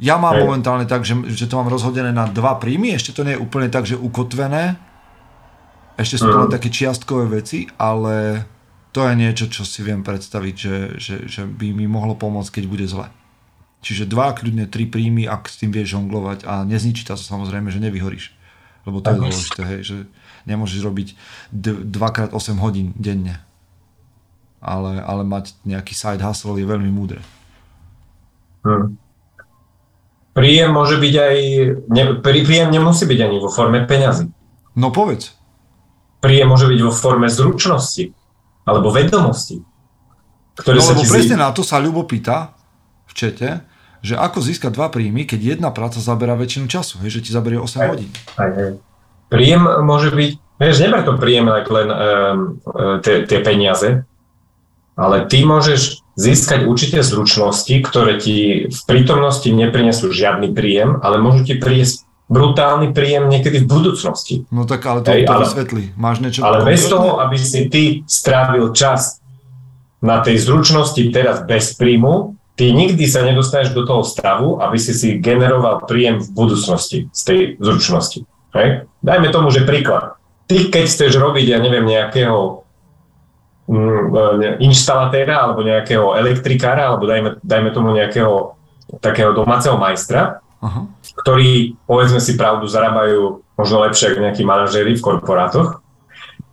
ja 0.00 0.16
mám 0.16 0.40
Hej. 0.40 0.44
momentálne 0.44 0.86
tak, 0.88 1.04
že, 1.04 1.20
že 1.36 1.44
to 1.44 1.60
mám 1.60 1.68
rozhodené 1.68 2.16
na 2.16 2.24
dva 2.28 2.56
príjmy, 2.56 2.96
ešte 2.96 3.12
to 3.12 3.28
nie 3.28 3.36
je 3.36 3.42
úplne 3.44 3.68
tak, 3.68 3.84
že 3.84 4.00
ukotvené, 4.00 4.80
ešte 6.00 6.16
sú 6.16 6.32
to 6.32 6.36
len 6.46 6.48
hmm. 6.48 6.56
také 6.56 6.68
čiastkové 6.72 7.42
veci, 7.42 7.68
ale 7.76 8.46
to 8.92 9.04
je 9.04 9.14
niečo, 9.14 9.46
čo 9.52 9.62
si 9.68 9.84
viem 9.84 10.00
predstaviť, 10.00 10.54
že, 10.56 10.76
že, 10.96 11.16
že 11.28 11.42
by 11.44 11.72
mi 11.76 11.84
mohlo 11.84 12.16
pomôcť, 12.16 12.60
keď 12.60 12.64
bude 12.66 12.86
zle. 12.88 13.08
Čiže 13.84 14.10
dva, 14.10 14.34
kľudne 14.34 14.66
tri 14.66 14.90
príjmy, 14.90 15.30
ak 15.30 15.46
s 15.46 15.62
tým 15.62 15.70
vieš 15.70 15.94
žonglovať 15.94 16.48
a 16.48 16.66
nezničí 16.66 17.06
to 17.06 17.14
samozrejme, 17.14 17.70
že 17.70 17.78
nevyhoríš. 17.78 18.34
Lebo 18.88 18.98
to 19.04 19.14
je 19.14 19.20
dôležité, 19.20 19.62
hej, 19.62 19.80
že 19.84 19.96
nemôžeš 20.48 20.80
robiť 20.82 21.08
2x8 21.52 22.58
hodín 22.58 22.96
denne 22.98 23.44
ale, 24.60 25.02
ale 25.02 25.22
mať 25.22 25.54
nejaký 25.62 25.94
side 25.94 26.22
hustle 26.22 26.58
je 26.58 26.66
veľmi 26.66 26.90
múdre. 26.90 27.22
Hmm. 28.66 28.98
Príjem 30.34 30.70
môže 30.70 31.02
byť 31.02 31.14
aj, 31.18 31.36
ne, 31.90 32.02
príjem 32.22 32.70
nemusí 32.70 33.06
byť 33.06 33.20
ani 33.26 33.36
vo 33.42 33.50
forme 33.50 33.82
peňazí. 33.86 34.30
No 34.78 34.94
povedz. 34.94 35.34
Príjem 36.22 36.50
môže 36.50 36.70
byť 36.70 36.80
vo 36.82 36.94
forme 36.94 37.26
zručnosti 37.26 38.14
alebo 38.68 38.92
vedomosti. 38.92 39.64
Ktoré 40.60 40.78
no 40.78 40.84
sa 40.84 40.92
lebo 40.92 41.08
presne 41.08 41.36
zí... 41.38 41.40
na 41.40 41.48
to 41.54 41.64
sa 41.64 41.80
Ľubo 41.80 42.04
pýta 42.04 42.52
v 43.08 43.12
čete, 43.16 43.48
Že 43.98 44.14
ako 44.14 44.38
získať 44.38 44.70
dva 44.78 44.94
príjmy, 44.94 45.26
keď 45.26 45.58
jedna 45.58 45.74
práca 45.74 45.98
zabera 45.98 46.38
väčšinu 46.38 46.70
času, 46.70 47.02
hej, 47.02 47.18
že 47.18 47.24
ti 47.26 47.30
zaberie 47.34 47.58
8 47.58 47.82
Aj. 47.82 47.88
hodín. 47.90 48.10
Aj, 48.38 48.50
aj. 48.54 48.72
Príjem 49.26 49.62
môže 49.82 50.14
byť, 50.14 50.30
vieš, 50.62 50.76
neber 50.80 51.02
to 51.02 51.18
príjem 51.18 51.50
len, 51.50 51.88
um, 51.90 51.98
tie, 53.02 53.26
peniaze, 53.42 54.06
ale 54.94 55.16
ty 55.26 55.42
môžeš 55.42 56.00
získať 56.18 56.66
určité 56.66 57.06
zručnosti, 57.06 57.70
ktoré 57.70 58.18
ti 58.18 58.66
v 58.66 58.80
prítomnosti 58.86 59.46
neprinesú 59.46 60.10
žiadny 60.10 60.50
príjem, 60.50 60.98
ale 61.04 61.22
môžu 61.22 61.46
ti 61.46 61.54
priniesť 61.54 62.07
brutálny 62.28 62.92
príjem 62.92 63.26
niekedy 63.32 63.64
v 63.64 63.66
budúcnosti. 63.66 64.44
No 64.52 64.68
tak 64.68 64.84
ale 64.84 65.00
to, 65.00 65.10
Hej, 65.10 65.24
to 65.24 65.32
ale- 65.32 65.44
vysvetlí. 65.48 65.84
Máš 65.96 66.16
niečo 66.20 66.44
Ale 66.44 66.62
bez 66.62 66.84
toho, 66.84 67.18
aby 67.24 67.36
si 67.40 67.72
ty 67.72 68.04
strávil 68.04 68.70
čas 68.76 69.18
na 70.04 70.20
tej 70.22 70.38
zručnosti 70.38 71.00
teraz 71.10 71.42
bez 71.42 71.74
príjmu, 71.74 72.38
ty 72.54 72.70
nikdy 72.70 73.08
sa 73.08 73.24
nedostaneš 73.24 73.74
do 73.74 73.82
toho 73.82 74.04
stavu, 74.04 74.60
aby 74.62 74.76
si 74.78 74.92
si 74.94 75.18
generoval 75.18 75.88
príjem 75.88 76.22
v 76.22 76.28
budúcnosti 76.30 76.98
z 77.10 77.20
tej 77.24 77.40
zručnosti. 77.58 78.22
Hej? 78.54 78.86
Dajme 79.00 79.28
tomu, 79.32 79.48
že 79.50 79.66
príklad. 79.66 80.20
Ty, 80.48 80.68
keď 80.68 80.84
chceš 80.84 81.16
robiť, 81.16 81.44
ja 81.48 81.58
neviem, 81.60 81.84
nejakého 81.84 82.64
mm, 83.68 84.02
e, 84.10 84.20
inštalatéra 84.64 85.44
alebo 85.44 85.60
nejakého 85.64 86.16
elektrikára, 86.16 86.92
alebo 86.92 87.04
dajme, 87.04 87.30
dajme 87.40 87.70
tomu 87.72 87.92
nejakého 87.92 88.58
takého 89.00 89.36
domáceho 89.36 89.76
majstra, 89.76 90.40
Aha. 90.58 90.90
ktorí, 91.22 91.78
povedzme 91.86 92.18
si 92.18 92.34
pravdu, 92.34 92.66
zarábajú 92.66 93.46
možno 93.54 93.76
lepšie 93.86 94.10
ako 94.10 94.20
nejakí 94.26 94.42
manažéri 94.42 94.98
v 94.98 95.04
korporátoch, 95.04 95.82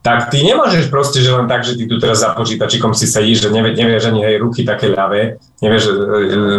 tak 0.05 0.29
ty 0.29 0.45
nemôžeš 0.45 0.93
proste, 0.93 1.17
že 1.25 1.33
len 1.33 1.49
tak, 1.49 1.65
že 1.65 1.73
ty 1.73 1.89
tu 1.89 1.97
teraz 1.97 2.21
za 2.21 2.37
počítačikom 2.37 2.93
si 2.93 3.09
sedíš, 3.09 3.41
že 3.41 3.49
nevie, 3.49 3.73
nevieš 3.73 4.13
ani 4.13 4.21
hej, 4.21 4.37
ruky 4.37 4.61
také 4.61 4.93
ľavé, 4.93 5.41
nevieš 5.65 5.83
e, 5.89 5.93
e, 5.93 5.97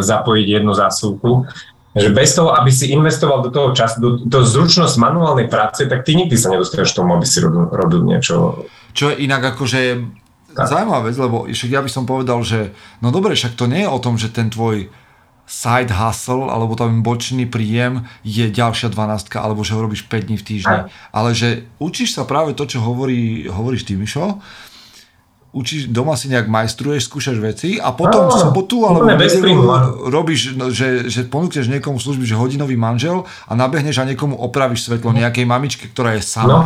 zapojiť 0.03 0.47
jednu 0.51 0.75
zásuvku, 0.75 1.47
že 1.95 2.11
bez 2.11 2.35
toho, 2.35 2.51
aby 2.59 2.75
si 2.75 2.91
investoval 2.91 3.47
do 3.47 3.55
toho 3.55 3.71
času, 3.71 3.97
do, 4.03 4.11
do 4.27 4.43
zručnosť 4.43 4.99
manuálnej 4.99 5.47
práce, 5.47 5.87
tak 5.87 6.03
ty 6.03 6.19
nikdy 6.19 6.35
sa 6.35 6.51
nedostaneš 6.51 6.93
k 6.93 6.99
tomu, 6.99 7.15
aby 7.15 7.23
si 7.23 7.39
robil, 7.39 7.71
robil 7.71 8.03
niečo. 8.03 8.67
Čo 8.91 9.15
je 9.15 9.23
inak 9.23 9.55
akože 9.55 10.03
Tak. 10.51 10.67
zaujímavá 10.67 11.07
vec, 11.07 11.17
lebo 11.17 11.47
však 11.47 11.71
ja 11.71 11.81
by 11.87 11.91
som 11.91 12.03
povedal, 12.03 12.43
že 12.43 12.75
no 12.99 13.15
dobre, 13.15 13.39
však 13.39 13.55
to 13.55 13.71
nie 13.71 13.87
je 13.87 13.95
o 13.95 14.03
tom, 14.03 14.19
že 14.19 14.35
ten 14.35 14.51
tvoj 14.51 14.91
side 15.47 15.95
hustle 15.95 16.51
alebo 16.51 16.75
tam 16.75 17.07
bočný 17.07 17.47
príjem 17.47 18.05
je 18.27 18.51
ďalšia 18.51 18.91
12 18.91 19.31
alebo 19.39 19.63
že 19.63 19.79
ho 19.79 19.81
robíš 19.81 20.11
5 20.11 20.27
dní 20.27 20.37
v 20.37 20.45
týždni. 20.45 20.79
Ale 21.15 21.31
že 21.33 21.65
učíš 21.79 22.19
sa 22.19 22.27
práve 22.27 22.53
to, 22.53 22.67
čo 22.67 22.83
hovorí, 22.83 23.47
hovoríš 23.47 23.87
ty, 23.87 23.95
Mišo, 23.95 24.43
učíš, 25.57 25.89
doma 25.89 26.19
si 26.19 26.29
nejak 26.29 26.51
majstruješ, 26.51 27.09
skúšaš 27.09 27.39
veci 27.41 27.71
a 27.81 27.95
potom 27.97 28.29
v 28.29 28.35
Áno, 28.35 28.43
sobotu 28.43 28.85
alebo 28.85 29.09
robíš, 30.13 30.53
no, 30.59 30.69
že, 30.69 31.09
že 31.09 31.25
ponúkneš 31.25 31.73
niekomu 31.73 31.97
služby, 31.97 32.29
že 32.29 32.37
hodinový 32.37 32.77
manžel 32.77 33.25
a 33.49 33.57
nabehneš 33.57 34.03
a 34.03 34.05
niekomu 34.05 34.37
opravíš 34.37 34.85
svetlo 34.85 35.17
nejakej 35.17 35.49
mamičke, 35.49 35.89
ktorá 35.89 36.19
je 36.19 36.23
sama. 36.27 36.51
No, 36.53 36.63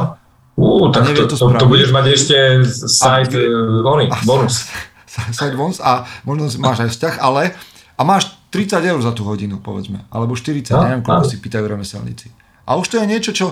Ú, 0.60 0.92
tak 0.92 1.08
to, 1.16 1.24
to 1.24 1.38
to, 1.40 1.56
to, 1.56 1.70
budeš 1.70 1.88
mať 1.88 2.04
ešte 2.10 2.36
side, 2.68 3.32
uh, 3.32 3.86
oný, 3.86 4.12
bonus. 4.28 4.68
side 5.08 5.56
bonus 5.56 5.80
a 5.80 6.04
možno 6.26 6.50
máš 6.60 6.84
aj 6.84 6.90
vzťah, 6.90 7.14
ale 7.22 7.54
a 7.96 8.02
máš 8.04 8.39
30 8.50 8.82
eur 8.82 9.00
za 9.00 9.14
tú 9.14 9.22
hodinu, 9.24 9.62
povedzme, 9.62 10.04
alebo 10.10 10.34
40, 10.34 10.74
No, 10.74 10.82
neviem, 10.82 11.02
koľko 11.02 11.26
áno. 11.26 11.30
si 11.30 11.38
pýtajú 11.38 11.64
remeselníci. 11.66 12.28
A 12.70 12.78
už 12.78 12.86
to 12.86 13.02
je 13.02 13.06
niečo, 13.06 13.34
čo 13.34 13.46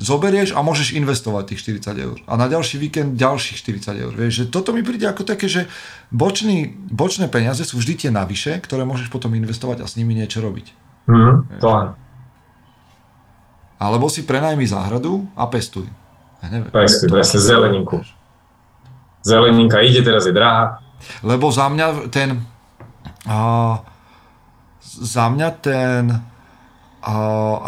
zoberieš 0.00 0.56
a 0.56 0.64
môžeš 0.64 0.96
investovať 0.96 1.52
tých 1.52 1.60
40 1.84 1.92
eur. 1.98 2.16
A 2.24 2.40
na 2.40 2.48
ďalší 2.48 2.80
víkend 2.80 3.20
ďalších 3.20 3.60
40 3.84 4.00
eur. 4.00 4.12
Vieš, 4.16 4.32
že 4.32 4.44
toto 4.48 4.72
mi 4.72 4.80
príde 4.80 5.04
ako 5.04 5.28
také, 5.28 5.44
že 5.44 5.68
bočný, 6.08 6.72
bočné 6.88 7.28
peniaze 7.28 7.60
sú 7.68 7.76
vždy 7.76 8.06
tie 8.06 8.10
navyše, 8.12 8.56
ktoré 8.64 8.88
môžeš 8.88 9.12
potom 9.12 9.36
investovať 9.36 9.84
a 9.84 9.86
s 9.88 10.00
nimi 10.00 10.16
niečo 10.16 10.40
robiť. 10.40 10.72
Mhm, 11.04 11.60
to 11.60 11.68
áno. 11.68 11.92
Alebo 13.76 14.06
si 14.08 14.22
prenajmi 14.22 14.64
záhradu 14.64 15.26
a 15.36 15.50
pestuj. 15.50 15.84
Ja 16.40 16.48
neviem. 16.48 16.70
Presne, 16.72 17.06
presne, 17.12 17.38
zeleninku. 17.42 17.98
Zeleninka 19.22 19.82
ide, 19.84 20.00
teraz 20.02 20.24
je 20.24 20.32
drahá. 20.32 20.80
Lebo 21.20 21.50
za 21.50 21.66
mňa 21.68 22.08
ten... 22.08 22.40
A, 23.26 23.78
za 25.02 25.26
mňa 25.26 25.48
ten 25.58 26.04
a, 27.02 27.14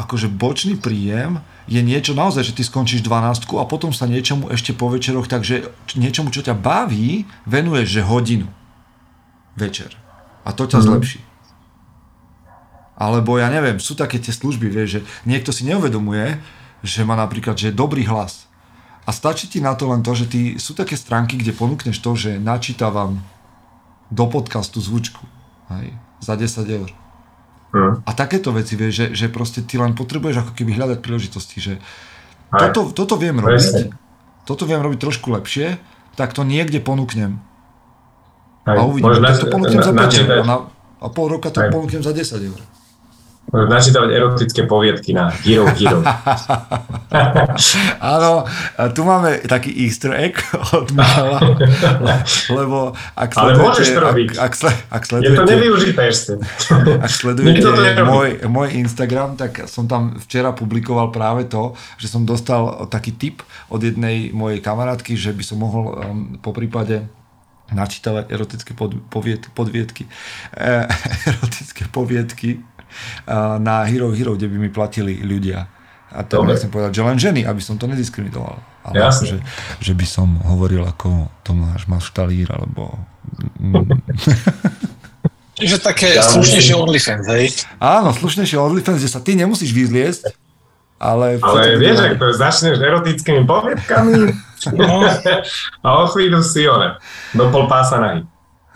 akože 0.06 0.30
bočný 0.30 0.78
príjem 0.78 1.42
je 1.66 1.82
niečo 1.82 2.14
naozaj, 2.14 2.46
že 2.46 2.54
ty 2.54 2.62
skončíš 2.62 3.02
12 3.02 3.50
a 3.58 3.64
potom 3.66 3.90
sa 3.90 4.06
niečomu 4.06 4.52
ešte 4.54 4.70
po 4.70 4.86
večeroch, 4.86 5.26
takže 5.26 5.74
niečomu, 5.98 6.30
čo 6.30 6.46
ťa 6.46 6.54
baví, 6.54 7.26
venuješ, 7.42 7.88
že 7.98 8.02
hodinu 8.06 8.46
večer. 9.58 9.90
A 10.46 10.54
to 10.54 10.70
ťa 10.70 10.78
Mhm. 10.78 10.86
zlepší. 10.86 11.20
Alebo 12.94 13.34
ja 13.42 13.50
neviem, 13.50 13.82
sú 13.82 13.98
také 13.98 14.22
tie 14.22 14.30
služby, 14.30 14.70
vieš, 14.70 14.88
že 14.88 15.00
niekto 15.26 15.50
si 15.50 15.66
neuvedomuje, 15.66 16.38
že 16.86 17.02
má 17.02 17.18
napríklad, 17.18 17.58
že 17.58 17.74
dobrý 17.74 18.06
hlas. 18.06 18.46
A 19.04 19.10
stačí 19.10 19.50
ti 19.50 19.58
na 19.58 19.74
to 19.74 19.90
len 19.90 20.00
to, 20.00 20.14
že 20.14 20.30
ty, 20.30 20.40
sú 20.62 20.78
také 20.78 20.94
stránky, 20.94 21.34
kde 21.36 21.52
ponúkneš 21.52 21.98
to, 21.98 22.14
že 22.14 22.38
načítavam 22.38 23.18
do 24.14 24.24
podcastu 24.30 24.78
zvučku. 24.78 25.26
Hej, 25.74 25.90
za 26.22 26.38
10 26.38 26.70
eur. 26.70 26.88
A 28.06 28.10
takéto 28.14 28.54
veci, 28.54 28.78
vieš, 28.78 28.92
že, 28.94 29.06
že 29.12 29.26
proste 29.26 29.60
ty 29.66 29.76
len 29.76 29.98
potrebuješ 29.98 30.46
ako 30.46 30.52
keby 30.54 30.78
hľadať 30.78 30.98
príležitosti, 31.02 31.58
že 31.58 31.72
toto, 32.54 32.94
toto 32.94 33.14
viem 33.18 33.34
robiť, 33.42 33.90
toto 34.46 34.62
viem 34.62 34.78
robiť 34.78 34.98
trošku 35.02 35.34
lepšie, 35.34 35.82
tak 36.14 36.30
to 36.30 36.46
niekde 36.46 36.78
ponúknem. 36.78 37.42
Aj, 38.64 38.78
A 38.78 38.86
uvidíme, 38.86 39.18
môžeš 39.18 39.42
to 39.42 39.46
ponúknem 39.50 39.82
za 39.82 39.92
5 39.92 40.22
eur. 40.22 40.28
a, 40.40 40.44
na, 40.46 40.56
a 41.02 41.06
pol 41.10 41.26
roka 41.28 41.50
to 41.50 41.60
Aj. 41.60 41.68
ponúknem 41.68 42.00
za 42.00 42.14
10 42.14 42.48
eur. 42.48 42.60
Načítavať 43.52 44.10
erotické 44.10 44.66
poviedky 44.66 45.12
na 45.12 45.28
Hero 45.44 45.68
Hero. 45.76 46.00
Áno, 48.02 48.42
tu 48.96 49.06
máme 49.06 49.38
taký 49.46 49.70
easter 49.84 50.10
egg 50.16 50.40
od 50.76 50.90
Michala, 50.90 51.38
lebo 52.50 52.90
ak 53.14 53.30
Ale 53.38 53.54
môžeš 53.54 53.94
to 53.94 54.00
robiť. 54.00 54.28
ak, 54.40 54.52
ak 54.90 55.02
Je 55.04 55.06
to 55.06 55.14
sledujete, 55.14 55.46
nevyužité 55.46 56.02
ešte. 56.10 56.32
ak 57.04 57.12
sledujete 57.12 57.62
to 57.62 57.70
môj, 58.02 58.42
môj 58.50 58.68
Instagram, 58.74 59.38
tak 59.38 59.70
som 59.70 59.86
tam 59.86 60.18
včera 60.18 60.50
publikoval 60.50 61.14
práve 61.14 61.46
to, 61.46 61.78
že 62.00 62.10
som 62.10 62.26
dostal 62.26 62.90
taký 62.90 63.14
tip 63.14 63.46
od 63.70 63.84
jednej 63.84 64.34
mojej 64.34 64.58
kamarátky, 64.58 65.14
že 65.14 65.30
by 65.30 65.44
som 65.46 65.62
mohol 65.62 65.94
um, 65.94 65.96
po 66.42 66.50
prípade 66.50 67.06
načítavať 67.72 68.28
erotické 68.28 68.76
pod, 68.76 68.92
povied, 69.08 69.48
podviedky, 69.56 70.04
e, 70.52 70.84
erotické 71.32 71.88
poviedky 71.88 72.60
na 73.58 73.84
Hero 73.84 74.10
Hero, 74.12 74.34
kde 74.34 74.48
by 74.48 74.56
mi 74.58 74.70
platili 74.70 75.20
ľudia. 75.20 75.66
A 76.14 76.22
to 76.22 76.40
Dobre. 76.40 76.54
nechcem 76.54 76.70
povedať, 76.70 76.94
že 76.94 77.02
len 77.02 77.18
ženy, 77.18 77.42
aby 77.42 77.58
som 77.58 77.74
to 77.74 77.90
nediskriminoval. 77.90 78.62
Ale 78.86 78.94
Jasne. 79.02 79.34
akože, 79.34 79.38
že 79.82 79.92
by 79.98 80.06
som 80.06 80.28
hovoril 80.46 80.86
ako 80.86 81.26
Tomáš 81.42 81.90
Maštalír, 81.90 82.46
alebo... 82.54 82.94
Čiže 85.58 85.78
také 85.82 86.18
Ja 86.18 86.22
slušnejšie 86.26 86.74
OnlyFans, 86.74 87.26
hej? 87.30 87.46
áno, 87.78 88.10
slušnejšie 88.10 88.58
OnlyFans, 88.58 88.98
kde 89.02 89.10
sa 89.10 89.22
ty 89.22 89.38
nemusíš 89.38 89.70
vyzliesť, 89.70 90.34
ale... 90.98 91.38
Ale 91.38 91.78
vieš, 91.78 91.98
ak 92.02 92.18
to 92.18 92.26
začneš 92.34 92.78
erotickými 92.82 93.46
poviedkami 93.46 94.34
No, 94.72 95.04
a 95.84 95.88
o 96.00 96.04
chvíľu 96.08 96.40
si 96.40 96.64
one, 96.64 96.96
do 97.36 97.52
pol 97.52 97.68
pása 97.68 98.00
nahy. 98.00 98.24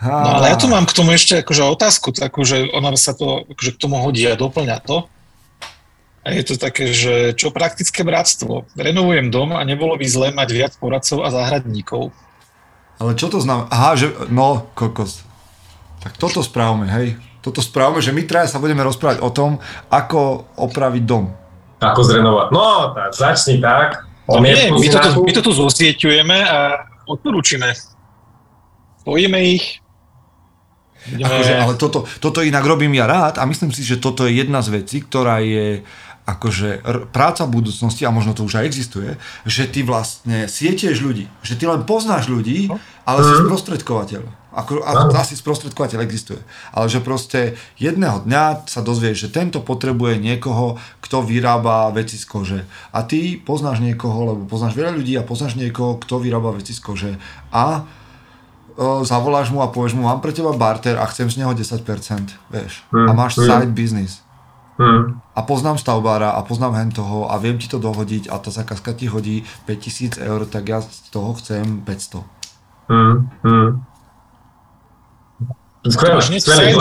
No 0.03 0.29
ale 0.39 0.51
ja 0.51 0.57
tu 0.59 0.71
mám 0.71 0.87
k 0.87 0.95
tomu 0.95 1.11
ešte 1.11 1.43
akože 1.43 1.63
otázku 1.65 2.15
takú, 2.15 2.47
že 2.47 2.71
ona 2.71 2.95
sa 2.95 3.11
to 3.11 3.43
akože 3.51 3.75
k 3.75 3.81
tomu 3.81 3.99
hodí 3.99 4.23
a 4.27 4.39
doplňa 4.39 4.79
to. 4.83 5.07
A 6.23 6.35
je 6.35 6.43
to 6.43 6.55
také, 6.59 6.91
že 6.91 7.33
čo 7.35 7.49
praktické 7.49 8.03
bratstvo? 8.03 8.67
Renovujem 8.75 9.31
dom 9.31 9.55
a 9.55 9.63
nebolo 9.63 9.95
by 9.95 10.05
zlé 10.05 10.27
mať 10.35 10.49
viac 10.51 10.73
poradcov 10.75 11.23
a 11.23 11.31
záhradníkov. 11.31 12.11
Ale 12.99 13.15
čo 13.15 13.31
to 13.31 13.39
znamená? 13.39 13.71
Aha, 13.71 13.95
že... 13.95 14.11
No, 14.27 14.67
kokos. 14.75 15.23
Tak 16.03 16.19
toto 16.19 16.43
správame, 16.43 16.91
hej. 16.91 17.07
Toto 17.39 17.63
správame, 17.63 18.03
že 18.03 18.11
my 18.11 18.27
traja 18.27 18.51
sa 18.51 18.59
budeme 18.59 18.83
rozprávať 18.83 19.23
o 19.23 19.31
tom, 19.31 19.63
ako 19.87 20.43
opraviť 20.59 21.03
dom. 21.07 21.31
Ako 21.79 22.03
zrenovať. 22.03 22.47
No, 22.51 22.91
tak 22.91 23.15
začni 23.15 23.63
tak. 23.63 24.03
No 24.27 24.43
nie, 24.43 24.67
my 24.69 24.87
to, 24.91 24.99
tu, 24.99 25.09
my 25.23 25.31
to 25.31 25.41
tu 25.41 25.51
zosieťujeme 25.55 26.37
a 26.43 26.59
odporúčime. 27.07 27.71
Spojíme 29.01 29.39
ich. 29.55 29.79
Budeme... 31.07 31.31
Akože, 31.31 31.53
ale 31.55 31.73
toto, 31.79 32.03
toto 32.19 32.43
inak 32.43 32.65
robím 32.67 32.91
ja 32.99 33.07
rád 33.07 33.39
a 33.39 33.47
myslím 33.47 33.71
si, 33.71 33.87
že 33.87 34.03
toto 34.03 34.27
je 34.27 34.35
jedna 34.35 34.59
z 34.59 34.83
vecí, 34.83 34.99
ktorá 34.99 35.39
je 35.39 35.81
akože 36.29 36.69
r- 36.85 37.05
práca 37.09 37.49
v 37.49 37.57
budúcnosti, 37.57 38.05
a 38.05 38.13
možno 38.13 38.37
to 38.37 38.45
už 38.45 38.61
aj 38.61 38.67
existuje, 38.69 39.17
že 39.49 39.65
ty 39.65 39.81
vlastne 39.81 40.45
sietieš 40.45 41.01
ľudí. 41.01 41.25
Že 41.41 41.53
ty 41.57 41.63
len 41.65 41.81
poznáš 41.89 42.29
ľudí, 42.29 42.69
ale 43.07 43.19
si 43.25 43.33
sprostredkovateľ. 43.41 44.23
Ako, 44.49 44.81
a 44.81 45.13
asi 45.17 45.37
sprostredkovateľ 45.37 46.05
existuje. 46.05 46.41
Ale 46.73 46.89
že 46.89 47.01
proste 47.01 47.57
jedného 47.81 48.25
dňa 48.25 48.69
sa 48.69 48.81
dozvieš, 48.81 49.29
že 49.29 49.33
tento 49.33 49.61
potrebuje 49.61 50.21
niekoho, 50.21 50.77
kto 51.01 51.25
vyrába 51.25 51.89
veci 51.93 52.17
z 52.17 52.25
kože. 52.29 52.59
A 52.93 53.05
ty 53.05 53.37
poznáš 53.37 53.81
niekoho, 53.81 54.33
lebo 54.33 54.41
poznáš 54.45 54.77
veľa 54.77 54.93
ľudí 54.93 55.17
a 55.17 55.25
poznáš 55.25 55.57
niekoho, 55.57 55.97
kto 56.01 56.21
vyrába 56.21 56.53
veci 56.53 56.77
z 56.77 56.81
kože. 56.81 57.11
A 57.53 57.65
uh, 57.81 57.98
zavoláš 59.03 59.51
mu 59.51 59.59
a 59.59 59.67
povieš 59.67 59.99
mu, 59.99 60.07
mám 60.07 60.23
pre 60.23 60.31
teba 60.31 60.55
barter 60.55 60.95
a 60.95 61.05
chcem 61.11 61.27
z 61.27 61.43
neho 61.43 61.51
10%, 61.51 61.83
vieš. 62.47 62.83
Mm, 62.95 63.07
A 63.07 63.11
máš 63.11 63.35
mm. 63.35 63.43
side 63.43 63.73
business. 63.75 64.23
Hm. 64.79 65.19
A 65.35 65.39
poznám 65.43 65.75
stavbára 65.75 66.39
a 66.39 66.41
poznám 66.41 66.79
hen 66.79 66.91
toho 66.95 67.27
a 67.27 67.35
viem 67.35 67.59
ti 67.59 67.67
to 67.67 67.83
dohodiť 67.83 68.31
a 68.31 68.39
tá 68.39 68.47
zákazka 68.47 68.95
ti 68.95 69.11
hodí 69.11 69.43
5000 69.67 70.15
eur, 70.23 70.47
tak 70.47 70.63
ja 70.71 70.79
z 70.79 71.11
toho 71.11 71.35
chcem 71.35 71.83
500. 71.83 72.23
Hm. 72.87 73.27
Hm. 73.43 73.69
Skvelé, 75.83 76.15
máš 76.15 76.31
hneď 76.31 76.41
skvelý 76.43 76.75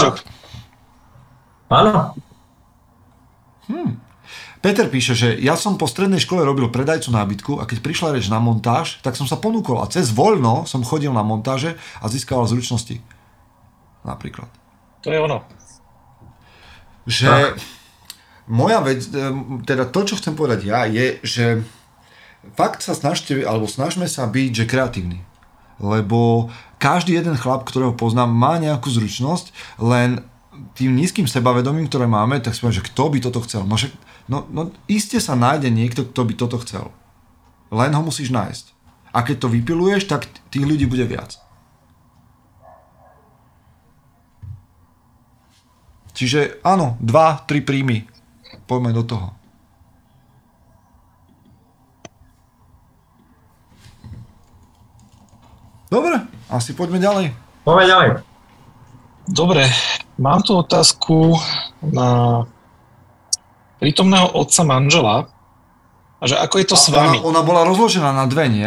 Peter 4.58 4.90
píše, 4.90 5.14
že 5.14 5.28
ja 5.38 5.54
som 5.54 5.78
po 5.78 5.86
strednej 5.86 6.18
škole 6.18 6.42
robil 6.42 6.66
predajcu 6.66 7.14
nábytku 7.14 7.52
a 7.62 7.66
keď 7.66 7.78
prišla 7.78 8.18
reč 8.18 8.26
na 8.26 8.42
montáž, 8.42 8.98
tak 9.06 9.14
som 9.14 9.30
sa 9.30 9.38
ponúkol 9.38 9.78
a 9.78 9.86
cez 9.86 10.10
voľno 10.10 10.66
som 10.66 10.82
chodil 10.82 11.14
na 11.14 11.22
montáže 11.22 11.78
a 12.02 12.10
získaval 12.10 12.50
zručnosti. 12.50 12.98
Napríklad. 14.02 14.50
To 15.06 15.14
je 15.14 15.18
ono. 15.22 15.46
Že 17.06 17.54
moja 18.50 18.82
vec, 18.82 19.06
em, 19.14 19.62
teda 19.62 19.86
to, 19.86 20.08
čo 20.08 20.18
chcem 20.18 20.34
povedať 20.34 20.66
ja, 20.66 20.88
je, 20.90 21.22
že 21.22 21.44
fakt 22.58 22.82
sa 22.82 22.98
snažte, 22.98 23.36
alebo 23.44 23.70
snažme 23.70 24.10
sa 24.10 24.26
byť, 24.26 24.50
že 24.64 24.70
kreatívny. 24.70 25.22
Lebo 25.78 26.50
každý 26.82 27.14
jeden 27.14 27.38
chlap, 27.38 27.62
ktorého 27.62 27.94
poznám, 27.94 28.34
má 28.34 28.58
nejakú 28.58 28.90
zručnosť, 28.90 29.54
len 29.78 30.26
tým 30.74 30.94
nízkym 30.94 31.26
sebavedomím, 31.26 31.86
ktoré 31.86 32.06
máme, 32.06 32.38
tak 32.42 32.54
si 32.54 32.62
poviem, 32.62 32.78
že 32.78 32.88
kto 32.88 33.04
by 33.10 33.18
toto 33.22 33.40
chcel. 33.44 33.62
No, 33.66 33.78
však, 33.78 33.92
no, 34.30 34.46
no 34.50 34.70
iste 34.90 35.18
sa 35.18 35.38
nájde 35.38 35.70
niekto, 35.70 36.06
kto 36.06 36.22
by 36.26 36.34
toto 36.34 36.58
chcel. 36.62 36.90
Len 37.68 37.92
ho 37.92 38.02
musíš 38.02 38.32
nájsť. 38.32 38.72
A 39.12 39.24
keď 39.24 39.46
to 39.46 39.52
vypiluješ, 39.52 40.08
tak 40.08 40.28
tých 40.52 40.64
ľudí 40.64 40.84
bude 40.84 41.04
viac. 41.08 41.40
Čiže 46.18 46.58
áno, 46.66 46.98
dva, 46.98 47.46
tri 47.46 47.62
príjmy. 47.62 48.02
Poďme 48.66 48.90
do 48.90 49.06
toho. 49.06 49.38
Dobre, 55.88 56.20
asi 56.52 56.76
poďme 56.76 57.00
ďalej. 57.00 57.26
Poďme 57.64 57.84
ďalej. 57.88 58.08
Dobre, 59.28 59.62
mám 60.18 60.42
tu 60.42 60.58
otázku 60.58 61.38
na 61.80 62.42
prítomného 63.78 64.34
otca 64.34 64.62
manžela. 64.66 65.16
A 66.18 66.24
že 66.26 66.34
ako 66.34 66.54
je 66.58 66.66
to 66.66 66.76
s 66.76 66.90
vami? 66.90 67.22
Ona, 67.22 67.38
ona 67.38 67.42
bola 67.46 67.62
rozložená 67.62 68.10
na 68.10 68.26
dve, 68.26 68.50
nie? 68.50 68.66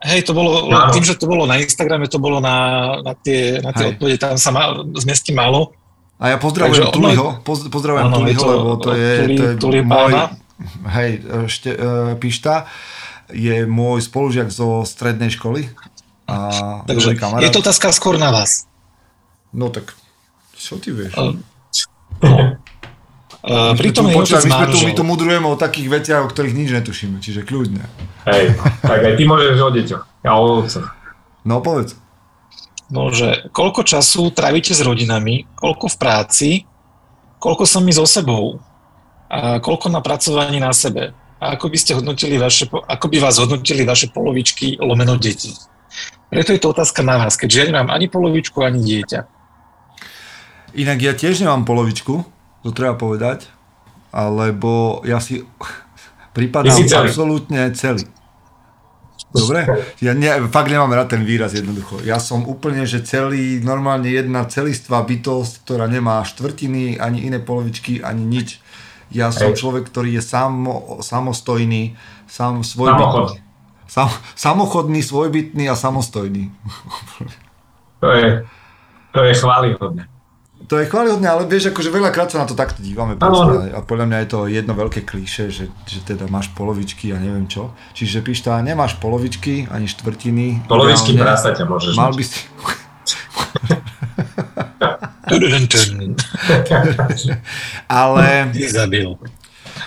Hej, 0.00 0.24
to 0.24 0.32
bolo, 0.32 0.70
Áno. 0.72 0.94
tým, 0.96 1.04
že 1.04 1.18
to 1.18 1.28
bolo 1.28 1.44
na 1.44 1.60
Instagrame, 1.60 2.08
to 2.08 2.16
bolo 2.16 2.40
na, 2.40 2.56
na 3.04 3.12
tie, 3.12 3.60
na 3.60 3.74
tie 3.74 3.90
Hej. 3.90 3.90
odpovede, 3.98 4.16
tam 4.16 4.38
sa 4.40 4.48
ma, 4.48 4.80
zmestí 4.96 5.36
málo. 5.36 5.76
A 6.16 6.32
ja 6.32 6.36
pozdravujem 6.40 6.88
Takže 6.88 6.96
Tuliho, 6.96 7.26
poz, 7.44 7.68
pozdravujem 7.68 8.06
Áno, 8.08 8.16
Tuliho, 8.22 8.40
to 8.40 8.48
lebo 8.48 8.70
to 8.80 8.90
je, 8.96 9.12
Tuli- 9.12 9.36
to 9.36 9.44
je 9.44 9.54
Tuli 9.60 9.78
môj, 9.84 10.12
pána. 10.12 10.24
hej, 10.96 11.10
ešte, 11.44 11.70
uh, 11.76 12.16
Pišta, 12.16 12.64
je 13.28 13.68
môj 13.68 14.08
spolužiak 14.08 14.48
zo 14.48 14.88
strednej 14.88 15.28
školy. 15.32 15.68
A 16.30 16.80
Takže 16.86 17.18
je 17.42 17.50
to 17.50 17.60
otázka 17.60 17.90
skôr 17.92 18.16
na 18.16 18.30
vás. 18.32 18.70
No 19.50 19.68
tak, 19.68 19.92
čo 20.60 20.76
ty 20.76 20.92
vieš? 20.92 21.16
No. 21.16 21.40
Uh, 23.40 23.72
My 23.72 23.72
sme 23.72 23.72
tu, 23.72 23.80
prítomný 23.80 24.12
počkaj, 24.20 24.44
otec 24.44 24.52
my, 24.52 24.66
tu, 24.68 24.78
my 24.84 24.92
tu 24.92 25.02
mudrujeme 25.08 25.48
o 25.48 25.56
takých 25.56 25.88
veciach, 25.88 26.20
o 26.20 26.28
ktorých 26.28 26.52
nič 26.52 26.76
netušíme, 26.76 27.24
čiže 27.24 27.48
kľudne. 27.48 27.88
Hej, 28.28 28.52
tak 28.84 29.00
aj 29.00 29.16
ty 29.16 29.24
môžeš 29.24 29.56
o 29.64 29.70
deťoch. 29.72 30.02
Ja 30.20 30.36
o 30.36 30.60
otcoch. 30.60 30.92
No 31.48 31.64
povedz. 31.64 31.96
No, 32.92 33.08
že 33.08 33.48
koľko 33.56 33.88
času 33.88 34.28
trávite 34.36 34.76
s 34.76 34.84
rodinami, 34.84 35.48
koľko 35.56 35.88
v 35.88 35.96
práci, 35.96 36.50
koľko 37.40 37.64
sami 37.64 37.96
so 37.96 38.04
sebou 38.04 38.60
a 39.32 39.56
koľko 39.56 39.88
na 39.88 40.04
pracovaní 40.04 40.60
na 40.60 40.76
sebe. 40.76 41.16
A 41.40 41.56
ako 41.56 41.72
by 41.72 41.78
ste 41.80 41.96
hodnotili 41.96 42.36
vaše, 42.36 42.68
ako 42.68 43.06
by 43.08 43.24
vás 43.24 43.40
hodnotili 43.40 43.88
vaše 43.88 44.12
polovičky 44.12 44.76
lomeno 44.76 45.16
deti. 45.16 45.56
Preto 46.28 46.52
je 46.52 46.60
to 46.60 46.76
otázka 46.76 47.00
na 47.00 47.24
vás, 47.24 47.40
keďže 47.40 47.56
ja 47.56 47.66
nemám 47.72 47.88
ani 47.88 48.12
polovičku, 48.12 48.60
ani 48.60 48.84
dieťa. 48.84 49.39
Inak 50.74 50.98
ja 51.02 51.12
tiež 51.16 51.42
nemám 51.42 51.66
polovičku, 51.66 52.22
to 52.62 52.70
treba 52.70 52.94
povedať, 52.94 53.50
alebo 54.14 55.02
ja 55.06 55.18
si 55.18 55.42
pripadám 56.36 56.76
absolútne 56.76 57.70
celý. 57.74 58.06
Dobre? 59.30 59.62
Ja 60.02 60.10
ne, 60.10 60.42
fakt 60.50 60.74
nemám 60.74 60.90
rád 60.90 61.14
ten 61.14 61.22
výraz 61.22 61.54
jednoducho. 61.54 62.02
Ja 62.02 62.18
som 62.18 62.42
úplne, 62.50 62.82
že 62.82 62.98
celý, 63.06 63.62
normálne 63.62 64.10
jedna 64.10 64.42
celistvá 64.42 65.06
bytosť, 65.06 65.62
ktorá 65.62 65.86
nemá 65.86 66.18
štvrtiny, 66.26 66.98
ani 66.98 67.30
iné 67.30 67.38
polovičky, 67.38 68.02
ani 68.02 68.26
nič. 68.26 68.58
Ja 69.14 69.30
som 69.30 69.54
Hej. 69.54 69.62
človek, 69.62 69.86
ktorý 69.86 70.18
je 70.18 70.22
samo, 70.22 70.98
samostojný, 70.98 71.94
sam, 72.26 72.62
Samochod. 72.62 72.66
svojbytný. 72.66 73.38
Sam, 73.90 74.06
samochodný, 74.38 75.02
svojbytný 75.02 75.66
a 75.66 75.74
samostojný. 75.74 76.50
To 78.02 78.08
je, 78.10 78.46
to 79.10 79.20
je 79.26 79.32
chválihodné. 79.34 80.06
To 80.70 80.78
je 80.78 80.86
chválihodné, 80.86 81.26
ale 81.26 81.50
vieš, 81.50 81.74
akože 81.74 81.90
veľakrát 81.90 82.30
sa 82.30 82.38
na 82.38 82.46
to 82.46 82.54
takto 82.54 82.78
dívame. 82.78 83.18
Proste, 83.18 83.74
a 83.74 83.82
podľa 83.82 84.06
mňa 84.06 84.18
je 84.22 84.28
to 84.30 84.46
jedno 84.46 84.78
veľké 84.78 85.02
klíše, 85.02 85.50
že, 85.50 85.66
že 85.82 85.98
teda 86.06 86.30
máš 86.30 86.46
polovičky 86.54 87.10
a 87.10 87.18
neviem 87.18 87.50
čo. 87.50 87.74
Čiže 87.90 88.22
píš 88.22 88.46
tá, 88.46 88.54
nemáš 88.62 88.94
polovičky 89.02 89.66
ani 89.66 89.90
štvrtiny. 89.90 90.70
Polovičky 90.70 91.18
ideálne. 91.18 91.26
prasa 91.26 91.58
ťa 91.58 91.66
môžeš 91.66 91.98
Mal 91.98 92.14
by 92.14 92.22
si... 92.22 92.38
Ale, 97.90 98.54
Zabil. 98.70 99.10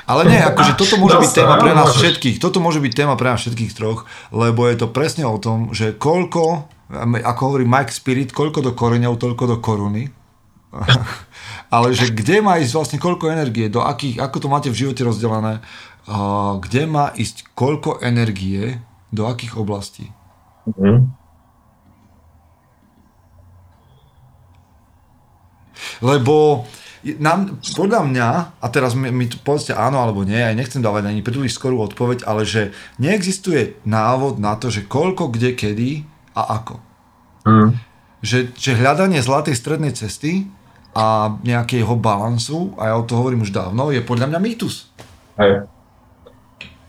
ale 0.04 0.22
nie, 0.28 0.40
akože 0.40 0.76
toto 0.76 0.96
môže 1.00 1.16
byť 1.16 1.32
Dosť, 1.32 1.40
téma 1.44 1.56
pre 1.64 1.72
áno, 1.72 1.80
nás 1.84 1.96
všetkých. 1.96 2.44
Toto 2.44 2.60
môže 2.60 2.84
byť 2.84 2.92
téma 2.92 3.16
pre 3.16 3.32
nás 3.32 3.40
všetkých 3.40 3.72
troch, 3.72 4.04
lebo 4.36 4.68
je 4.68 4.76
to 4.76 4.92
presne 4.92 5.24
o 5.24 5.40
tom, 5.40 5.72
že 5.72 5.96
koľko, 5.96 6.68
ako 7.24 7.40
hovorí 7.44 7.64
Mike 7.64 7.96
Spirit, 7.96 8.36
koľko 8.36 8.60
do 8.68 8.72
koreňov, 8.76 9.16
toľko 9.16 9.44
do 9.48 9.58
koruny. 9.64 10.23
Ale 11.76 11.94
že 11.94 12.10
kde 12.10 12.42
má 12.42 12.58
ísť 12.58 12.74
vlastne 12.74 13.00
koľko 13.00 13.30
energie, 13.30 13.70
do 13.70 13.82
akých, 13.82 14.22
ako 14.22 14.38
to 14.42 14.48
máte 14.50 14.70
v 14.70 14.80
živote 14.86 15.02
rozdelené, 15.06 15.62
a 16.04 16.16
kde 16.60 16.84
má 16.90 17.16
ísť 17.16 17.56
koľko 17.56 18.04
energie, 18.04 18.82
do 19.14 19.30
akých 19.30 19.62
oblastí. 19.62 20.10
Mhm. 20.66 21.14
Lebo 26.02 26.66
nám, 27.20 27.60
podľa 27.76 28.02
mňa, 28.08 28.30
a 28.64 28.66
teraz 28.72 28.96
mi, 28.96 29.12
mi 29.12 29.28
povedzte 29.28 29.76
áno 29.76 30.00
alebo 30.00 30.24
nie, 30.24 30.40
aj 30.40 30.56
nechcem 30.56 30.80
dávať 30.80 31.12
ani 31.12 31.20
príliš 31.20 31.60
skorú 31.60 31.84
odpoveď, 31.84 32.24
ale 32.24 32.48
že 32.48 32.72
neexistuje 32.98 33.84
návod 33.84 34.40
na 34.40 34.56
to, 34.56 34.72
že 34.72 34.88
koľko, 34.88 35.30
kde, 35.36 35.54
kedy 35.54 36.08
a 36.34 36.64
ako. 36.64 36.76
Mhm. 37.46 37.68
Že, 38.24 38.40
že 38.56 38.80
hľadanie 38.80 39.20
zlatej 39.20 39.56
strednej 39.60 39.92
cesty 39.92 40.48
a 40.94 41.38
nejakého 41.42 41.94
balansu, 41.98 42.78
a 42.78 42.94
ja 42.94 42.96
o 42.98 43.04
to 43.06 43.18
hovorím 43.18 43.42
už 43.42 43.52
dávno, 43.54 43.90
je 43.90 44.02
podľa 44.06 44.30
mňa 44.30 44.40
mýtus. 44.40 44.94
Hej. 45.42 45.66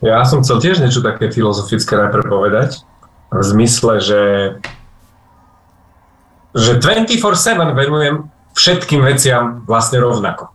Ja 0.05 0.20
som 0.28 0.44
chcel 0.44 0.61
tiež 0.61 0.84
niečo 0.84 1.00
také 1.00 1.32
filozofické 1.32 1.96
najprv 1.96 2.28
povedať. 2.28 2.84
V 3.32 3.42
zmysle, 3.42 4.05
že 4.05 4.20
že 6.55 6.78
24-7 6.78 7.74
venujem 7.74 8.30
všetkým 8.55 9.02
veciam 9.02 9.66
vlastne 9.66 9.98
rovnako. 9.98 10.55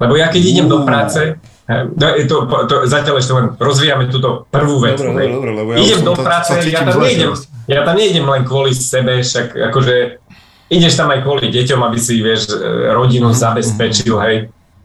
Lebo 0.00 0.16
ja 0.16 0.32
keď 0.32 0.40
idem 0.40 0.66
do 0.72 0.88
práce, 0.88 1.36
je 1.68 2.24
to, 2.24 2.48
to, 2.64 2.88
zatiaľ 2.88 3.20
ešte 3.20 3.32
len 3.36 3.46
rozvíjame 3.60 4.08
túto 4.08 4.48
prvú 4.48 4.80
vec. 4.80 4.96
Dobre, 4.96 5.28
dobre, 5.28 5.28
dobre, 5.28 5.50
lebo 5.52 5.68
ja 5.76 5.78
idem 5.84 6.00
do 6.00 6.16
práce, 6.16 6.56
ja 6.64 6.80
tam, 6.80 6.96
nejdem, 6.96 7.36
teraz. 7.36 7.44
ja 7.68 7.80
tam 7.84 7.94
nejdem 8.00 8.24
len 8.24 8.42
kvôli 8.48 8.72
sebe, 8.72 9.20
však 9.20 9.52
akože 9.68 9.94
ideš 10.68 10.94
tam 10.96 11.12
aj 11.12 11.24
kvôli 11.24 11.52
deťom, 11.52 11.80
aby 11.84 11.98
si, 12.00 12.20
vieš, 12.20 12.52
rodinu 12.92 13.32
Mhm, 13.32 13.40
zabezpečil, 13.40 14.16
hej. 14.24 14.36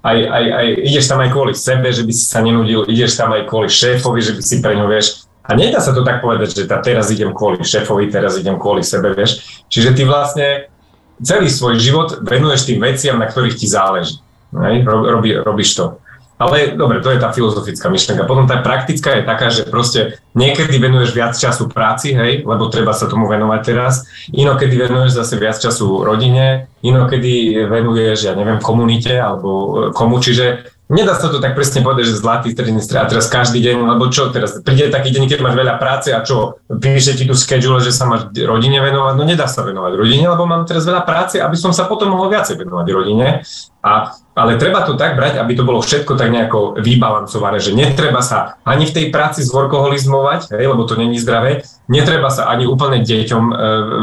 Aj, 0.04 0.20
aj, 0.20 0.46
aj, 0.52 0.68
ideš 0.84 1.08
tam 1.08 1.24
aj 1.24 1.32
kvôli 1.32 1.56
sebe, 1.56 1.88
že 1.88 2.04
by 2.04 2.12
si 2.12 2.26
sa 2.28 2.44
nenudil, 2.44 2.84
ideš 2.92 3.16
tam 3.16 3.32
aj 3.32 3.48
kvôli 3.48 3.72
šéfovi, 3.72 4.20
že 4.20 4.36
by 4.36 4.42
si 4.44 4.56
pre 4.60 4.76
ňo, 4.76 4.92
vieš, 4.92 5.24
a 5.44 5.60
nedá 5.60 5.84
sa 5.84 5.92
to 5.92 6.08
tak 6.08 6.24
povedať, 6.24 6.56
že 6.56 6.64
tá, 6.72 6.80
teraz 6.80 7.12
idem 7.12 7.36
kvôli 7.36 7.60
šéfovi, 7.60 8.08
teraz 8.08 8.40
idem 8.40 8.56
kvôli 8.56 8.80
sebe, 8.80 9.12
vieš. 9.12 9.64
Čiže 9.68 9.92
ty 9.92 10.08
vlastne 10.08 10.72
celý 11.20 11.52
svoj 11.52 11.76
život 11.84 12.24
venuješ 12.24 12.72
tým 12.72 12.80
veciam, 12.80 13.20
na 13.20 13.28
ktorých 13.28 13.60
ti 13.60 13.68
záleží. 13.68 14.24
Hej? 14.56 14.88
Rob, 14.88 15.04
robí, 15.04 15.36
robíš 15.36 15.76
to. 15.76 16.00
Ale 16.44 16.76
dobre, 16.76 17.00
to 17.00 17.08
je 17.08 17.24
tá 17.24 17.32
filozofická 17.32 17.88
myšlienka. 17.88 18.28
Potom 18.28 18.44
tá 18.44 18.60
praktická 18.60 19.16
je 19.16 19.24
taká, 19.24 19.48
že 19.48 19.64
proste 19.64 20.20
niekedy 20.36 20.76
venuješ 20.76 21.16
viac 21.16 21.34
času 21.40 21.72
práci, 21.72 22.12
hej, 22.12 22.44
lebo 22.44 22.68
treba 22.68 22.92
sa 22.92 23.08
tomu 23.08 23.32
venovať 23.32 23.62
teraz. 23.64 24.04
Inokedy 24.36 24.76
venuješ 24.76 25.16
zase 25.16 25.40
viac 25.40 25.56
času 25.56 26.04
rodine, 26.04 26.68
inokedy 26.84 27.64
venuješ, 27.64 28.28
ja 28.28 28.34
neviem, 28.36 28.60
komunite 28.60 29.16
alebo 29.16 29.50
e, 29.50 29.96
komu. 29.96 30.20
Čiže 30.20 30.74
Nedá 30.92 31.16
sa 31.16 31.32
to 31.32 31.40
tak 31.40 31.56
presne 31.56 31.80
povedať, 31.80 32.12
že 32.12 32.20
zlatý 32.22 32.52
stredný 32.54 32.84
stred 32.84 33.02
a 33.02 33.10
teraz 33.10 33.26
každý 33.26 33.64
deň, 33.64 33.98
lebo 33.98 34.12
čo 34.12 34.30
teraz, 34.30 34.60
príde 34.62 34.92
taký 34.92 35.10
deň, 35.10 35.26
keď 35.32 35.40
máš 35.40 35.56
veľa 35.56 35.76
práce 35.80 36.14
a 36.14 36.22
čo, 36.22 36.60
píše 36.70 37.18
ti 37.18 37.26
tu 37.26 37.34
schedule, 37.34 37.82
že 37.82 37.90
sa 37.90 38.06
máš 38.06 38.30
rodine 38.36 38.78
venovať, 38.78 39.14
no 39.18 39.24
nedá 39.26 39.48
sa 39.50 39.64
venovať 39.66 39.96
rodine, 39.96 40.30
lebo 40.30 40.44
mám 40.44 40.68
teraz 40.70 40.84
veľa 40.86 41.08
práce, 41.08 41.42
aby 41.42 41.56
som 41.58 41.72
sa 41.72 41.90
potom 41.90 42.12
mohol 42.14 42.30
viacej 42.30 42.60
venovať 42.62 42.88
rodine. 42.94 43.42
A, 43.84 44.16
ale 44.32 44.56
treba 44.56 44.88
to 44.88 44.96
tak 44.96 45.20
brať, 45.20 45.44
aby 45.44 45.60
to 45.60 45.68
bolo 45.68 45.84
všetko 45.84 46.16
tak 46.16 46.32
nejako 46.32 46.80
vybalancované, 46.80 47.60
že 47.60 47.76
netreba 47.76 48.24
sa 48.24 48.56
ani 48.64 48.88
v 48.88 48.96
tej 48.96 49.06
práci 49.12 49.44
zvorkoholizmovať, 49.44 50.56
hej, 50.56 50.72
lebo 50.72 50.88
to 50.88 50.96
není 50.96 51.20
zdravé, 51.20 51.68
netreba 51.92 52.32
sa 52.32 52.48
ani 52.48 52.64
úplne 52.64 53.04
deťom 53.04 53.44
e, 53.52 53.56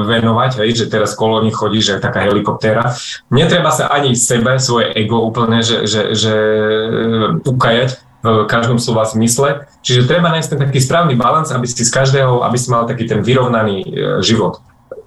venovať, 0.04 0.60
hej, 0.60 0.84
že 0.84 0.92
teraz 0.92 1.16
kolo 1.16 1.40
nich 1.40 1.56
chodí, 1.56 1.80
že 1.80 1.96
taká 1.96 2.28
helikoptéra, 2.28 2.92
netreba 3.32 3.72
sa 3.72 3.88
ani 3.88 4.12
sebe, 4.12 4.60
svoje 4.60 4.92
ego 4.92 5.24
úplne, 5.24 5.64
že, 5.64 5.88
že, 5.88 6.12
že 6.12 6.34
e, 6.36 7.48
ukajať 7.48 7.96
v 8.20 8.44
každom 8.44 8.76
slova 8.76 9.08
zmysle. 9.08 9.64
Čiže 9.80 10.04
treba 10.04 10.28
nájsť 10.28 10.48
ten 10.52 10.60
taký 10.60 10.76
správny 10.84 11.16
balans, 11.16 11.48
aby 11.56 11.64
si 11.64 11.88
z 11.88 11.88
každého, 11.88 12.44
aby 12.44 12.56
si 12.60 12.68
mal 12.68 12.84
taký 12.84 13.08
ten 13.08 13.24
vyrovnaný 13.24 13.80
e, 13.80 13.88
život 14.20 14.60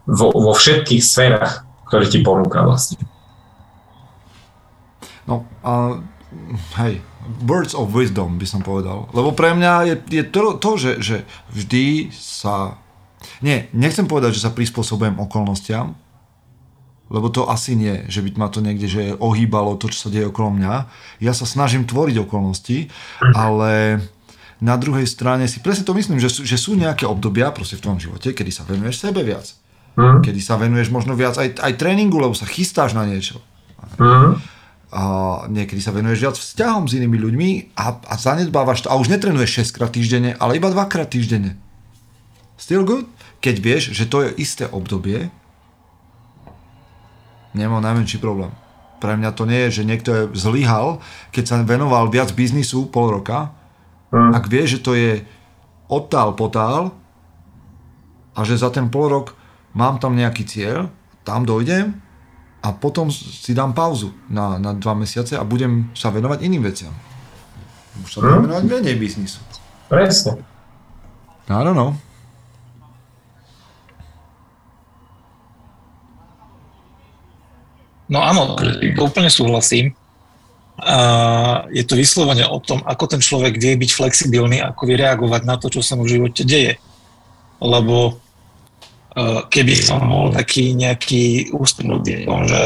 vo, 0.09 0.33
vo 0.33 0.57
všetkých 0.57 1.05
sférach, 1.05 1.61
ktoré 1.85 2.09
ti 2.09 2.25
ponúka 2.25 2.65
vlastne. 2.65 3.12
No, 5.27 5.47
a, 5.63 6.03
hej, 6.83 6.99
words 7.43 7.73
of 7.75 7.95
wisdom 7.95 8.35
by 8.35 8.47
som 8.47 8.61
povedal. 8.65 9.07
Lebo 9.15 9.31
pre 9.31 9.55
mňa 9.55 9.73
je, 9.87 9.95
je 10.21 10.23
to, 10.27 10.59
to 10.59 10.71
že, 10.75 10.91
že 10.99 11.17
vždy 11.53 12.11
sa... 12.11 12.79
Nie, 13.39 13.71
nechcem 13.71 14.03
povedať, 14.03 14.35
že 14.35 14.43
sa 14.43 14.51
prispôsobujem 14.51 15.15
okolnostiam, 15.15 15.95
lebo 17.07 17.31
to 17.31 17.47
asi 17.47 17.77
nie, 17.77 18.03
že 18.11 18.19
by 18.25 18.35
ma 18.35 18.47
to 18.49 18.59
niekde 18.59 18.87
že 18.89 19.03
ohýbalo 19.15 19.79
to, 19.79 19.87
čo 19.87 20.07
sa 20.07 20.11
deje 20.11 20.27
okolo 20.27 20.59
mňa. 20.59 20.73
Ja 21.23 21.31
sa 21.31 21.47
snažím 21.47 21.87
tvoriť 21.87 22.25
okolnosti, 22.25 22.89
ale 23.37 24.01
na 24.59 24.75
druhej 24.75 25.07
strane 25.07 25.47
si 25.47 25.63
presne 25.63 25.87
to 25.87 25.95
myslím, 25.95 26.19
že 26.19 26.31
sú, 26.31 26.41
že 26.43 26.57
sú 26.59 26.75
nejaké 26.75 27.07
obdobia 27.07 27.53
proste 27.55 27.79
v 27.79 27.85
tom 27.85 27.95
živote, 28.01 28.35
kedy 28.35 28.51
sa 28.51 28.67
venuješ 28.67 29.07
sebe 29.07 29.23
viac. 29.23 29.45
Mm. 29.93 30.25
Kedy 30.25 30.39
sa 30.41 30.57
venuješ 30.57 30.89
možno 30.89 31.13
viac 31.13 31.37
aj, 31.37 31.61
aj 31.61 31.73
tréningu, 31.77 32.17
lebo 32.17 32.33
sa 32.33 32.49
chystáš 32.49 32.97
na 32.97 33.05
niečo. 33.07 33.39
Mm 34.01 34.52
a 34.93 35.03
niekedy 35.49 35.81
sa 35.81 35.89
venuješ 35.89 36.21
viac 36.21 36.37
vzťahom 36.37 36.85
s 36.85 36.93
inými 37.01 37.17
ľuďmi 37.17 37.49
a, 37.73 37.97
a 37.97 38.13
zanedbávaš 38.13 38.85
to 38.85 38.93
a 38.93 38.99
už 39.01 39.09
netrenuješ 39.09 39.73
6 39.73 39.77
krát 39.81 39.89
týždenne, 39.89 40.37
ale 40.37 40.61
iba 40.61 40.69
2 40.69 40.85
krát 40.85 41.09
týždenne. 41.09 41.57
Still 42.61 42.85
good? 42.85 43.09
Keď 43.41 43.55
vieš, 43.57 43.83
že 43.97 44.05
to 44.05 44.21
je 44.21 44.37
isté 44.37 44.69
obdobie, 44.69 45.33
nemá 47.57 47.81
najmenší 47.81 48.21
problém. 48.21 48.53
Pre 49.01 49.17
mňa 49.17 49.33
to 49.33 49.49
nie 49.49 49.67
je, 49.67 49.81
že 49.81 49.87
niekto 49.89 50.09
je 50.13 50.23
zlyhal, 50.37 51.01
keď 51.33 51.43
sa 51.43 51.55
venoval 51.65 52.13
viac 52.13 52.29
biznisu 52.37 52.87
pol 52.93 53.17
roka, 53.17 53.49
mm. 54.13 54.31
ak 54.37 54.45
vie, 54.45 54.63
že 54.69 54.77
to 54.77 54.93
je 54.93 55.25
odtál 55.89 56.37
potál 56.37 56.93
a 58.37 58.45
že 58.45 58.61
za 58.61 58.69
ten 58.69 58.93
pol 58.93 59.09
rok 59.09 59.33
mám 59.73 59.97
tam 59.97 60.13
nejaký 60.13 60.45
cieľ, 60.45 60.93
tam 61.25 61.49
dojdem 61.49 62.02
a 62.63 62.71
potom 62.71 63.11
si 63.11 63.51
dám 63.51 63.75
pauzu 63.75 64.15
na, 64.31 64.55
na 64.55 64.71
dva 64.71 64.95
mesiace 64.95 65.35
a 65.35 65.43
budem 65.43 65.91
sa 65.91 66.07
venovať 66.07 66.47
iným 66.47 66.63
veciam. 66.63 66.95
Už 67.99 68.07
sa 68.07 68.17
budem 68.23 68.39
hm? 68.39 68.45
venovať 68.47 68.63
menej 68.71 68.95
biznisu. 68.95 69.43
Presne. 69.91 70.39
I 71.51 71.59
don't 71.59 71.75
know. 71.75 71.91
No 78.07 78.23
áno, 78.23 78.55
úplne 79.03 79.27
súhlasím. 79.27 79.91
A 80.79 81.67
je 81.69 81.83
to 81.83 81.99
vyslovene 81.99 82.47
o 82.47 82.63
tom, 82.63 82.79
ako 82.87 83.11
ten 83.11 83.21
človek 83.21 83.59
vie 83.59 83.75
byť 83.75 83.91
flexibilný, 83.91 84.63
ako 84.63 84.87
vie 84.87 84.97
reagovať 85.03 85.41
na 85.43 85.55
to, 85.59 85.67
čo 85.67 85.83
sa 85.83 85.99
mu 85.99 86.07
v 86.07 86.17
živote 86.17 86.47
deje. 86.47 86.79
Lebo 87.59 88.22
keby 89.49 89.73
som 89.77 90.01
bol 90.09 90.33
taký 90.33 90.73
nejaký 90.73 91.53
ústnutý, 91.53 92.25
že 92.25 92.61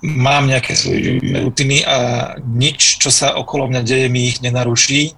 mám 0.00 0.48
nejaké 0.48 0.72
svoje 0.72 1.20
rutiny 1.20 1.84
a 1.84 2.32
nič, 2.40 2.96
čo 3.00 3.12
sa 3.12 3.36
okolo 3.36 3.68
mňa 3.68 3.82
deje, 3.84 4.08
mi 4.08 4.32
ich 4.32 4.40
nenaruší. 4.40 5.12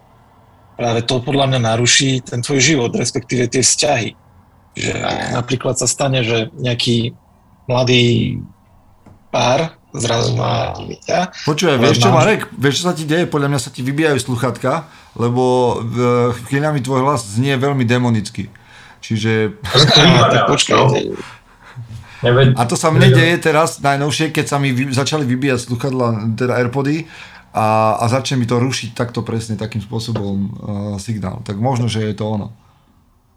Práve 0.75 1.07
to 1.07 1.23
podľa 1.23 1.47
mňa 1.55 1.61
naruší 1.63 2.27
ten 2.27 2.43
tvoj 2.43 2.59
život, 2.59 2.91
respektíve 2.91 3.47
tie 3.47 3.63
vzťahy. 3.63 4.11
Že 4.75 4.93
ak 4.99 5.19
napríklad 5.39 5.75
sa 5.79 5.87
stane, 5.87 6.27
že 6.27 6.51
nejaký 6.59 7.15
mladý 7.71 8.41
pár 9.31 9.79
zrazu 9.93 10.33
má 10.35 10.73
dieťa. 10.81 11.45
Počúvaj, 11.45 11.77
vieš 11.77 12.01
čo, 12.01 12.11
Marek, 12.11 12.49
vieš 12.57 12.81
čo 12.81 12.89
sa 12.89 12.97
ti 12.97 13.05
deje? 13.05 13.29
Podľa 13.29 13.49
mňa 13.53 13.61
sa 13.61 13.69
ti 13.69 13.85
vybíjajú 13.85 14.19
sluchatka, 14.25 14.89
lebo 15.15 15.77
chvíľami 16.49 16.81
tvoj 16.81 17.05
hlas 17.05 17.23
znie 17.37 17.55
veľmi 17.61 17.85
demonicky. 17.85 18.49
Čiže... 19.03 19.59
tak 20.33 20.47
počkaj. 20.47 21.11
A 22.55 22.63
to 22.71 22.79
sa 22.79 22.95
mne 22.95 23.11
deje 23.11 23.35
teraz 23.43 23.83
najnovšie, 23.83 24.31
keď 24.31 24.47
sa 24.47 24.57
mi 24.63 24.71
vy, 24.71 24.95
začali 24.95 25.27
vybíjať 25.27 25.67
sluchadla, 25.67 26.39
teda 26.39 26.55
Airpody 26.55 27.11
a, 27.51 27.99
a 27.99 28.05
začne 28.07 28.39
mi 28.39 28.47
to 28.47 28.63
rušiť 28.63 28.95
takto 28.95 29.27
presne, 29.27 29.59
takým 29.59 29.83
spôsobom 29.83 30.37
uh, 30.39 30.49
signál. 31.03 31.43
Tak 31.43 31.59
možno, 31.59 31.91
že 31.91 32.07
je 32.07 32.15
to 32.15 32.31
ono. 32.31 32.55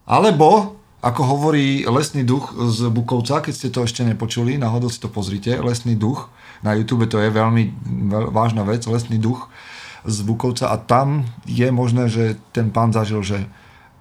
Alebo, 0.06 0.78
ako 1.02 1.22
hovorí 1.26 1.82
lesný 1.82 2.22
duch 2.22 2.54
z 2.54 2.86
Bukovca, 2.94 3.42
keď 3.42 3.54
ste 3.58 3.68
to 3.74 3.82
ešte 3.82 4.06
nepočuli, 4.06 4.54
náhodou 4.54 4.86
si 4.86 5.02
to 5.02 5.10
pozrite, 5.10 5.50
lesný 5.58 5.98
duch, 5.98 6.30
na 6.62 6.78
YouTube 6.78 7.10
to 7.10 7.18
je 7.18 7.28
veľmi 7.28 7.74
veľ, 8.14 8.30
vážna 8.30 8.62
vec, 8.62 8.86
lesný 8.86 9.18
duch 9.18 9.50
z 10.06 10.22
Bukovca 10.22 10.70
a 10.70 10.78
tam 10.78 11.26
je 11.42 11.66
možné, 11.74 12.06
že 12.06 12.38
ten 12.54 12.70
pán 12.70 12.94
zažil, 12.94 13.26
že 13.26 13.50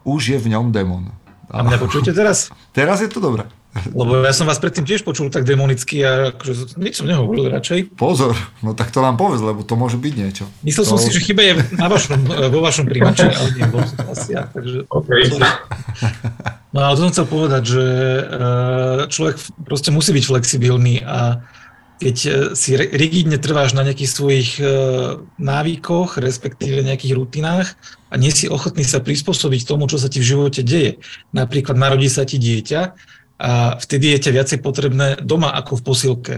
už 0.05 0.37
je 0.37 0.37
v 0.37 0.53
ňom 0.53 0.69
démon. 0.69 1.09
A 1.49 1.61
mňa 1.61 1.77
počujete 1.85 2.11
teraz? 2.15 2.49
Teraz 2.73 3.01
je 3.01 3.09
to 3.09 3.21
dobré. 3.21 3.45
Lebo 3.91 4.23
ja 4.23 4.31
som 4.31 4.47
vás 4.47 4.55
predtým 4.55 4.87
tiež 4.87 5.03
počul 5.03 5.27
tak 5.27 5.43
demonicky 5.43 5.99
a 5.99 6.31
akože 6.31 6.79
nič 6.79 7.03
som 7.03 7.11
nehovoril 7.11 7.51
radšej. 7.51 7.99
Pozor, 7.99 8.31
no 8.63 8.71
tak 8.71 8.95
to 8.95 9.03
nám 9.03 9.19
povedz, 9.19 9.43
lebo 9.43 9.67
to 9.67 9.75
môže 9.75 9.99
byť 9.99 10.13
niečo. 10.15 10.47
Myslel 10.63 10.87
to... 10.87 10.91
som 10.95 10.97
si, 11.03 11.11
že 11.11 11.19
chyba 11.19 11.43
je 11.43 11.53
na 11.75 11.91
vašom, 11.91 12.15
vo 12.55 12.59
vašom 12.63 12.87
príjmači, 12.87 13.27
ale 13.27 13.49
nie, 13.51 13.67
bol 13.67 13.83
som 13.83 13.99
asi 14.07 14.31
ja, 14.31 14.47
takže... 14.47 14.87
Okay. 14.87 15.27
No 16.71 16.87
ale 16.87 16.95
to 16.95 17.07
som 17.07 17.11
chcel 17.11 17.27
povedať, 17.27 17.63
že 17.67 17.83
eh, 17.83 18.99
človek 19.11 19.35
proste 19.67 19.91
musí 19.91 20.15
byť 20.15 20.23
flexibilný 20.23 21.03
a 21.03 21.43
keď 21.99 22.17
eh, 22.25 22.33
si 22.55 22.75
rigidne 22.75 23.39
trváš 23.39 23.73
na 23.75 23.83
nejakých 23.83 24.11
svojich 24.11 24.51
eh, 24.59 24.67
návykoch, 25.39 26.19
respektíve 26.19 26.83
nejakých 26.83 27.15
rutinách, 27.15 27.67
a 28.15 28.15
nie 28.15 28.31
si 28.31 28.47
ochotný 28.47 28.87
sa 28.87 29.03
prispôsobiť 29.03 29.67
tomu, 29.67 29.91
čo 29.91 29.99
sa 29.99 30.07
ti 30.07 30.23
v 30.23 30.29
živote 30.31 30.63
deje. 30.63 31.03
Napríklad 31.35 31.75
narodí 31.75 32.07
sa 32.07 32.23
ti 32.23 32.39
dieťa 32.39 32.81
a 33.43 33.75
vtedy 33.75 34.15
je 34.15 34.19
ťa 34.23 34.31
viacej 34.31 34.59
potrebné 34.63 35.19
doma 35.19 35.51
ako 35.51 35.83
v 35.83 35.83
posilke. 35.83 36.35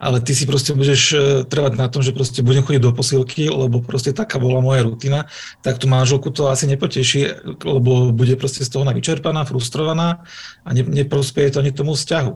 Ale 0.00 0.22
ty 0.24 0.32
si 0.32 0.48
proste 0.48 0.72
budeš 0.72 1.12
e, 1.12 1.16
trvať 1.44 1.76
na 1.76 1.84
tom, 1.92 2.00
že 2.00 2.16
proste 2.16 2.40
budem 2.40 2.64
chodiť 2.64 2.80
do 2.80 2.96
posilky, 2.96 3.52
lebo 3.52 3.84
proste 3.84 4.16
taká 4.16 4.40
bola 4.40 4.64
moja 4.64 4.80
rutina, 4.80 5.28
tak 5.60 5.76
tú 5.76 5.92
manželku 5.92 6.32
to 6.32 6.48
asi 6.48 6.64
nepoteší, 6.64 7.44
lebo 7.60 8.08
bude 8.08 8.32
proste 8.40 8.64
z 8.64 8.72
toho 8.72 8.88
vyčerpaná, 8.88 9.44
frustrovaná 9.44 10.24
a 10.64 10.72
ne, 10.72 10.86
neprospieje 10.86 11.52
to 11.52 11.60
ani 11.60 11.74
tomu 11.74 11.92
vzťahu. 11.98 12.32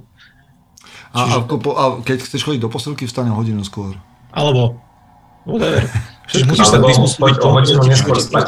A, 1.15 1.19
Čiže... 1.31 1.39
a, 1.47 1.71
a 1.79 1.85
keď 2.03 2.19
chceš 2.27 2.43
chodiť 2.43 2.61
do 2.61 2.71
posilky, 2.71 3.07
vstane 3.07 3.31
hodinu 3.31 3.63
skôr. 3.63 3.95
Alebo 4.35 4.83
whatever. 5.47 5.87
Čiže 6.31 6.45
musíš 6.51 6.69
sa 6.75 6.83
prispôsobiť 6.83 7.37
tomu, 7.39 7.63
čo 7.63 7.79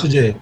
ti 0.02 0.08
deje. 0.10 0.32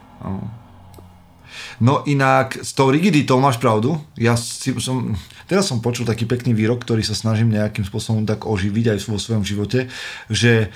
No 1.83 2.07
inak 2.07 2.63
s 2.63 2.71
tou 2.71 2.89
rigiditou 2.89 3.43
máš 3.43 3.59
pravdu. 3.59 3.99
Ja 4.15 4.39
si, 4.39 4.71
som, 4.79 5.19
teraz 5.51 5.67
som 5.67 5.83
počul 5.83 6.07
taký 6.07 6.23
pekný 6.25 6.55
výrok, 6.55 6.87
ktorý 6.87 7.03
sa 7.03 7.19
snažím 7.19 7.51
nejakým 7.51 7.83
spôsobom 7.83 8.23
tak 8.23 8.47
oživiť 8.47 8.95
aj 8.95 8.99
vo 9.11 9.19
svojom 9.19 9.43
živote, 9.43 9.91
že 10.31 10.71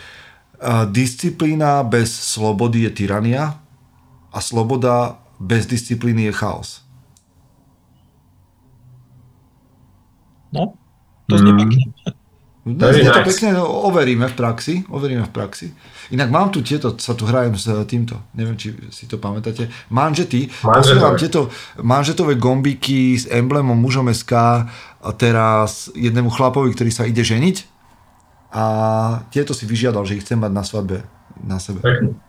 disciplína 0.90 1.86
bez 1.86 2.10
slobody 2.10 2.90
je 2.90 3.06
tyrania 3.06 3.62
a 4.34 4.38
sloboda 4.42 5.22
bez 5.38 5.70
disciplíny 5.70 6.26
je 6.28 6.34
chaos. 6.34 6.82
No, 10.50 10.74
to 11.28 11.38
znie 11.38 11.52
mm. 11.52 11.60
pekne. 11.60 11.82
Dnes 12.68 13.00
je 13.00 13.08
to 13.08 13.24
pekne, 13.24 13.48
no, 13.56 13.64
overíme 13.88 14.28
v 14.28 14.34
praxi, 14.36 14.84
overíme 14.92 15.24
v 15.24 15.32
praxi. 15.32 15.72
Inak 16.12 16.28
mám 16.28 16.52
tu 16.52 16.60
tieto, 16.60 16.92
sa 17.00 17.16
tu 17.16 17.24
hrajem 17.24 17.56
s 17.56 17.64
týmto, 17.88 18.20
neviem, 18.36 18.60
či 18.60 18.76
si 18.92 19.08
to 19.08 19.16
pamätáte, 19.16 19.72
manžety, 19.88 20.52
posielam 20.60 21.16
tieto 21.16 21.48
manžetové 21.80 22.36
gombiky 22.36 23.16
s 23.16 23.24
emblémom 23.28 23.76
mužom 23.76 24.12
SK 24.12 24.32
a 25.00 25.10
teraz 25.16 25.88
jednému 25.96 26.28
chlapovi, 26.28 26.72
ktorý 26.76 26.90
sa 26.92 27.08
ide 27.08 27.24
ženiť 27.24 27.56
a 28.52 28.64
tieto 29.32 29.56
si 29.56 29.64
vyžiadal, 29.68 30.04
že 30.04 30.20
ich 30.20 30.24
chcem 30.24 30.40
mať 30.40 30.52
na 30.52 30.64
svadbe 30.64 31.04
na 31.44 31.56
sebe. 31.60 31.80
Pekne. 31.80 32.27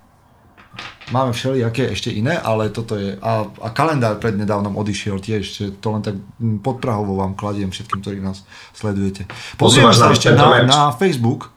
Máme 1.10 1.34
všelijaké 1.34 1.89
ešte 1.89 2.14
iné, 2.14 2.38
ale 2.38 2.70
toto 2.70 2.93
je... 2.93 3.18
A, 3.18 3.45
a 3.49 3.68
kalendár 3.74 4.22
prednedávnom 4.22 4.78
odišiel 4.78 5.18
tiež, 5.18 5.43
že 5.43 5.66
to 5.82 5.93
len 5.93 6.05
tak 6.05 6.16
podprahovo 6.62 7.18
vám 7.18 7.34
kladiem 7.34 7.74
všetkým, 7.74 7.99
ktorí 8.01 8.18
nás 8.22 8.45
sledujete. 8.78 9.26
Pozrieme 9.57 9.93
sa 9.93 10.14
ešte 10.14 10.34
na, 10.34 10.64
na 10.66 10.93
Facebook 10.93 11.49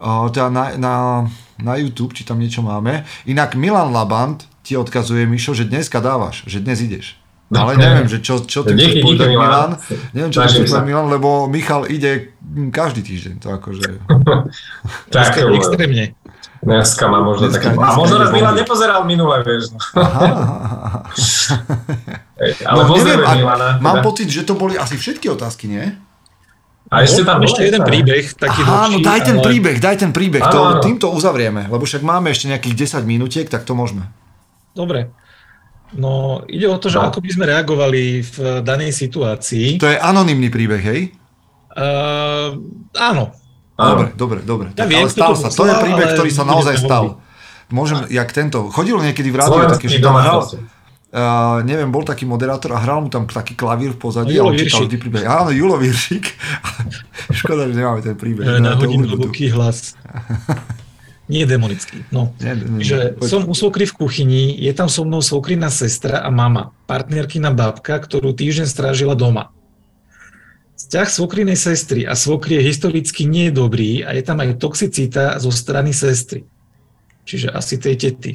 teda 0.00 0.48
na, 0.48 0.64
na, 0.80 0.94
na 1.60 1.74
YouTube, 1.76 2.16
či 2.16 2.24
tam 2.24 2.40
niečo 2.40 2.64
máme. 2.64 3.04
Inak 3.28 3.52
Milan 3.52 3.92
Labant 3.92 4.48
ti 4.64 4.72
odkazuje, 4.76 5.28
Mišo, 5.28 5.52
že 5.52 5.68
dneska 5.68 6.00
dávaš, 6.00 6.48
že 6.48 6.64
dnes 6.64 6.80
ideš. 6.80 7.20
No, 7.50 7.66
Ale 7.66 7.82
neviem, 7.82 8.06
že 8.06 8.22
čo, 8.22 8.46
čo 8.46 8.62
ty 8.62 8.78
chceš 8.78 9.02
povedať, 9.02 9.34
Milan. 9.34 9.42
Milan. 9.42 9.70
Neviem, 10.14 10.30
čo 10.30 10.38
chceš 10.46 10.70
povedať, 10.70 10.86
Milan, 10.86 11.06
lebo 11.10 11.50
Michal 11.50 11.82
ide 11.90 12.38
každý 12.70 13.02
týždeň. 13.02 13.34
To 13.42 13.48
akože... 13.58 13.88
Tak, 15.10 15.34
extrémne. 15.34 16.14
Dneska 16.60 17.04
má 17.06 17.18
možno 17.20 17.46
Dneska- 17.46 17.66
taký... 17.66 17.76
dneska 17.76 17.88
A 17.88 17.96
možno 17.96 18.16
nás 18.18 18.30
Milan 18.30 18.54
nepozeral 18.54 19.00
minule, 19.02 19.40
vieš. 19.40 19.70
No. 19.70 19.78
Aha, 19.96 20.20
aha, 20.20 20.58
aha. 20.86 21.00
Hej, 22.36 22.52
Ale 22.62 22.80
No, 22.80 22.94
neviem, 22.94 23.20
Milana. 23.20 23.68
mám 23.78 23.96
teda. 23.96 24.04
pocit, 24.04 24.28
že 24.28 24.42
to 24.42 24.54
boli 24.54 24.74
asi 24.74 24.94
všetky 24.94 25.28
otázky, 25.28 25.66
nie? 25.66 25.84
A 26.86 27.00
ešte 27.00 27.22
tam 27.22 27.38
ešte 27.38 27.62
jeden 27.62 27.80
príbeh, 27.80 28.34
taký 28.34 28.60
Áno, 28.60 28.98
dlhší, 28.98 29.04
daj 29.04 29.20
ten 29.22 29.36
ale- 29.36 29.46
príbeh, 29.46 29.76
daj 29.78 29.96
ten 29.96 30.10
príbeh, 30.10 30.42
Áno, 30.42 30.50
to, 30.50 30.60
áno. 30.60 30.80
týmto 30.80 31.06
uzavrieme, 31.08 31.64
lebo 31.64 31.80
však 31.80 32.02
máme 32.02 32.28
ešte 32.28 32.50
nejakých 32.50 32.74
10 32.98 33.04
minútiek, 33.04 33.46
tak 33.46 33.62
to 33.62 33.72
môžeme. 33.72 34.10
Dobre. 34.72 35.14
No, 35.92 36.42
ide 36.46 36.66
o 36.66 36.76
to, 36.76 36.86
že 36.86 36.96
No. 36.96 37.06
ako 37.06 37.18
by 37.18 37.30
sme 37.30 37.44
reagovali 37.46 38.02
v 38.20 38.36
danej 38.60 38.90
situácii. 38.92 39.78
To 39.78 39.86
je 39.86 39.96
anonymný 39.96 40.46
príbeh, 40.46 40.78
hej? 40.80 41.00
Uh, 41.70 42.58
Áno. 42.96 43.34
Dobre, 43.80 44.08
dobre, 44.14 44.38
dobre. 44.44 44.68
Ja 44.76 44.84
Tak, 44.84 44.86
viem, 44.92 45.00
ale 45.04 45.10
stal 45.10 45.32
to 45.32 45.40
sa. 45.40 45.48
To 45.48 45.64
je 45.64 45.74
príbeh, 45.80 46.06
ale 46.06 46.14
ktorý 46.16 46.30
sa 46.30 46.44
naozaj 46.44 46.76
stal. 46.76 47.04
Môžem, 47.70 48.02
jak 48.10 48.28
tento, 48.34 48.66
chodil 48.74 48.98
niekedy 48.98 49.30
v 49.30 49.36
rádiu 49.38 49.64
taký, 49.70 49.86
že 49.86 50.02
tam 50.02 50.18
hral, 50.18 50.42
uh, 50.42 51.62
neviem, 51.62 51.86
bol 51.86 52.02
taký 52.02 52.26
moderátor 52.26 52.74
a 52.74 52.82
hral 52.82 53.06
mu 53.06 53.08
tam 53.08 53.30
taký 53.30 53.54
klavír 53.54 53.94
v 53.94 53.98
pozadí 54.10 54.34
a 54.34 54.42
Julo 54.42 54.50
on 54.50 54.58
čítal 54.58 54.90
vždy 54.90 54.96
príbeh. 54.98 55.22
Áno, 55.22 55.54
Julo 55.54 55.78
Viršik. 55.78 56.34
Škoda, 57.40 57.70
že 57.70 57.74
nemáme 57.78 58.02
ten 58.02 58.18
príbeh. 58.18 58.42
že 58.42 58.58
na 58.58 58.74
tu. 58.74 58.90
hlboký 58.90 59.54
hlas. 59.54 59.94
Nie 61.30 61.46
demonický. 61.46 62.02
No. 62.10 62.34
Nie, 62.42 62.58
nie, 62.58 62.66
nie. 62.66 62.82
Že 62.82 63.14
Poď. 63.22 63.28
som 63.30 63.42
u 63.46 63.54
svokry 63.54 63.86
v 63.86 63.94
kuchyni, 63.94 64.50
je 64.50 64.72
tam 64.74 64.90
so 64.90 65.06
mnou 65.06 65.22
svokrina 65.22 65.70
sestra 65.70 66.26
a 66.26 66.30
mama, 66.34 66.74
partnerkina 66.90 67.54
babka, 67.54 68.02
ktorú 68.02 68.34
týždeň 68.34 68.66
strážila 68.66 69.14
doma. 69.14 69.54
Vzťah 70.90 71.06
svokrinej 71.06 71.54
sestry 71.54 72.02
a 72.02 72.18
svokry 72.18 72.58
je 72.58 72.66
historicky 72.66 73.22
nie 73.22 73.46
je 73.46 73.54
dobrý 73.54 74.02
a 74.02 74.10
je 74.10 74.26
tam 74.26 74.42
aj 74.42 74.58
toxicita 74.58 75.38
zo 75.38 75.54
strany 75.54 75.94
sestry. 75.94 76.42
Čiže 77.22 77.54
asi 77.54 77.78
tej 77.78 77.94
tety. 77.94 78.34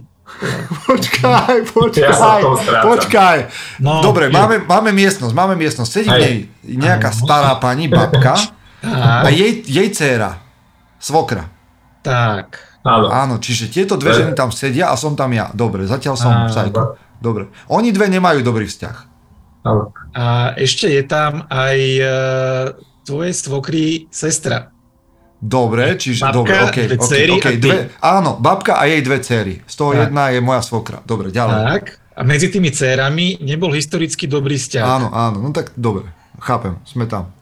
Počkaj, 0.88 1.68
počkaj, 1.76 2.00
Ja 2.00 2.16
v 2.16 2.80
počkaj. 2.80 3.38
No, 3.84 4.00
Dobre, 4.00 4.32
je- 4.32 4.40
máme, 4.40 4.64
máme 4.64 4.96
miestnosť, 4.96 5.36
máme 5.36 5.60
miestnosť. 5.60 5.90
Sedí 5.92 6.08
v 6.08 6.16
nej 6.16 6.38
nejaká 6.80 7.12
stará 7.12 7.60
pani, 7.60 7.92
babka 7.92 8.40
a 9.26 9.28
jej, 9.36 9.60
jej 9.60 9.92
dcéra, 9.92 10.40
svokra. 10.96 11.52
tak. 12.08 12.72
Áno. 12.86 13.10
Áno, 13.12 13.36
čiže 13.42 13.68
tieto 13.68 13.98
dve 13.98 14.14
ženy 14.14 14.32
tam 14.32 14.54
sedia 14.54 14.88
a 14.88 14.96
som 14.96 15.18
tam 15.18 15.34
ja. 15.34 15.50
Dobre, 15.52 15.90
zatiaľ 15.90 16.16
som 16.16 16.30
Áno. 16.32 16.48
psycho. 16.48 16.96
Dobre. 17.18 17.50
Oni 17.68 17.90
dve 17.92 18.08
nemajú 18.08 18.46
dobrý 18.46 18.64
vzťah. 18.64 19.15
Áno. 19.66 19.90
A 20.14 20.54
ešte 20.56 20.88
je 20.88 21.04
tam 21.04 21.50
aj 21.50 21.78
e, 21.98 22.06
tvoje 23.04 23.32
svokry 23.34 24.06
sestra. 24.14 24.70
Dobre, 25.36 26.00
čiže 26.00 26.26
Babka, 26.26 26.38
dobre, 26.38 26.54
OK, 26.64 26.78
dve 26.90 26.98
OK, 26.98 27.06
dcery 27.06 27.32
OK, 27.38 27.46
a 27.46 27.50
ty. 27.52 27.58
dve, 27.60 27.78
áno, 28.00 28.32
babka 28.40 28.74
a 28.80 28.88
jej 28.88 29.02
dve 29.04 29.20
céry. 29.22 29.54
Z 29.68 29.76
toho 29.78 29.92
Tak. 29.94 30.00
jedna 30.08 30.24
je 30.32 30.40
moja 30.42 30.62
svokra. 30.64 30.98
Dobre, 31.06 31.30
ďalej. 31.30 31.60
Tak. 31.70 31.84
A 32.16 32.22
medzi 32.24 32.48
tými 32.48 32.72
dcérami 32.72 33.44
nebol 33.44 33.76
historicky 33.76 34.26
dobrý 34.26 34.56
vzťah. 34.56 34.86
Áno, 34.88 35.08
áno, 35.12 35.38
no 35.44 35.50
tak 35.52 35.76
dobre, 35.76 36.08
chápem, 36.40 36.80
sme 36.88 37.06
tam. 37.06 37.36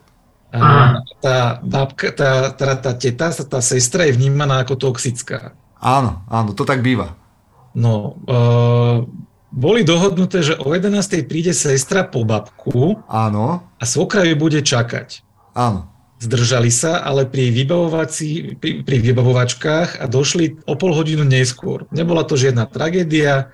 A 0.54 1.02
tá 1.18 1.58
babka, 1.66 2.14
tá, 2.14 2.54
tá, 2.54 2.78
tá 2.78 2.92
teta, 2.94 3.34
tá 3.34 3.60
sestra 3.62 4.06
je 4.06 4.14
vnímaná 4.14 4.62
ako 4.62 4.78
toxická. 4.78 5.54
Áno, 5.82 6.22
áno, 6.30 6.54
to 6.54 6.62
tak 6.66 6.86
býva. 6.86 7.18
No, 7.74 8.22
uh, 8.30 9.02
boli 9.54 9.86
dohodnuté, 9.86 10.42
že 10.42 10.58
o 10.58 10.74
11. 10.74 11.30
príde 11.30 11.54
sestra 11.54 12.02
po 12.02 12.26
babku 12.26 12.98
Áno, 13.06 13.62
a 13.78 13.84
svokra 13.86 14.26
ju 14.26 14.34
bude 14.34 14.66
čakať. 14.66 15.22
áno. 15.54 15.94
Zdržali 16.24 16.72
sa, 16.72 17.04
ale 17.04 17.28
pri, 17.28 17.52
vybavovací, 17.52 18.56
pri, 18.56 18.80
pri 18.88 18.98
vybavovačkách 19.04 20.00
a 20.00 20.08
došli 20.08 20.64
o 20.64 20.80
pol 20.80 20.96
hodinu 20.96 21.28
neskôr. 21.28 21.84
Nebola 21.92 22.24
to 22.24 22.40
žiadna 22.40 22.64
tragédia. 22.64 23.52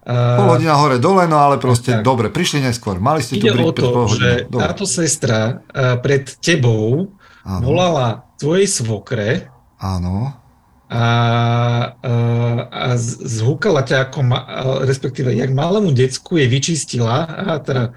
A 0.00 0.40
Pol 0.40 0.56
hodina 0.56 0.72
hore 0.80 0.96
dole, 0.96 1.28
no 1.28 1.36
ale 1.36 1.60
proste 1.60 2.00
tak. 2.00 2.00
dobre, 2.00 2.32
prišli 2.32 2.64
neskôr. 2.64 2.96
Mali 2.96 3.20
ste 3.20 3.36
tu 3.36 3.44
ide 3.44 3.52
byť 3.52 3.66
o 3.68 3.72
to, 3.76 3.88
že. 4.08 4.48
Dobre, 4.48 4.64
táto 4.72 4.88
sestra 4.88 5.60
pred 6.00 6.32
tebou 6.40 7.12
áno, 7.44 7.60
volala 7.60 8.24
tvojej 8.40 8.72
svokre 8.72 9.52
áno, 9.76 10.32
a, 10.92 11.04
a, 12.68 12.88
zhúkala 13.00 13.80
ťa 13.80 14.12
ako, 14.12 14.18
ma, 14.20 14.38
respektíve, 14.84 15.32
jak 15.32 15.48
malému 15.48 15.96
decku 15.96 16.36
je 16.36 16.46
vyčistila, 16.46 17.24
a 17.24 17.56
teda 17.64 17.96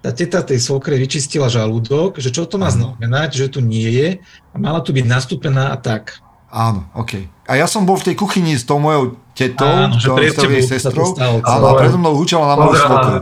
tá 0.00 0.10
teta 0.16 0.40
tej 0.40 0.56
svokre 0.64 0.96
vyčistila 0.96 1.52
žalúdok, 1.52 2.16
že 2.16 2.32
čo 2.32 2.48
to 2.48 2.56
má 2.56 2.72
Áno. 2.72 2.96
znamenať, 2.96 3.36
že 3.36 3.46
tu 3.52 3.60
nie 3.60 3.84
je 3.92 4.08
a 4.24 4.56
mala 4.56 4.80
tu 4.80 4.96
byť 4.96 5.04
nastúpená 5.04 5.68
a 5.68 5.76
tak. 5.76 6.16
áno, 6.48 6.88
OK. 6.96 7.28
A 7.44 7.60
ja 7.60 7.68
som 7.68 7.84
bol 7.84 8.00
v 8.00 8.08
tej 8.10 8.16
kuchyni 8.16 8.56
s 8.56 8.64
tou 8.64 8.80
mojou 8.80 9.20
tetou, 9.36 9.68
Áno, 9.68 10.00
s 10.00 10.08
tou 10.08 10.16
jej 10.48 10.64
sestrou. 10.64 11.12
stalo. 11.12 11.44
Áno, 11.44 11.64
a 11.68 11.72
predo 11.76 12.00
mnou 12.00 12.16
hučala 12.16 12.48
na 12.48 12.56
moju 12.56 12.80
svokru. 12.80 13.18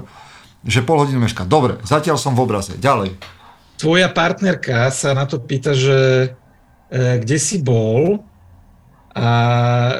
Že 0.63 0.81
pol 0.87 0.97
hodinu 1.03 1.19
meška. 1.19 1.43
Dobre, 1.49 1.83
zatiaľ 1.83 2.15
som 2.15 2.39
v 2.39 2.47
obraze. 2.47 2.79
Ďalej. 2.79 3.19
Tvoja 3.79 4.11
partnerka 4.11 4.91
sa 4.95 5.15
na 5.15 5.27
to 5.27 5.39
pýta, 5.39 5.71
že 5.75 6.31
e, 6.91 6.99
kde 7.23 7.37
si 7.39 7.63
bol 7.63 8.23
a 9.19 9.31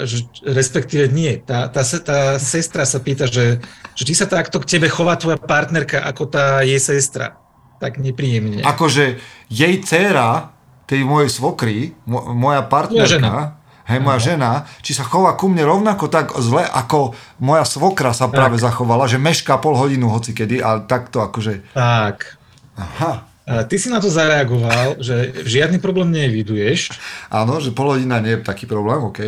že, 0.07 0.25
respektíve 0.47 1.11
nie. 1.11 1.43
Tá, 1.43 1.67
tá, 1.67 1.83
tá 1.83 2.19
sestra 2.39 2.87
sa 2.87 3.03
pýta, 3.03 3.27
že, 3.27 3.59
že 3.93 4.03
či 4.07 4.15
sa 4.15 4.31
takto 4.31 4.63
k 4.63 4.79
tebe 4.79 4.87
chová 4.87 5.19
tvoja 5.19 5.37
partnerka 5.37 6.01
ako 6.01 6.31
tá 6.31 6.63
jej 6.63 6.79
sestra. 6.79 7.35
Tak 7.79 7.99
nepríjemne. 7.99 8.63
Akože 8.63 9.19
jej 9.47 9.75
dcéra, 9.83 10.51
tej 10.89 11.05
mojej 11.05 11.31
svokry, 11.31 11.77
mo- 12.09 12.33
moja 12.33 12.65
partnerka, 12.65 13.07
žena. 13.07 13.61
hej, 13.87 14.01
moja 14.01 14.19
žena, 14.19 14.51
či 14.81 14.97
sa 14.97 15.05
chová 15.05 15.37
ku 15.37 15.47
mne 15.47 15.69
rovnako 15.69 16.09
tak 16.09 16.33
zle, 16.41 16.65
ako 16.65 17.13
moja 17.45 17.69
svokra 17.69 18.17
sa 18.17 18.27
práve 18.33 18.57
zachovala, 18.57 19.05
že 19.05 19.21
mešká 19.21 19.61
pol 19.61 19.77
hodinu 19.77 20.09
hocikedy, 20.09 20.65
ale 20.65 20.89
takto 20.89 21.21
akože, 21.21 21.77
Tak. 21.77 22.41
aha, 22.81 23.28
ty 23.69 23.77
si 23.81 23.89
na 23.89 23.99
to 23.99 24.13
zareagoval, 24.13 25.01
že 25.01 25.45
žiadny 25.45 25.81
problém 25.81 26.13
neeviduješ, 26.13 26.93
áno, 27.33 27.59
že 27.59 27.73
pol 27.73 27.97
hodina 27.97 28.21
nie 28.21 28.37
je 28.37 28.45
taký 28.45 28.69
problém, 28.69 29.01
OK. 29.01 29.21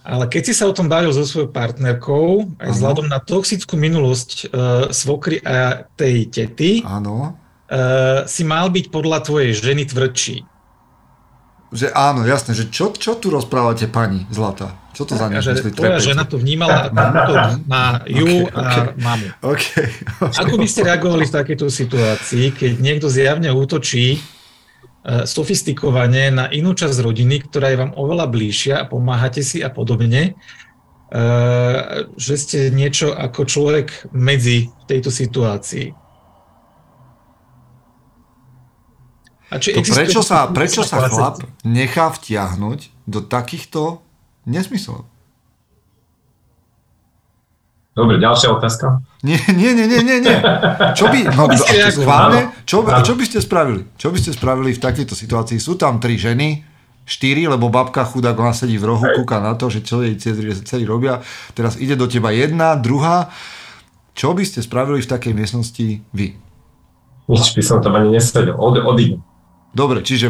ale 0.00 0.24
keď 0.26 0.42
si 0.48 0.54
sa 0.56 0.64
o 0.66 0.76
tom 0.76 0.88
bavil 0.88 1.12
so 1.12 1.22
svojou 1.28 1.52
partnerkou, 1.52 2.56
aj 2.56 2.70
vzhľadom 2.72 3.06
na 3.06 3.20
toxickú 3.20 3.76
minulosť 3.76 4.28
uh, 4.48 4.88
svokry 4.88 5.44
a 5.44 5.84
tej 5.94 6.32
tety, 6.32 6.80
Áno, 6.82 7.36
uh, 7.36 8.24
si 8.24 8.42
mal 8.48 8.72
byť 8.72 8.88
podľa 8.88 9.18
tvojej 9.28 9.52
ženy 9.52 9.86
tvrdší. 9.86 10.49
Že 11.70 11.86
áno, 11.94 12.26
jasné, 12.26 12.50
že 12.50 12.66
čo, 12.66 12.90
čo 12.90 13.14
tu 13.14 13.30
rozprávate 13.30 13.86
pani 13.86 14.26
Zlata? 14.34 14.74
Čo 14.90 15.06
to 15.06 15.14
za 15.14 15.30
A 15.30 15.38
že 15.38 15.70
tvoja 15.70 16.02
žena 16.02 16.26
to 16.26 16.34
vnímala 16.34 16.90
ako 16.90 17.32
na 17.70 18.02
ju 18.10 18.42
Ok, 18.42 18.58
a 18.58 18.90
ok. 18.90 18.98
mamu. 18.98 19.28
OK. 19.46 19.64
Ako 20.34 20.54
by 20.58 20.66
ste 20.66 20.82
reagovali 20.82 21.30
v 21.30 21.36
takejto 21.38 21.70
situácii, 21.70 22.50
keď 22.50 22.72
niekto 22.82 23.06
zjavne 23.06 23.54
útočí 23.54 24.18
eh, 24.18 25.22
sofistikovane 25.22 26.34
na 26.34 26.44
inú 26.50 26.74
časť 26.74 27.06
rodiny, 27.06 27.46
ktorá 27.46 27.70
je 27.70 27.80
vám 27.86 27.94
oveľa 27.94 28.26
bližšia 28.26 28.74
a 28.82 28.88
pomáhate 28.90 29.46
si 29.46 29.62
a 29.62 29.70
podobne, 29.70 30.34
eh, 30.34 31.78
že 32.18 32.34
ste 32.34 32.58
niečo 32.74 33.14
ako 33.14 33.46
človek 33.46 34.10
medzi 34.10 34.74
v 34.74 34.84
tejto 34.90 35.14
situácii. 35.14 35.99
A 39.50 39.58
či 39.58 39.74
To 39.74 39.82
existuje 39.82 40.06
prečo 40.06 40.20
sa, 40.22 40.46
prečo 40.46 40.82
sa 40.86 41.10
chlap 41.10 41.42
nechá 41.66 42.06
vtiahnuť 42.14 43.10
do 43.10 43.18
takýchto 43.18 43.98
nesmyslov? 44.46 45.10
Dobre, 47.90 48.22
ďalšia 48.22 48.54
otázka. 48.54 49.02
Nie, 49.26 49.42
nie, 49.50 49.74
nie, 49.74 49.84
nie, 49.90 50.00
nie, 50.06 50.18
nie. 50.22 50.38
Čo 50.94 51.10
by, 51.10 51.34
no, 51.34 51.50
schválne, 51.90 52.54
čo, 52.62 52.86
čo 52.86 53.12
by 53.18 53.24
ste 53.26 53.38
spravili? 53.42 53.82
Čo 53.98 54.14
by 54.14 54.18
ste 54.22 54.30
spravili 54.30 54.70
v 54.72 54.80
takejto 54.80 55.12
situácii? 55.18 55.58
Sú 55.58 55.74
tam 55.74 55.98
tri 55.98 56.14
ženy, 56.14 56.62
štyri, 57.02 57.50
lebo 57.50 57.66
babka 57.66 58.06
chudák, 58.06 58.38
ona 58.38 58.54
sedí 58.54 58.78
v 58.78 58.94
rohu, 58.94 59.02
kúka 59.18 59.42
na 59.42 59.58
to, 59.58 59.66
že 59.66 59.82
čo 59.82 60.06
jej 60.06 60.14
dcery 60.14 60.86
robia. 60.86 61.18
Teraz 61.58 61.74
ide 61.76 61.98
do 61.98 62.06
teba 62.06 62.30
jedna, 62.30 62.78
druhá. 62.78 63.34
Čo 64.14 64.38
by 64.38 64.46
ste 64.46 64.62
spravili 64.62 65.02
v 65.02 65.10
takej 65.10 65.32
miestnosti 65.34 65.86
vy? 66.14 66.38
Nič 67.26 67.54
by 67.58 67.62
som 67.62 67.82
tam 67.82 67.98
ani 67.98 68.14
nesedel. 68.14 68.54
Od, 68.54 68.78
odídem. 68.86 69.22
Dobre, 69.70 70.02
čiže 70.02 70.26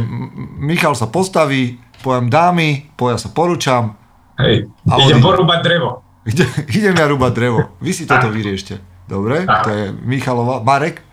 Michal 0.60 0.92
sa 0.92 1.08
postaví, 1.08 1.80
poviem 2.04 2.28
dámy, 2.28 2.92
poviem 2.96 3.16
sa 3.16 3.32
porúčam, 3.32 3.96
Hej, 4.40 4.72
A 4.88 4.96
idem 5.04 5.20
porúbať 5.20 5.60
drevo. 5.60 6.00
Ide, 6.24 6.48
idem 6.80 6.96
ja 6.96 7.06
rúbať 7.08 7.32
drevo. 7.36 7.58
Vy 7.84 7.90
si 7.92 8.04
toto 8.08 8.32
vyriešte. 8.32 8.80
Dobre? 9.04 9.44
Tak. 9.44 9.64
To 9.66 9.70
je 9.70 9.84
Michalova. 10.06 10.64
Marek? 10.64 11.04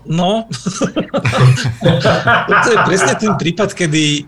No, 0.00 0.48
to 2.64 2.68
je 2.72 2.78
presne 2.88 3.14
ten 3.20 3.36
prípad, 3.36 3.76
kedy 3.76 4.24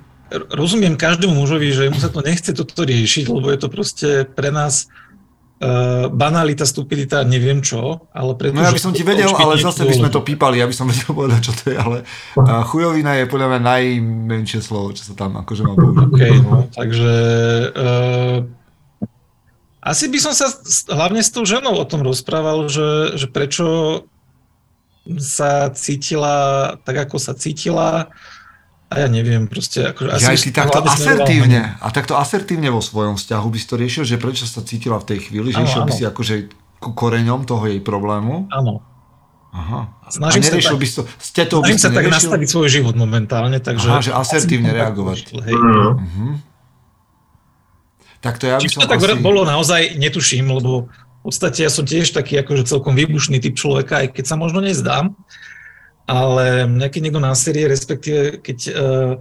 rozumiem 0.53 1.01
každému 1.01 1.33
mužovi, 1.33 1.73
že 1.73 1.89
mu 1.89 1.97
sa 1.97 2.13
to 2.13 2.21
nechce 2.21 2.53
toto 2.53 2.85
riešiť, 2.85 3.25
lebo 3.33 3.49
je 3.49 3.57
to 3.57 3.73
proste 3.73 4.29
pre 4.37 4.53
nás 4.53 4.93
uh, 5.63 6.11
banalita, 6.11 6.67
stupidita, 6.67 7.23
neviem 7.23 7.63
čo, 7.63 8.11
ale 8.11 8.35
preto, 8.35 8.59
No 8.59 8.67
ja 8.67 8.75
by 8.75 8.83
som 8.83 8.91
ti 8.91 9.07
vedel, 9.07 9.31
ale 9.31 9.63
zase 9.63 9.87
by 9.87 9.95
sme 9.95 10.11
to 10.11 10.27
pípali, 10.27 10.59
ja 10.59 10.67
by 10.67 10.75
som 10.75 10.89
vedel 10.93 11.15
povedať, 11.15 11.41
čo 11.47 11.53
to 11.55 11.65
je, 11.71 11.77
ale 11.79 11.99
uh, 12.03 12.67
chujovina 12.67 13.15
je 13.23 13.31
podľa 13.31 13.49
mňa 13.55 13.61
najmenšie 13.63 14.61
slovo, 14.61 14.91
čo 14.91 15.07
sa 15.07 15.15
tam 15.15 15.39
akože 15.39 15.63
má 15.63 15.75
použiť. 15.79 16.11
Okay, 16.11 16.35
no, 16.43 16.67
takže 16.75 17.15
uh, 17.73 18.39
asi 19.83 20.07
by 20.11 20.19
som 20.19 20.33
sa 20.35 20.51
hlavne 20.91 21.23
s 21.23 21.31
tou 21.31 21.47
ženou 21.47 21.75
o 21.79 21.87
tom 21.87 22.03
rozprával, 22.03 22.67
že, 22.67 23.19
že 23.19 23.27
prečo 23.31 24.03
sa 25.19 25.71
cítila 25.75 26.79
tak, 26.87 27.11
ako 27.11 27.19
sa 27.19 27.35
cítila, 27.35 28.15
a 28.93 28.97
ja 29.01 29.09
neviem, 29.09 29.49
proste... 29.49 29.91
Akože 29.91 30.21
ja 30.21 30.37
asi 30.37 30.53
ty 30.53 30.61
takto 30.61 30.85
asertívne, 30.85 31.81
a 31.81 31.89
takto 31.89 32.15
asertívne 32.21 32.69
vo 32.69 32.85
svojom 32.85 33.17
vzťahu 33.17 33.47
by 33.49 33.59
si 33.59 33.67
to 33.67 33.75
riešil, 33.81 34.05
že 34.05 34.21
prečo 34.21 34.45
sa 34.45 34.61
cítila 34.61 35.01
v 35.01 35.17
tej 35.17 35.19
chvíli, 35.29 35.51
že 35.51 35.65
ano, 35.65 35.69
išiel 35.69 35.83
by 35.89 35.93
si 35.97 36.05
akože 36.05 36.35
ku 36.79 36.91
koreňom 36.93 37.49
toho 37.49 37.65
jej 37.67 37.81
problému? 37.81 38.53
Áno. 38.53 38.85
Aha. 39.53 39.93
Snažím 40.09 40.41
a 40.41 40.45
neriešil 40.49 40.77
sa 40.77 40.81
by 40.81 40.87
si 40.89 40.95
to, 40.97 41.03
s 41.05 41.29
tetou 41.33 41.61
by 41.61 41.73
sa 41.77 41.93
tak 41.93 42.09
nastaviť 42.09 42.49
svoj 42.49 42.69
život 42.73 42.95
momentálne, 42.97 43.61
takže... 43.61 43.89
Aha, 43.89 44.01
že 44.01 44.13
asertívne 44.13 44.73
reagovať. 44.73 45.29
Hej. 45.45 45.57
Uh-huh. 45.57 46.41
Tak 48.23 48.41
to 48.41 48.49
ja 48.49 48.57
by 48.57 48.65
Či 48.65 48.79
som 48.79 48.87
to 48.87 48.93
tak 48.93 49.03
asi... 49.03 49.21
bolo 49.21 49.45
naozaj, 49.45 49.99
netuším, 50.01 50.49
lebo 50.49 50.89
v 50.89 51.21
podstate 51.27 51.63
ja 51.63 51.71
som 51.71 51.85
tiež 51.85 52.17
taký 52.17 52.41
akože 52.41 52.67
celkom 52.67 52.97
výbušný 52.97 53.39
typ 53.39 53.55
človeka, 53.55 54.03
aj 54.03 54.17
keď 54.17 54.25
sa 54.25 54.37
možno 54.41 54.65
nezdám 54.65 55.13
ale 56.07 56.67
keď 56.89 57.01
niekto 57.03 57.23
na 57.23 57.35
série, 57.37 57.71
respektíve 57.71 58.43
keď 58.43 58.59
uh, 58.71 59.13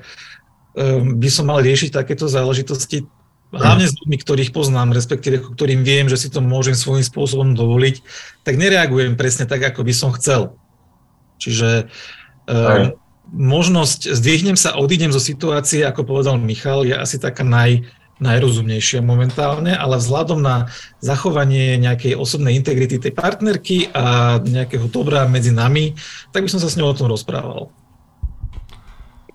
uh, 0.76 1.02
by 1.04 1.30
som 1.30 1.48
mal 1.48 1.62
riešiť 1.62 1.94
takéto 1.94 2.26
záležitosti, 2.26 3.06
hlavne 3.52 3.84
s 3.84 3.98
ľuďmi, 4.00 4.18
ktorých 4.24 4.56
poznám, 4.56 4.96
respektíve 4.96 5.44
ktorým 5.44 5.84
viem, 5.84 6.08
že 6.08 6.16
si 6.16 6.32
to 6.32 6.40
môžem 6.40 6.74
svojím 6.74 7.04
spôsobom 7.04 7.52
dovoliť, 7.52 8.00
tak 8.48 8.56
nereagujem 8.56 9.20
presne 9.20 9.44
tak, 9.44 9.60
ako 9.60 9.84
by 9.84 9.94
som 9.94 10.16
chcel. 10.16 10.56
Čiže 11.36 11.92
uh, 12.48 12.96
možnosť, 13.32 14.12
zdvihnem 14.12 14.56
sa, 14.56 14.80
odídem 14.80 15.12
zo 15.12 15.20
situácie, 15.20 15.84
ako 15.84 16.08
povedal 16.08 16.40
Michal, 16.40 16.88
je 16.88 16.96
asi 16.96 17.20
taká 17.20 17.44
naj, 17.44 17.88
najrozumnejšia 18.22 19.02
momentálne, 19.02 19.74
ale 19.74 19.98
vzhľadom 19.98 20.40
na 20.40 20.70
zachovanie 21.02 21.82
nejakej 21.82 22.14
osobnej 22.14 22.54
integrity 22.54 23.02
tej 23.02 23.18
partnerky 23.18 23.90
a 23.92 24.38
nejakého 24.38 24.86
dobra 24.88 25.26
medzi 25.26 25.50
nami, 25.50 25.98
tak 26.30 26.46
by 26.46 26.50
som 26.54 26.62
sa 26.62 26.70
s 26.70 26.78
ňou 26.78 26.94
o 26.94 26.98
tom 26.98 27.10
rozprával. 27.10 27.74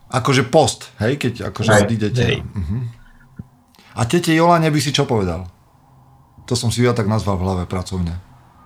Akože 0.07 0.47
post, 0.47 0.95
hej, 1.03 1.18
keď 1.18 1.51
akože 1.51 1.70
hej. 1.74 1.82
odídete. 1.82 2.22
Hej. 2.22 2.39
Uh-huh. 2.47 2.80
A 3.99 4.07
tete 4.07 4.30
Jolane 4.30 4.70
by 4.70 4.78
si 4.78 4.95
čo 4.95 5.03
povedal? 5.03 5.51
To 6.47 6.55
som 6.55 6.70
si 6.70 6.87
ja 6.87 6.95
tak 6.95 7.11
nazval 7.11 7.43
v 7.43 7.45
hlave 7.45 7.64
pracovne. 7.66 8.14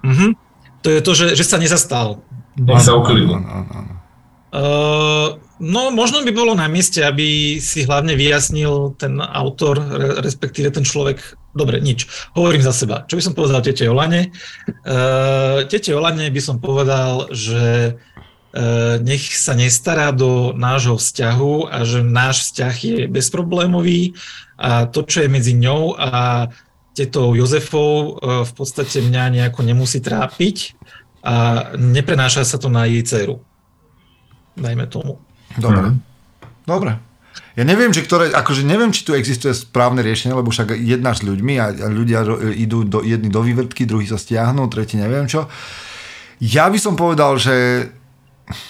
Uh-huh. 0.05 0.37
To 0.85 0.89
je 0.93 1.01
to, 1.01 1.13
že, 1.17 1.27
že 1.33 1.49
sa 1.49 1.57
nezastal. 1.57 2.21
Nech 2.61 2.85
sa 2.85 2.93
uklidní. 2.93 3.41
Uh, 4.53 5.41
no, 5.61 5.93
možno 5.95 6.25
by 6.25 6.33
bolo 6.33 6.53
na 6.57 6.67
mieste, 6.67 7.05
aby 7.05 7.61
si 7.61 7.85
hlavne 7.85 8.17
vyjasnil 8.17 8.97
ten 8.97 9.21
autor, 9.21 9.79
respektíve 10.25 10.73
ten 10.75 10.83
človek. 10.83 11.21
Dobre, 11.55 11.79
nič. 11.79 12.09
Hovorím 12.35 12.65
za 12.65 12.75
seba. 12.75 13.07
Čo 13.07 13.19
by 13.19 13.23
som 13.23 13.35
povedal 13.37 13.61
tete 13.63 13.87
Olane? 13.87 14.33
Uh, 14.83 15.67
tete 15.69 15.95
Olane 15.95 16.31
by 16.31 16.41
som 16.41 16.63
povedal, 16.63 17.31
že 17.35 17.95
uh, 17.95 18.97
nech 19.03 19.35
sa 19.35 19.55
nestará 19.55 20.15
do 20.15 20.55
nášho 20.55 20.99
vzťahu 20.99 21.71
a 21.71 21.79
že 21.85 22.07
náš 22.07 22.51
vzťah 22.51 22.75
je 22.81 22.99
bezproblémový 23.11 24.15
a 24.57 24.87
to, 24.87 25.03
čo 25.05 25.27
je 25.27 25.33
medzi 25.33 25.53
ňou 25.59 25.99
a 25.99 26.47
tetou 26.95 27.35
Jozefou, 27.35 28.19
uh, 28.19 28.43
v 28.47 28.53
podstate 28.55 29.03
mňa 29.03 29.43
nejako 29.43 29.61
nemusí 29.67 29.99
trápiť 29.99 30.79
a 31.21 31.69
neprenáša 31.77 32.47
sa 32.49 32.57
to 32.57 32.73
na 32.73 32.89
jej 32.89 33.03
dceru 33.05 33.43
dajme 34.61 34.87
tomu. 34.87 35.19
Dobre. 35.59 35.95
Mm. 35.95 35.99
Dobre. 36.69 36.93
Ja 37.59 37.67
neviem, 37.67 37.91
že 37.91 38.07
ktoré, 38.07 38.31
akože 38.31 38.63
neviem, 38.63 38.95
či 38.95 39.03
tu 39.03 39.11
existuje 39.11 39.51
správne 39.51 40.07
riešenie, 40.07 40.35
lebo 40.35 40.55
však 40.55 40.79
jedna 40.79 41.13
s 41.15 41.27
ľuďmi 41.27 41.55
a, 41.59 41.67
ľudia 41.91 42.23
idú 42.55 42.87
do, 42.87 43.03
jedni 43.03 43.27
do 43.27 43.43
vývrtky, 43.43 43.87
druhý 43.87 44.07
sa 44.07 44.19
stiahnu, 44.19 44.71
tretí 44.71 44.95
neviem 44.95 45.27
čo. 45.27 45.51
Ja 46.39 46.71
by 46.71 46.79
som 46.79 46.95
povedal, 46.95 47.37
že 47.37 47.91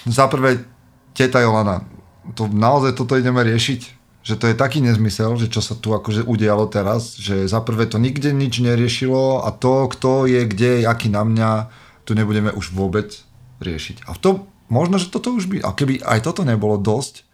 za 0.09 0.25
prvé 0.27 0.65
teta 1.13 1.39
Jolana, 1.39 1.85
to 2.33 2.49
naozaj 2.49 2.97
toto 2.97 3.17
ideme 3.17 3.41
riešiť, 3.45 3.81
že 4.21 4.37
to 4.37 4.49
je 4.49 4.55
taký 4.57 4.81
nezmysel, 4.81 5.33
že 5.37 5.49
čo 5.49 5.61
sa 5.61 5.73
tu 5.73 5.93
akože 5.97 6.25
udialo 6.25 6.69
teraz, 6.69 7.17
že 7.17 7.49
za 7.49 7.61
prvé 7.65 7.89
to 7.89 7.97
nikde 7.97 8.29
nič 8.29 8.61
neriešilo 8.61 9.41
a 9.45 9.49
to, 9.49 9.89
kto 9.89 10.29
je 10.29 10.41
kde, 10.45 10.85
aký 10.85 11.09
na 11.09 11.25
mňa, 11.25 11.49
tu 12.05 12.13
nebudeme 12.13 12.53
už 12.53 12.73
vôbec 12.73 13.13
riešiť. 13.61 14.05
A 14.05 14.13
v 14.13 14.21
tom 14.21 14.35
možno, 14.71 14.95
že 14.95 15.11
toto 15.11 15.35
už 15.35 15.51
by, 15.51 15.57
a 15.61 15.75
keby 15.75 15.99
aj 15.99 16.23
toto 16.23 16.47
nebolo 16.47 16.79
dosť 16.79 17.27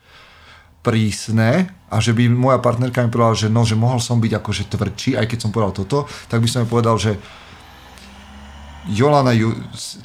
prísne 0.81 1.69
a 1.87 1.95
že 2.01 2.17
by 2.17 2.31
moja 2.31 2.57
partnerka 2.57 3.05
mi 3.05 3.13
povedala, 3.13 3.37
že 3.37 3.47
no, 3.53 3.61
že 3.61 3.77
mohol 3.77 4.01
som 4.01 4.17
byť 4.17 4.33
akože 4.41 4.63
tvrdší, 4.73 5.11
aj 5.15 5.25
keď 5.29 5.39
som 5.45 5.51
povedal 5.53 5.77
toto, 5.77 6.09
tak 6.27 6.41
by 6.41 6.47
som 6.49 6.65
mi 6.65 6.67
povedal, 6.67 6.97
že 6.97 7.21
Jolana, 8.87 9.35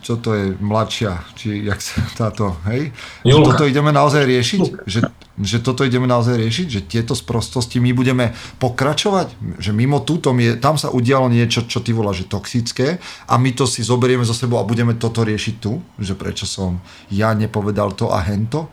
čo 0.02 0.18
to 0.18 0.34
je, 0.34 0.44
mladšia, 0.58 1.22
či 1.38 1.62
jak 1.62 1.78
sa 1.78 2.02
táto, 2.18 2.58
hej? 2.66 2.90
Že 3.22 3.38
toto 3.46 3.64
ideme 3.66 3.94
naozaj 3.94 4.26
riešiť? 4.26 4.60
Že, 4.82 5.00
že 5.38 5.58
toto 5.62 5.86
ideme 5.86 6.10
naozaj 6.10 6.34
riešiť? 6.34 6.66
Že 6.66 6.80
tieto 6.90 7.14
sprostosti 7.14 7.78
my 7.78 7.94
budeme 7.94 8.34
pokračovať? 8.58 9.58
Že 9.62 9.70
mimo 9.70 10.02
túto, 10.02 10.34
je, 10.34 10.58
tam 10.58 10.74
sa 10.74 10.90
udialo 10.90 11.30
niečo, 11.30 11.62
čo 11.70 11.78
ty 11.78 11.94
voláš, 11.94 12.26
že 12.26 12.32
toxické 12.34 12.98
a 13.30 13.34
my 13.38 13.54
to 13.54 13.70
si 13.70 13.86
zoberieme 13.86 14.26
zo 14.26 14.34
sebou 14.34 14.58
a 14.58 14.66
budeme 14.66 14.98
toto 14.98 15.22
riešiť 15.22 15.54
tu? 15.62 15.78
Že 16.02 16.18
prečo 16.18 16.44
som 16.50 16.82
ja 17.06 17.30
nepovedal 17.38 17.94
to 17.94 18.10
a 18.10 18.18
hento? 18.26 18.66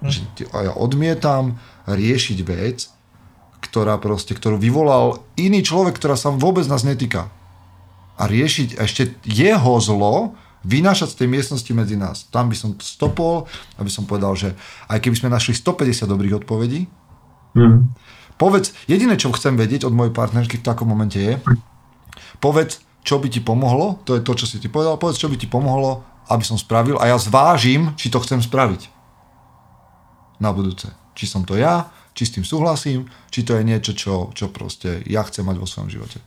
Hm. 0.00 0.08
Že 0.08 0.20
ja 0.48 0.72
odmietam 0.72 1.60
riešiť 1.84 2.38
vec, 2.40 2.88
ktorá 3.60 4.00
proste, 4.00 4.32
ktorú 4.32 4.56
vyvolal 4.56 5.20
iný 5.36 5.60
človek, 5.60 6.00
ktorá 6.00 6.16
sa 6.16 6.32
vôbec 6.32 6.64
nás 6.64 6.84
netýka 6.88 7.28
a 8.14 8.30
riešiť 8.30 8.78
ešte 8.78 9.18
jeho 9.26 9.74
zlo, 9.82 10.38
vynášať 10.64 11.14
z 11.14 11.18
tej 11.22 11.28
miestnosti 11.28 11.72
medzi 11.76 11.96
nás. 12.00 12.24
Tam 12.32 12.48
by 12.48 12.56
som 12.56 12.72
stopol, 12.80 13.44
aby 13.76 13.90
som 13.92 14.08
povedal, 14.08 14.32
že 14.34 14.56
aj 14.88 14.98
keby 15.04 15.16
sme 15.16 15.28
našli 15.28 15.52
150 15.52 16.08
dobrých 16.08 16.40
odpovedí, 16.44 16.88
mm. 17.54 17.78
povedz, 18.40 18.72
jediné, 18.88 19.20
čo 19.20 19.34
chcem 19.36 19.60
vedieť 19.60 19.84
od 19.84 19.92
mojej 19.92 20.16
partnerky 20.16 20.58
v 20.58 20.66
takom 20.66 20.88
momente 20.88 21.20
je, 21.20 21.36
povedz, 22.40 22.80
čo 23.04 23.20
by 23.20 23.28
ti 23.28 23.44
pomohlo, 23.44 24.00
to 24.08 24.16
je 24.16 24.24
to, 24.24 24.32
čo 24.32 24.48
si 24.48 24.56
ti 24.56 24.72
povedal, 24.72 24.96
povedz, 24.96 25.20
čo 25.20 25.28
by 25.28 25.36
ti 25.36 25.44
pomohlo, 25.44 26.00
aby 26.32 26.40
som 26.40 26.56
spravil 26.56 26.96
a 26.96 27.12
ja 27.12 27.20
zvážim, 27.20 27.92
či 28.00 28.08
to 28.08 28.16
chcem 28.24 28.40
spraviť 28.40 28.88
na 30.40 30.56
budúce. 30.56 30.88
Či 31.12 31.28
som 31.28 31.44
to 31.44 31.54
ja, 31.60 31.92
či 32.16 32.24
s 32.24 32.32
tým 32.32 32.48
súhlasím, 32.48 33.04
či 33.28 33.44
to 33.44 33.52
je 33.60 33.62
niečo, 33.62 33.92
čo, 33.92 34.32
čo 34.32 34.48
proste 34.48 35.04
ja 35.04 35.20
chcem 35.28 35.44
mať 35.44 35.60
vo 35.60 35.68
svojom 35.68 35.92
živote. 35.92 36.18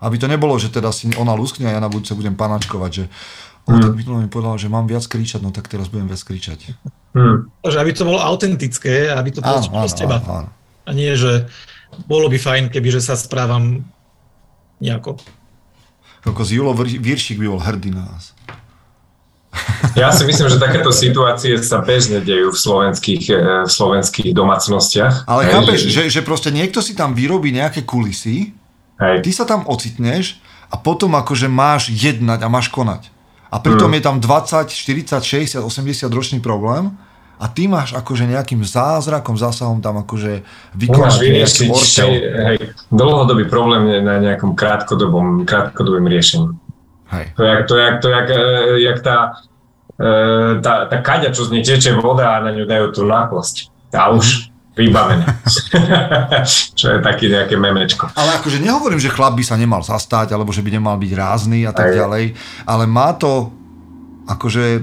Aby 0.00 0.16
to 0.16 0.26
nebolo, 0.26 0.56
že 0.56 0.72
teda 0.72 0.90
si 0.90 1.12
ona 1.14 1.36
luskne 1.36 1.68
a 1.68 1.76
ja 1.76 1.80
na 1.80 1.92
budúce 1.92 2.16
budem 2.16 2.32
panačkovať, 2.32 2.90
že 2.90 3.04
mm. 3.68 3.80
tak 3.84 3.92
mi 3.94 4.28
povedal, 4.32 4.56
že 4.56 4.72
mám 4.72 4.88
viac 4.88 5.04
kričať, 5.04 5.44
no 5.44 5.52
tak 5.52 5.68
teraz 5.68 5.92
budem 5.92 6.08
viac 6.08 6.20
kričať. 6.24 6.72
Mm. 7.12 7.52
Takže 7.60 7.78
aby 7.78 7.90
to 7.92 8.08
bolo 8.08 8.18
autentické, 8.18 9.12
aby 9.12 9.30
to 9.30 9.44
bolo 9.44 9.60
z 9.60 9.94
teba. 9.94 10.24
Áno, 10.24 10.48
áno. 10.48 10.50
A 10.88 10.90
nie, 10.96 11.12
že 11.14 11.46
bolo 12.08 12.32
by 12.32 12.38
fajn, 12.40 12.64
keby 12.72 12.88
že 12.96 13.04
sa 13.04 13.14
správam 13.14 13.84
nejako. 14.80 15.20
Ako 16.24 16.42
z 16.44 16.60
Julo 16.60 16.72
Viršik 16.76 17.40
by 17.40 17.46
bol 17.48 17.60
hrdý 17.60 17.92
na 17.92 18.04
nás. 18.04 18.36
Ja 19.98 20.14
si 20.14 20.22
myslím, 20.22 20.46
že 20.46 20.62
takéto 20.62 20.94
situácie 20.94 21.58
sa 21.58 21.82
bežne 21.82 22.22
dejú 22.22 22.54
v 22.54 22.58
slovenských, 22.58 23.24
eh, 23.34 23.38
v 23.66 23.70
slovenských 23.70 24.30
domácnostiach. 24.30 25.26
Ale 25.26 25.50
chápeš, 25.50 25.90
že, 25.90 26.02
že 26.06 26.20
proste 26.22 26.54
niekto 26.54 26.78
si 26.78 26.94
tam 26.94 27.16
vyrobí 27.16 27.50
nejaké 27.50 27.82
kulisy 27.82 28.54
Hej. 29.00 29.24
Ty 29.24 29.30
sa 29.32 29.44
tam 29.48 29.64
ocitneš 29.64 30.38
a 30.68 30.76
potom 30.76 31.16
akože 31.16 31.48
máš 31.48 31.90
jednať 31.90 32.44
a 32.44 32.48
máš 32.52 32.68
konať. 32.68 33.08
A 33.50 33.58
pritom 33.58 33.90
mm. 33.90 33.96
je 33.98 34.02
tam 34.04 34.16
20, 34.22 34.70
40, 34.70 35.18
60, 35.24 35.64
80 35.66 36.06
ročný 36.12 36.38
problém 36.38 36.94
a 37.40 37.48
ty 37.48 37.66
máš 37.66 37.96
akože 37.96 38.28
nejakým 38.28 38.60
zázrakom, 38.62 39.34
zásahom 39.34 39.80
tam 39.80 40.04
akože 40.04 40.44
vykonať 40.76 41.18
nejaký 41.18 41.64
ortel. 41.72 42.08
Hej, 42.52 42.58
dlhodobý 42.92 43.48
problém 43.48 43.88
je 43.88 43.98
na 44.04 44.20
nejakom 44.20 44.52
krátkodobom, 44.52 45.48
krátkodobým 45.48 46.04
riešení. 46.04 46.52
Hej. 47.10 47.26
To 47.34 47.42
je, 47.42 47.54
to 47.64 47.74
je, 47.74 47.86
to 47.98 48.06
je 48.06 48.14
jak, 48.14 48.28
e, 48.30 48.42
jak 48.86 48.98
tá, 49.02 49.16
e, 49.98 50.60
tá, 50.62 50.74
tá 50.86 50.96
kaďa, 51.02 51.34
čo 51.34 51.48
z 51.48 51.58
nej 51.58 51.64
teče 51.64 51.96
voda 51.98 52.38
a 52.38 52.44
na 52.44 52.54
ňu 52.54 52.68
dajú 52.68 52.86
tú 52.94 53.02
náplosť. 53.08 53.72
A 53.96 54.14
už 54.14 54.49
vybavené. 54.80 55.28
Čo 56.78 56.86
je 56.96 56.98
také 57.04 57.28
nejaké 57.28 57.60
memečko. 57.60 58.08
Ale 58.16 58.40
akože 58.40 58.64
nehovorím, 58.64 58.96
že 58.96 59.12
chlap 59.12 59.36
by 59.36 59.44
sa 59.44 59.60
nemal 59.60 59.84
zastať, 59.84 60.32
alebo 60.32 60.50
že 60.50 60.64
by 60.64 60.80
nemal 60.80 60.96
byť 60.96 61.12
rázny 61.12 61.68
a 61.68 61.76
tak 61.76 61.92
Aj. 61.92 61.96
ďalej, 62.00 62.24
ale 62.64 62.84
má 62.88 63.12
to 63.12 63.52
akože 64.24 64.80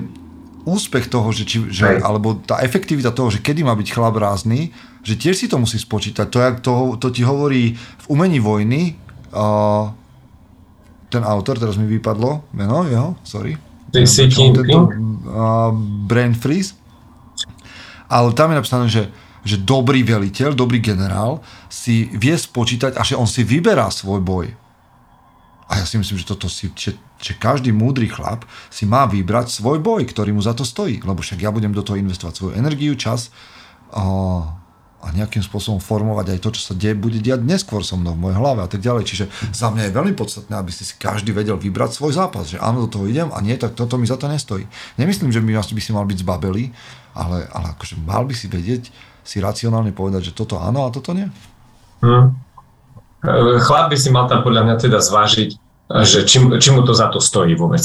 úspech 0.68 1.08
toho, 1.08 1.32
že, 1.32 1.48
či, 1.48 1.64
že 1.72 2.04
alebo 2.04 2.36
tá 2.44 2.60
efektivita 2.60 3.16
toho, 3.16 3.32
že 3.32 3.40
kedy 3.40 3.64
má 3.64 3.72
byť 3.72 3.88
chlap 3.88 4.20
rázny, 4.20 4.76
že 5.00 5.16
tiež 5.16 5.40
si 5.40 5.48
to 5.48 5.56
musí 5.56 5.80
spočítať. 5.80 6.28
To, 6.28 6.38
jak 6.44 6.56
to, 6.60 7.00
to 7.00 7.08
ti 7.16 7.24
hovorí 7.24 7.72
v 7.80 8.06
umení 8.12 8.44
vojny, 8.44 9.00
uh, 9.32 9.88
ten 11.08 11.24
autor, 11.24 11.56
teraz 11.56 11.80
mi 11.80 11.88
vypadlo 11.88 12.52
meno 12.52 12.84
jeho, 12.84 13.16
sorry. 13.24 13.56
Tento, 13.88 14.92
uh, 14.92 15.72
Brain 16.04 16.36
Freeze. 16.36 16.76
Ale 18.12 18.36
tam 18.36 18.52
je 18.52 18.60
napísané, 18.60 18.86
že, 18.92 19.08
že 19.48 19.64
dobrý 19.64 20.04
veliteľ, 20.04 20.52
dobrý 20.54 20.84
generál 20.84 21.40
si 21.72 22.12
vie 22.12 22.36
spočítať 22.36 23.00
a 23.00 23.02
že 23.08 23.16
on 23.16 23.26
si 23.26 23.48
vyberá 23.48 23.88
svoj 23.88 24.20
boj. 24.20 24.52
A 25.68 25.84
ja 25.84 25.86
si 25.88 26.00
myslím, 26.00 26.20
že 26.20 26.28
toto 26.28 26.48
si, 26.48 26.72
že, 26.76 26.96
že 27.20 27.36
každý 27.36 27.76
múdry 27.76 28.08
chlap 28.08 28.48
si 28.72 28.88
má 28.88 29.04
vybrať 29.08 29.52
svoj 29.52 29.84
boj, 29.84 30.08
ktorý 30.08 30.32
mu 30.32 30.40
za 30.40 30.56
to 30.56 30.64
stojí. 30.64 31.04
Lebo 31.04 31.20
však 31.20 31.44
ja 31.44 31.52
budem 31.52 31.76
do 31.76 31.84
toho 31.84 32.00
investovať 32.00 32.34
svoju 32.40 32.54
energiu, 32.56 32.96
čas, 32.96 33.32
uh, 33.92 34.48
a 34.98 35.14
nejakým 35.14 35.46
spôsobom 35.46 35.78
formovať 35.78 36.36
aj 36.36 36.40
to, 36.42 36.50
čo 36.58 36.62
sa 36.62 36.74
deje, 36.74 36.98
bude 36.98 37.22
diať 37.22 37.46
neskôr 37.46 37.86
so 37.86 37.96
mnou 37.96 38.18
v 38.18 38.28
mojej 38.28 38.38
hlave 38.42 38.66
a 38.66 38.70
tak 38.70 38.82
ďalej. 38.82 39.04
Čiže 39.06 39.26
za 39.54 39.70
mňa 39.70 39.88
je 39.88 39.96
veľmi 39.96 40.14
podstatné, 40.18 40.58
aby 40.58 40.74
si 40.74 40.84
každý 40.98 41.32
vedel 41.32 41.56
vybrať 41.56 41.96
svoj 41.96 42.18
zápas, 42.18 42.50
že 42.50 42.58
áno, 42.58 42.90
do 42.90 42.90
toho 42.90 43.06
idem 43.06 43.30
a 43.30 43.38
nie, 43.40 43.54
tak 43.56 43.78
toto 43.78 44.02
mi 44.02 44.10
za 44.10 44.18
to 44.18 44.26
nestojí. 44.26 44.66
Nemyslím, 44.98 45.30
že 45.30 45.40
by 45.40 45.82
si 45.82 45.94
mal 45.94 46.04
byť 46.10 46.18
zbabelý, 46.26 46.74
ale, 47.14 47.46
ale 47.54 47.78
akože 47.78 47.96
mal 48.02 48.26
by 48.26 48.34
si 48.34 48.50
vedieť 48.50 48.90
si 49.28 49.44
racionálne 49.44 49.92
povedať, 49.92 50.32
že 50.32 50.34
toto 50.34 50.56
áno 50.56 50.88
a 50.88 50.90
toto 50.90 51.12
nie. 51.12 51.28
Hmm. 52.00 52.40
Chlap 53.60 53.92
by 53.92 53.98
si 54.00 54.08
mal 54.08 54.32
tam 54.32 54.48
podľa 54.48 54.64
mňa 54.64 54.76
teda 54.80 55.04
zvážiť, 55.04 55.50
že 56.08 56.24
či, 56.24 56.40
či 56.40 56.70
mu 56.72 56.88
to 56.88 56.96
za 56.96 57.12
to 57.12 57.20
stojí 57.20 57.60
vôbec. 57.60 57.84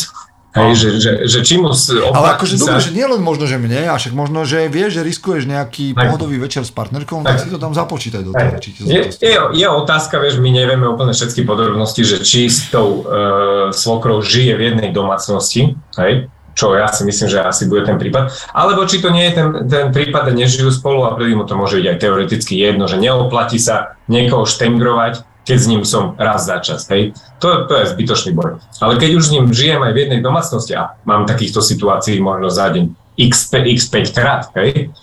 Hej, 0.52 0.70
že, 0.76 0.88
že, 1.00 1.12
že 1.24 1.38
či 1.40 1.56
mu 1.56 1.72
Ale 2.12 2.36
akože 2.36 2.60
dobre, 2.60 2.76
že 2.76 2.92
nie 2.92 3.08
len 3.08 3.24
možno, 3.24 3.48
že 3.48 3.56
mne, 3.56 3.88
a 3.88 3.96
však 3.96 4.12
možno, 4.12 4.44
že 4.44 4.68
vieš, 4.68 5.00
že 5.00 5.02
riskuješ 5.08 5.48
nejaký 5.48 5.96
tak. 5.96 6.12
pohodový 6.12 6.36
večer 6.36 6.60
s 6.60 6.68
partnerkou, 6.68 7.24
tak, 7.24 7.40
tak 7.40 7.48
si 7.48 7.48
to 7.48 7.56
tam 7.56 7.72
započítaj 7.72 8.20
do 8.20 8.36
toho. 8.36 8.60
Či 8.60 8.70
je, 8.84 9.00
je, 9.16 9.38
je 9.56 9.66
otázka, 9.72 10.20
vieš, 10.20 10.44
my 10.44 10.52
nevieme 10.52 10.84
úplne 10.84 11.16
všetky 11.16 11.48
podrobnosti, 11.48 12.04
že 12.04 12.20
či 12.20 12.52
s 12.52 12.68
tou 12.68 13.00
uh, 13.00 13.72
svokrou 13.72 14.20
žije 14.20 14.52
v 14.52 14.62
jednej 14.68 14.92
domácnosti, 14.92 15.72
hej, 15.96 16.28
čo 16.52 16.76
ja 16.76 16.88
si 16.92 17.02
myslím, 17.08 17.28
že 17.28 17.40
asi 17.40 17.64
bude 17.68 17.88
ten 17.88 17.96
prípad, 17.96 18.32
alebo 18.52 18.84
či 18.84 19.00
to 19.00 19.08
nie 19.08 19.28
je 19.30 19.32
ten, 19.36 19.48
ten 19.68 19.86
prípad, 19.88 20.32
že 20.32 20.38
nežijú 20.38 20.68
spolu 20.68 21.08
a 21.08 21.16
mu 21.16 21.44
to 21.48 21.56
môže 21.56 21.80
byť 21.80 21.86
aj 21.88 21.98
teoreticky 21.98 22.54
jedno, 22.60 22.84
že 22.84 23.00
neoplatí 23.00 23.56
sa 23.56 23.96
niekoho 24.08 24.44
štengrovať, 24.44 25.24
keď 25.42 25.58
s 25.58 25.66
ním 25.66 25.82
som 25.82 26.14
raz 26.14 26.46
za 26.46 26.62
čas. 26.62 26.86
Hej. 26.86 27.18
To, 27.42 27.66
to 27.66 27.74
je 27.82 27.90
zbytočný 27.90 28.30
boj. 28.36 28.62
Ale 28.78 28.94
keď 28.94 29.10
už 29.18 29.24
s 29.26 29.32
ním 29.34 29.50
žijem 29.50 29.82
aj 29.82 29.92
v 29.92 30.00
jednej 30.06 30.20
domácnosti 30.22 30.72
a 30.78 30.94
mám 31.02 31.26
takýchto 31.26 31.58
situácií 31.58 32.22
možno 32.22 32.46
za 32.46 32.70
deň 32.70 32.94
x, 33.18 33.50
x 33.50 33.80
5 33.90 34.16
krát, 34.16 34.46
hej, 34.54 34.94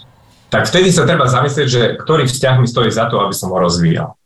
tak 0.49 0.65
vtedy 0.65 0.89
sa 0.89 1.05
treba 1.05 1.29
zamyslieť, 1.29 1.67
že 1.67 1.81
ktorý 1.99 2.25
vzťah 2.25 2.55
mi 2.57 2.67
stojí 2.71 2.89
za 2.89 3.05
to, 3.11 3.21
aby 3.21 3.35
som 3.35 3.53
ho 3.53 3.57
rozvíjal. 3.59 4.17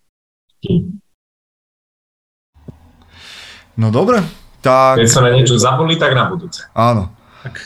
No 3.73 3.89
dobre, 3.89 4.21
tak... 4.63 5.03
Keď 5.03 5.11
sa 5.11 5.21
na 5.27 5.35
niečo 5.35 5.59
zaboli, 5.59 5.99
tak 5.99 6.15
na 6.15 6.31
budúce. 6.31 6.63
Áno. 6.71 7.11
Tak. 7.43 7.59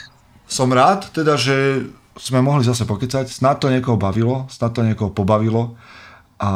Som 0.50 0.74
rád, 0.74 1.14
teda, 1.14 1.38
že 1.38 1.86
sme 2.18 2.42
mohli 2.42 2.66
zase 2.66 2.90
pokecať. 2.90 3.30
Snad 3.30 3.62
to 3.62 3.70
niekoho 3.70 3.96
bavilo, 3.96 4.50
snad 4.50 4.74
to 4.74 4.82
niekoho 4.82 5.14
pobavilo. 5.14 5.78
A 6.42 6.50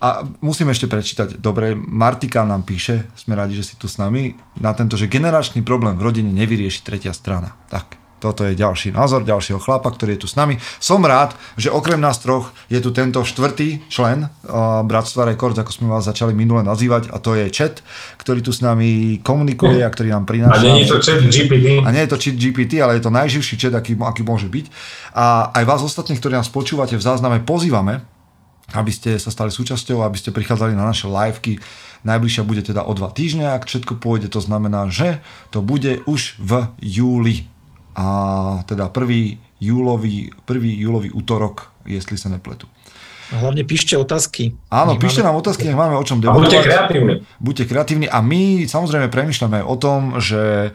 a 0.00 0.24
musím 0.40 0.72
ešte 0.72 0.88
prečítať. 0.88 1.36
Dobre, 1.44 1.76
Martika 1.76 2.40
nám 2.40 2.64
píše, 2.64 3.12
sme 3.20 3.36
radi, 3.36 3.52
že 3.52 3.68
si 3.68 3.74
tu 3.76 3.84
s 3.84 4.00
nami, 4.00 4.32
na 4.56 4.72
tento, 4.72 4.96
že 4.96 5.12
generačný 5.12 5.60
problém 5.60 6.00
v 6.00 6.08
rodine 6.08 6.32
nevyrieši 6.32 6.80
tretia 6.80 7.12
strana. 7.12 7.52
Tak, 7.68 7.99
toto 8.20 8.44
je 8.44 8.52
ďalší 8.52 8.92
názor 8.92 9.24
ďalšieho 9.24 9.56
chlapa, 9.56 9.88
ktorý 9.88 10.20
je 10.20 10.22
tu 10.22 10.28
s 10.28 10.36
nami. 10.36 10.60
Som 10.76 11.02
rád, 11.08 11.32
že 11.56 11.72
okrem 11.72 11.96
nás 11.96 12.20
troch 12.20 12.52
je 12.68 12.76
tu 12.78 12.92
tento 12.92 13.24
štvrtý 13.24 13.88
člen 13.88 14.28
uh, 14.28 14.84
Bratstva 14.84 15.32
Records, 15.32 15.56
ako 15.56 15.72
sme 15.72 15.88
vás 15.88 16.04
začali 16.04 16.36
minule 16.36 16.60
nazývať, 16.60 17.08
a 17.10 17.16
to 17.16 17.32
je 17.34 17.48
chat, 17.48 17.80
ktorý 18.20 18.44
tu 18.44 18.52
s 18.52 18.60
nami 18.60 19.18
komunikuje 19.24 19.80
a 19.80 19.88
ktorý 19.88 20.12
nám 20.12 20.28
prináša. 20.28 20.60
A 20.60 20.68
nie 20.68 20.84
je 20.84 20.88
to 20.92 20.98
chat 21.00 21.24
GPT. 21.24 21.80
A 21.80 21.88
nie 21.88 22.02
je 22.04 22.10
to 22.12 22.18
chat 22.20 22.36
GPT, 22.36 22.72
ale 22.84 23.00
je 23.00 23.02
to 23.08 23.10
najživší 23.10 23.56
chat, 23.56 23.72
aký, 23.72 23.96
aký 23.96 24.22
môže 24.22 24.52
byť. 24.52 24.66
A 25.16 25.48
aj 25.56 25.64
vás 25.64 25.80
ostatní, 25.80 26.20
ktorí 26.20 26.36
nás 26.36 26.52
počúvate 26.52 26.94
v 26.94 27.02
zázname, 27.02 27.40
pozývame, 27.40 28.04
aby 28.74 28.92
ste 28.94 29.18
sa 29.18 29.34
stali 29.34 29.50
súčasťou, 29.50 30.02
aby 30.04 30.16
ste 30.18 30.30
prichádzali 30.30 30.78
na 30.78 30.86
naše 30.86 31.10
liveky. 31.10 31.58
Najbližšia 32.06 32.42
bude 32.46 32.62
teda 32.64 32.86
o 32.86 32.92
dva 32.96 33.12
týždne, 33.12 33.50
ak 33.52 33.68
všetko 33.68 34.00
pôjde, 34.00 34.32
to 34.32 34.40
znamená, 34.40 34.88
že 34.88 35.20
to 35.52 35.60
bude 35.60 36.06
už 36.06 36.38
v 36.40 36.70
júli. 36.80 37.50
A 38.00 38.04
teda 38.64 38.88
prvý 38.88 39.36
júlový, 39.60 40.32
prvý 40.48 40.72
júlový 40.80 41.12
útorok, 41.12 41.68
jestli 41.84 42.16
sa 42.16 42.32
nepletu. 42.32 42.64
Hlavne 43.30 43.62
píšte 43.62 43.94
otázky. 43.94 44.56
Áno, 44.72 44.96
nech 44.96 45.04
píšte 45.04 45.20
máme... 45.20 45.36
nám 45.36 45.40
otázky, 45.44 45.62
nech 45.68 45.78
máme 45.78 45.94
o 45.94 46.02
čom 46.02 46.18
debatovať. 46.18 46.40
buďte 46.40 46.60
kreatívni. 46.64 47.14
Buďte 47.38 47.64
kreatívni 47.68 48.06
a 48.08 48.18
my 48.24 48.66
samozrejme 48.66 49.06
premyšľame 49.12 49.62
aj 49.62 49.66
o 49.68 49.76
tom, 49.76 50.00
že 50.18 50.72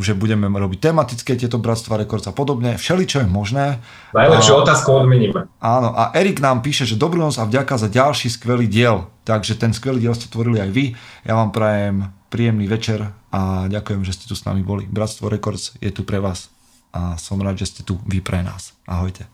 že 0.00 0.16
budeme 0.16 0.48
robiť 0.48 0.88
tematické 0.88 1.36
tieto 1.36 1.60
bratstva 1.60 2.00
Records 2.00 2.26
a 2.26 2.34
podobne. 2.34 2.80
Všeličo 2.80 3.22
je 3.22 3.28
možné. 3.28 3.78
Najlepšiu 4.16 4.64
otázku 4.64 4.88
odmeníme. 4.88 5.46
Áno, 5.60 5.92
a 5.92 6.10
Erik 6.16 6.40
nám 6.40 6.64
píše, 6.64 6.88
že 6.88 6.98
dobrú 6.98 7.20
noc 7.20 7.36
a 7.38 7.46
vďaka 7.46 7.76
za 7.76 7.88
ďalší 7.92 8.32
skvelý 8.32 8.66
diel. 8.66 9.12
Takže 9.22 9.60
ten 9.60 9.76
skvelý 9.76 10.08
diel 10.08 10.16
ste 10.16 10.32
tvorili 10.32 10.64
aj 10.64 10.70
vy. 10.72 10.96
Ja 11.28 11.38
vám 11.38 11.52
prajem 11.52 12.08
príjemný 12.32 12.66
večer 12.66 13.12
a 13.32 13.66
ďakujem, 13.66 14.04
že 14.04 14.12
ste 14.12 14.28
tu 14.28 14.36
s 14.36 14.44
nami 14.44 14.60
boli. 14.60 14.84
Bratstvo 14.84 15.32
Records 15.32 15.74
je 15.80 15.88
tu 15.88 16.04
pre 16.04 16.20
vás 16.20 16.52
a 16.92 17.16
som 17.16 17.40
rád, 17.40 17.56
že 17.56 17.72
ste 17.72 17.82
tu 17.82 17.96
vy 18.04 18.20
pre 18.20 18.44
nás. 18.44 18.76
Ahojte. 18.84 19.24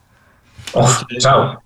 Oh, 0.72 0.86
čau. 1.18 1.58